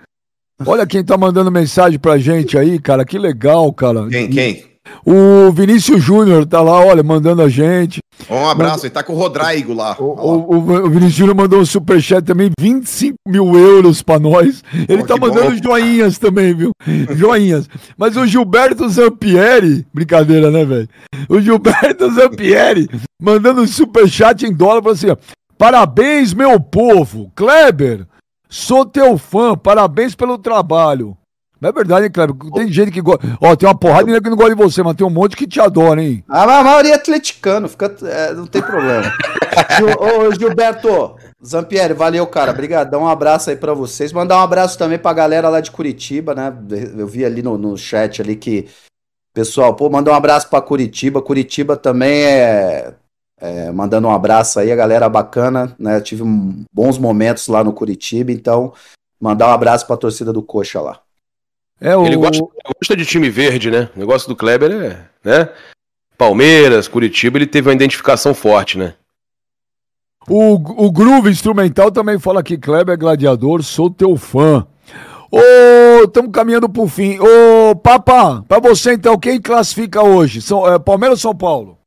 [0.67, 3.05] Olha quem tá mandando mensagem pra gente aí, cara.
[3.05, 4.09] Que legal, cara.
[4.09, 4.65] Quem, quem?
[5.05, 8.01] O Vinícius Júnior tá lá, olha, mandando a gente.
[8.29, 9.97] Um abraço, ele tá com o Rodrigo lá.
[9.99, 14.63] O, o, o Vinícius Júnior mandou um superchat também, 25 mil euros pra nós.
[14.89, 15.63] Ele oh, tá mandando bom.
[15.63, 16.73] joinhas também, viu?
[17.15, 17.69] joinhas.
[17.97, 20.89] Mas o Gilberto Zampieri, brincadeira, né, velho?
[21.29, 22.89] O Gilberto Zampieri
[23.21, 25.17] mandando um superchat em dólar, falou assim: ó,
[25.57, 27.31] parabéns, meu povo.
[27.35, 28.07] Kleber,
[28.49, 31.17] sou teu fã, parabéns pelo trabalho.
[31.61, 32.37] Não é verdade, hein, Kleber?
[32.55, 33.27] Tem gente que gosta.
[33.41, 35.47] Ó, tem uma porrada de que não gosta de você, mas tem um monte que
[35.47, 36.25] te adora, hein?
[36.29, 39.13] A, a maioria é atleticano, fica, é, não tem problema.
[39.77, 42.53] Gil, ô, Gilberto, Zampieri, valeu, cara.
[42.53, 44.13] Obrigadão, um abraço aí para vocês.
[44.13, 46.53] Mandar um abraço também pra galera lá de Curitiba, né?
[46.97, 48.69] Eu vi ali no, no chat ali que.
[49.35, 51.23] Pessoal, pô, mandar um abraço pra Curitiba.
[51.23, 52.95] Curitiba também é,
[53.41, 56.01] é, mandando um abraço aí, a galera bacana, né?
[56.01, 56.23] Tive
[56.73, 58.73] bons momentos lá no Curitiba, então
[59.21, 61.01] mandar um abraço pra torcida do Coxa lá.
[61.81, 62.05] É o...
[62.05, 62.45] Ele gosta,
[62.81, 63.89] gosta, de time verde, né?
[63.95, 65.49] O negócio do Kleber é, né?
[66.17, 68.95] Palmeiras, Curitiba, ele teve uma identificação forte, né?
[70.29, 70.55] O,
[70.87, 74.67] o Groove Instrumental também fala que Kleber é gladiador, sou teu fã.
[75.31, 77.19] Ô, estamos caminhando pro fim.
[77.21, 80.43] Ô, Papa, pra você então, quem classifica hoje?
[80.43, 81.79] São, é, Palmeiras ou São Paulo?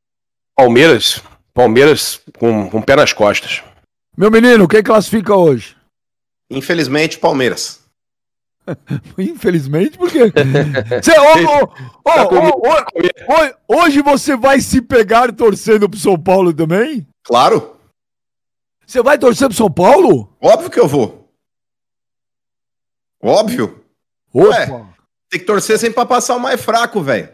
[0.56, 1.22] Palmeiras.
[1.54, 3.64] Palmeiras com, com pé nas costas.
[4.16, 5.76] Meu menino, quem classifica hoje?
[6.50, 7.82] Infelizmente, Palmeiras.
[9.18, 10.20] Infelizmente, porque.
[11.02, 11.68] Cê, oh,
[12.06, 12.62] oh,
[13.68, 17.08] oh, hoje você vai se pegar torcendo pro São Paulo também?
[17.24, 17.78] Claro.
[18.86, 20.36] Você vai torcer pro São Paulo?
[20.42, 21.30] Óbvio que eu vou.
[23.22, 23.84] Óbvio.
[24.34, 24.90] Opa.
[25.30, 27.30] tem que torcer sempre pra passar o mais fraco, velho.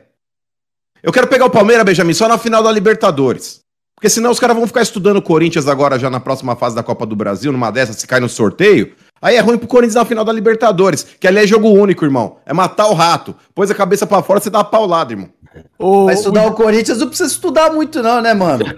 [1.02, 3.64] Eu quero pegar o Palmeiras, Benjamin, só na final da Libertadores.
[3.98, 6.84] Porque senão os caras vão ficar estudando o Corinthians agora já na próxima fase da
[6.84, 8.94] Copa do Brasil, numa dessas, se cai no sorteio.
[9.19, 12.38] Aí é ruim pro Corinthians na final da Libertadores, que ali é jogo único, irmão.
[12.45, 13.36] É matar o rato.
[13.56, 15.32] Pôs a cabeça para fora, você dá uma paulada, irmão.
[15.80, 16.49] O, Vai estudar o...
[16.49, 18.65] o Corinthians não precisa estudar muito, não, né, mano?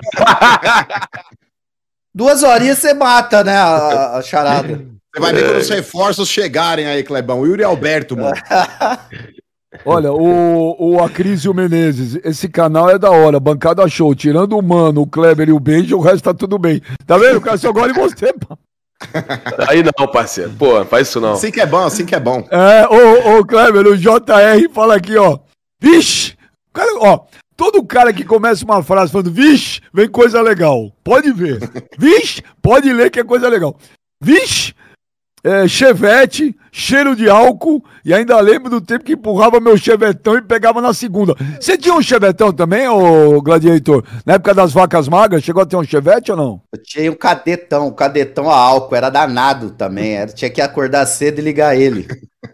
[2.16, 4.86] Duas horinhas você mata, né, a, a charada.
[5.14, 7.46] Você vai ver quando os reforços chegarem aí, Clebão.
[7.46, 8.38] Yuri Alberto, mano.
[9.86, 14.14] Olha, o, o Acrísio Menezes, esse canal é da hora, bancada show.
[14.16, 16.82] Tirando o Mano, o Kleber e o Benji, o resto tá tudo bem.
[17.06, 17.38] Tá vendo?
[17.38, 18.58] O cara só gosta de você, pô.
[19.68, 20.52] Aí não, parceiro.
[20.58, 21.34] Pô, faz isso não.
[21.34, 22.46] Assim que é bom, assim que é bom.
[22.50, 25.40] É, ô, ô Kleber, o JR fala aqui, ó.
[25.82, 26.38] Vixe!
[26.74, 27.20] Cara, ó,
[27.60, 30.94] Todo cara que começa uma frase falando, vixe, vem coisa legal.
[31.04, 31.60] Pode ver.
[32.00, 33.78] Vixe, pode ler que é coisa legal.
[34.24, 34.74] Vixe,
[35.44, 40.41] é, chevette, cheiro de álcool, e ainda lembro do tempo que empurrava meu chevetão e
[40.41, 41.36] pegava na segunda.
[41.60, 44.03] Você tinha um chevetão também, ô Gladiator?
[44.26, 46.61] Na época das vacas magras, chegou a ter um chevette ou não?
[46.74, 51.06] Eu tinha um cadetão, um cadetão a álcool, era danado também, era, tinha que acordar
[51.06, 52.07] cedo e ligar ele.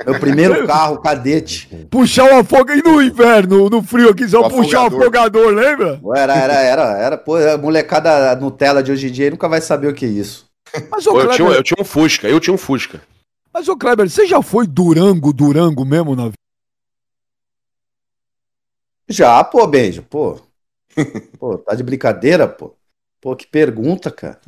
[0.06, 1.88] Meu primeiro carro, cadete.
[1.90, 6.00] Puxar o afogador, e no inverno, no frio aqui, só puxar o afogador, lembra?
[6.16, 9.88] Era, era, era, era, pô, a molecada Nutella de hoje em dia nunca vai saber
[9.88, 10.46] o que é isso.
[10.90, 11.32] Mas, Pô, Kleber...
[11.32, 13.02] eu, tinha, eu tinha um Fusca, eu tinha um Fusca.
[13.54, 16.36] Mas, ô Kleber, você já foi Durango, Durango mesmo na vida?
[19.08, 20.40] Já, pô, beijo, pô.
[21.40, 22.74] pô, tá de brincadeira, pô.
[23.22, 24.40] Pô, que pergunta, cara.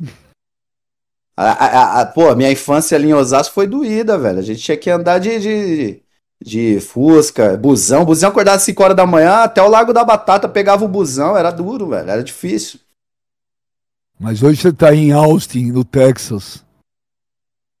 [1.36, 4.40] A, a, a, pô, minha infância ali em Osasco foi doída, velho.
[4.40, 6.02] A gente tinha que andar de, de,
[6.42, 8.04] de Fusca, busão.
[8.04, 11.36] Busão acordava às 5 horas da manhã, até o Lago da Batata pegava o busão.
[11.36, 12.10] Era duro, velho.
[12.10, 12.80] Era difícil.
[14.18, 16.64] Mas hoje você está em Austin, no Texas.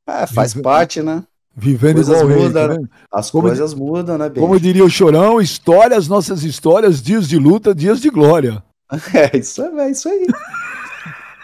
[0.06, 0.62] É, faz Vive...
[0.62, 1.24] parte, né?
[1.56, 2.88] Vivendo coisas igual mudam, rei, tá né?
[3.12, 4.46] As como coisas mudam, né, beijo?
[4.46, 8.62] Como diria o Chorão, histórias, nossas histórias, dias de luta, dias de glória.
[9.12, 10.26] É, isso, é, é isso aí.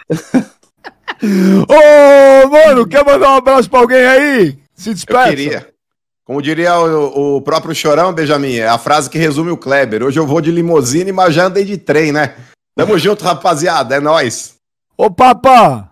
[1.69, 4.57] Ô, mano, quer mandar um abraço pra alguém aí?
[4.73, 5.27] Se despeça.
[5.27, 5.69] Eu queria.
[6.25, 10.01] Como diria o, o, próprio Chorão, Benjamin, é a frase que resume o Kleber.
[10.01, 12.35] Hoje eu vou de limusine, mas já andei de trem, né?
[12.75, 13.95] Tamo junto, rapaziada.
[13.95, 14.54] É nóis.
[14.97, 15.91] Ô, Papa!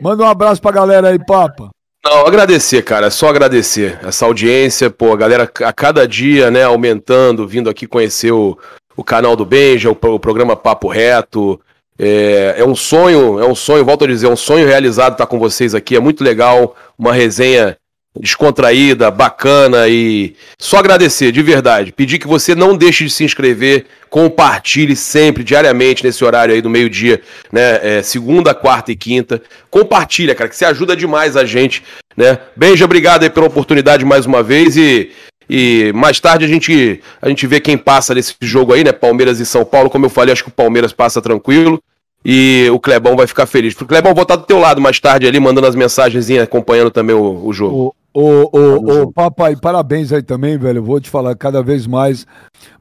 [0.00, 1.70] Manda um abraço pra galera aí, Papa.
[2.04, 3.98] Não, agradecer, cara, só agradecer.
[4.02, 8.58] Essa audiência, pô, a galera a cada dia, né, aumentando, vindo aqui conhecer o,
[8.96, 11.60] o canal do Benja, o, o programa Papo Reto.
[11.98, 15.26] É, é, um sonho, é um sonho, volto a dizer, é um sonho realizado estar
[15.26, 15.96] com vocês aqui.
[15.96, 17.76] É muito legal, uma resenha
[18.18, 21.92] descontraída, bacana e só agradecer, de verdade.
[21.92, 26.68] Pedir que você não deixe de se inscrever, compartilhe sempre, diariamente, nesse horário aí do
[26.68, 27.80] meio-dia, né?
[27.82, 29.40] É, segunda, quarta e quinta.
[29.70, 31.82] Compartilha, cara, que você ajuda demais a gente,
[32.16, 32.38] né?
[32.54, 35.10] Benja, obrigado aí pela oportunidade mais uma vez e.
[35.50, 38.92] E mais tarde a gente, a gente vê quem passa nesse jogo aí, né?
[38.92, 39.90] Palmeiras e São Paulo.
[39.90, 41.82] Como eu falei, acho que o Palmeiras passa tranquilo
[42.24, 43.78] e o Clebão vai ficar feliz.
[43.78, 47.14] O Clebão vou estar do teu lado mais tarde ali, mandando as mensagens, acompanhando também
[47.14, 47.94] o, o jogo.
[48.14, 50.82] Ô, ô, ô, papai, parabéns aí também, velho.
[50.82, 52.26] Vou te falar cada vez mais.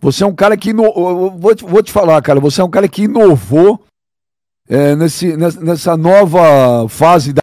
[0.02, 0.74] Você é um cara que.
[0.74, 1.32] No...
[1.38, 2.40] Vou, te, vou te falar, cara.
[2.40, 3.82] Você é um cara que inovou
[4.68, 7.41] é, nesse, nessa nova fase da.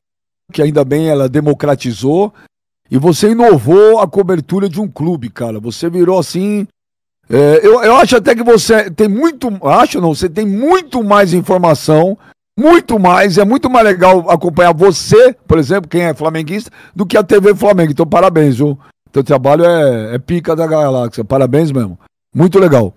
[0.52, 2.32] Que ainda bem ela democratizou.
[2.90, 5.58] E você inovou a cobertura de um clube, cara.
[5.58, 6.66] Você virou assim.
[7.30, 9.48] É, eu, eu acho até que você tem muito.
[9.66, 12.18] Acho não, você tem muito mais informação
[12.58, 17.16] muito mais, é muito mais legal acompanhar você, por exemplo, quem é flamenguista, do que
[17.16, 17.92] a TV Flamengo.
[17.92, 18.76] Então, parabéns, viu?
[19.12, 21.24] Teu trabalho é, é pica da galáxia.
[21.24, 21.96] Parabéns mesmo.
[22.34, 22.92] Muito legal.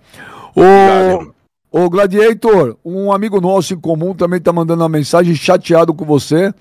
[0.56, 6.04] O, o Gladiator, um amigo nosso em comum também tá mandando uma mensagem chateado com
[6.04, 6.52] você.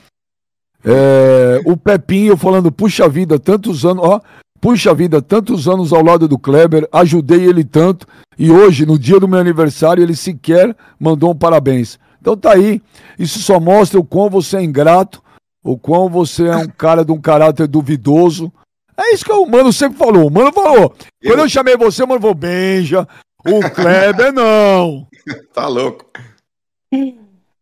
[0.85, 4.21] É, o Pepinho falando, puxa vida, tantos anos, ó,
[4.59, 8.07] puxa vida, tantos anos ao lado do Kleber, ajudei ele tanto,
[8.37, 11.99] e hoje, no dia do meu aniversário, ele sequer mandou um parabéns.
[12.21, 12.81] Então tá aí.
[13.17, 15.21] Isso só mostra o quão você é ingrato,
[15.63, 18.53] o quão você é um cara de um caráter duvidoso.
[18.95, 20.27] É isso que o Mano sempre falou.
[20.27, 20.93] O Mano falou.
[21.21, 21.31] Eu...
[21.31, 23.07] Quando eu chamei você, o Mano falou, Benja,
[23.45, 25.07] o Kleber não.
[25.51, 26.05] tá louco.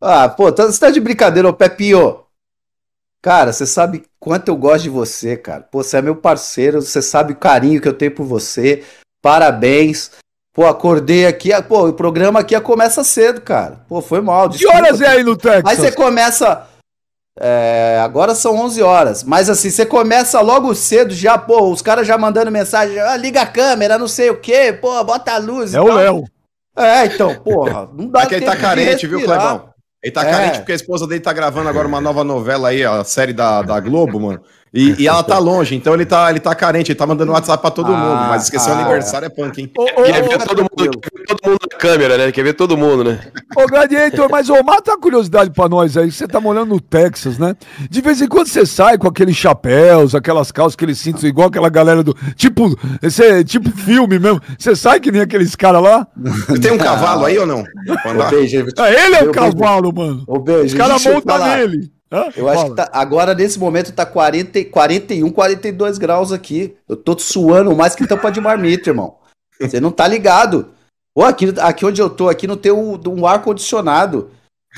[0.01, 2.23] Ah, pô, tá, você tá de brincadeira, ô Pepinho.
[3.21, 5.61] Cara, você sabe quanto eu gosto de você, cara.
[5.61, 8.83] Pô, você é meu parceiro, você sabe o carinho que eu tenho por você.
[9.21, 10.11] Parabéns.
[10.59, 13.79] Pô, acordei aqui, pô, o programa aqui começa cedo, cara.
[13.87, 14.49] Pô, foi mal.
[14.49, 14.75] Desculpa.
[14.75, 15.63] Que horas é aí no Texas?
[15.65, 16.67] Aí você começa.
[17.39, 19.23] É, agora são 11 horas.
[19.23, 23.41] Mas assim, você começa logo cedo já, pô, os caras já mandando mensagem, ah, liga
[23.41, 25.73] a câmera, não sei o quê, pô, bota a luz.
[25.73, 26.25] É o Léo.
[26.75, 29.69] É, então, porra, não dá é que ele tá carente, viu, Clebão?
[30.03, 30.29] Ele tá é.
[30.29, 33.61] carente porque a esposa dele tá gravando agora uma nova novela aí, a série da,
[33.61, 34.41] da Globo, mano.
[34.73, 37.61] E, e, ela tá longe, então ele tá, ele tá carente, ele tá mandando WhatsApp
[37.61, 39.71] pra todo ah, mundo, mas esqueceu ah, o aniversário, é punk, hein?
[39.73, 42.31] quer, ver todo mundo, quer ver todo mundo na câmera, né?
[42.31, 43.19] Quer ver todo mundo, né?
[43.55, 47.37] Ô, Gladiator, mas ô, mata a curiosidade pra nós aí, você tá morando no Texas,
[47.39, 47.55] né?
[47.89, 51.69] De vez em quando você sai com aqueles chapéus, aquelas calças, aqueles cintos, igual aquela
[51.69, 52.15] galera do.
[52.35, 54.41] Tipo, esse é tipo filme mesmo.
[54.57, 56.07] Você sai que nem aqueles caras lá?
[56.61, 57.63] Tem um cavalo aí ou não?
[58.77, 60.23] É, ele é o cavalo, mano.
[60.27, 61.98] Ô, beijo, Os caras montam nele.
[62.35, 66.75] Eu acho que tá, agora nesse momento tá 40, 41, 42 graus aqui.
[66.87, 69.17] Eu tô suando mais que tampa de marmita, irmão.
[69.59, 70.73] Você não tá ligado.
[71.13, 74.31] Pô, aqui, aqui onde eu tô, aqui não tem um, um ar condicionado.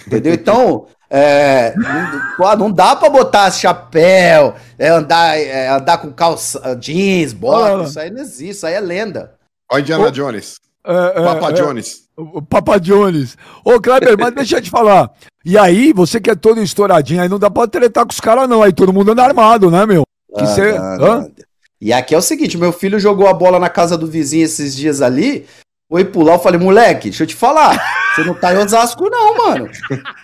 [0.05, 0.33] Entendeu?
[0.33, 7.31] Então, é, não, não dá pra botar chapéu, é, andar, é, andar com calça, jeans,
[7.31, 7.83] bota.
[7.83, 9.35] Isso aí não existe, isso aí é lenda.
[9.71, 10.55] Ó, Indiana Ô, Jones.
[10.85, 12.03] É, é, Papa é, Jones.
[12.17, 13.37] o Papa Jones.
[13.63, 15.11] Ô, Kleber, mas deixa eu te falar.
[15.45, 18.47] E aí, você que é todo estouradinho, aí não dá pra tretar com os caras,
[18.49, 18.61] não.
[18.63, 20.03] Aí todo mundo anda armado, né, meu?
[20.35, 21.31] Que Ah, cê- não.
[21.79, 24.75] E aqui é o seguinte, meu filho jogou a bola na casa do vizinho esses
[24.75, 25.47] dias ali,
[25.89, 27.75] foi pular, eu falei, moleque, deixa eu te falar,
[28.13, 29.69] você não tá em Osasco não, mano.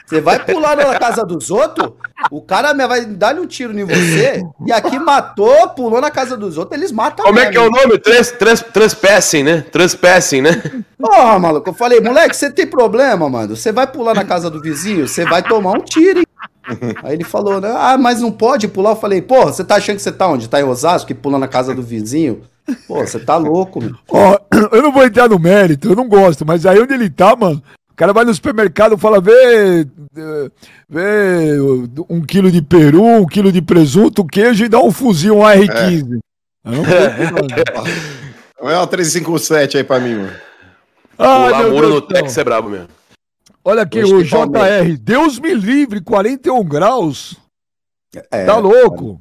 [0.05, 1.91] Você vai pular na casa dos outros,
[2.31, 6.57] o cara vai dar um tiro em você, e aqui matou, pulou na casa dos
[6.57, 7.51] outros, eles matam Como é mesmo.
[7.51, 7.99] que é o nome?
[7.99, 9.61] Trans, trans, transpassing, né?
[9.71, 10.61] Transpassing, né?
[10.97, 13.55] Porra, maluco, eu falei, moleque, você tem problema, mano?
[13.55, 16.25] Você vai pular na casa do vizinho, você vai tomar um tiro, hein?
[17.03, 17.73] Aí ele falou, né?
[17.77, 18.89] Ah, mas não pode pular.
[18.91, 20.49] Eu falei, porra, você tá achando que você tá onde?
[20.49, 22.41] Tá em Osasco, que pula na casa do vizinho?
[22.87, 23.95] Pô, você tá louco, meu.
[24.09, 24.37] Ó,
[24.71, 27.61] eu não vou entrar no mérito, eu não gosto, mas aí onde ele tá, mano,
[27.89, 29.81] o cara vai no supermercado e fala, vê,
[30.17, 30.51] eh,
[30.89, 31.57] vê
[32.09, 36.19] um quilo de peru, um quilo de presunto, queijo e dá um fuzil, um R15.
[36.65, 36.83] Eu não
[37.31, 37.91] mano.
[38.59, 40.33] É uma 357 aí pra mim, mano.
[41.17, 42.01] Ai, o Deus no.
[42.01, 42.87] Tex é brabo mesmo.
[43.63, 44.23] Olha aqui, Hoje o.
[44.23, 47.35] JR, Deus me livre, 41 graus,
[48.31, 49.19] É, tá louco.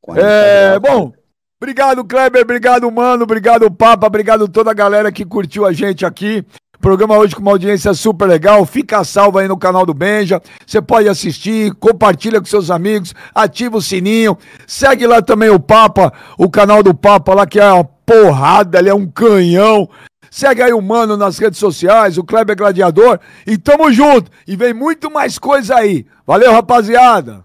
[0.00, 0.82] 40 É, graus.
[0.82, 1.12] bom,
[1.60, 6.44] obrigado Kleber, obrigado Mano, obrigado Papa, obrigado toda a galera que curtiu a gente aqui.
[6.80, 8.66] Programa hoje com uma audiência super legal.
[8.66, 10.42] Fica salvo aí no canal do Benja.
[10.66, 14.36] Você pode assistir, compartilha com seus amigos, ativa o sininho.
[14.66, 18.90] Segue lá também o Papa, o canal do Papa lá que é uma porrada, ele
[18.90, 19.88] é um canhão.
[20.30, 23.18] Segue aí o Mano nas redes sociais, o Kleber Gladiador.
[23.46, 24.30] E tamo junto.
[24.46, 26.04] E vem muito mais coisa aí.
[26.26, 27.44] Valeu, rapaziada.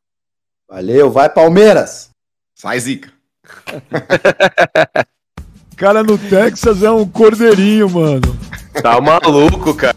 [0.68, 2.10] Valeu, vai Palmeiras!
[2.56, 3.19] Sai zica.
[5.76, 8.38] cara no Texas é um cordeirinho, mano.
[8.82, 9.96] Tá maluco, cara.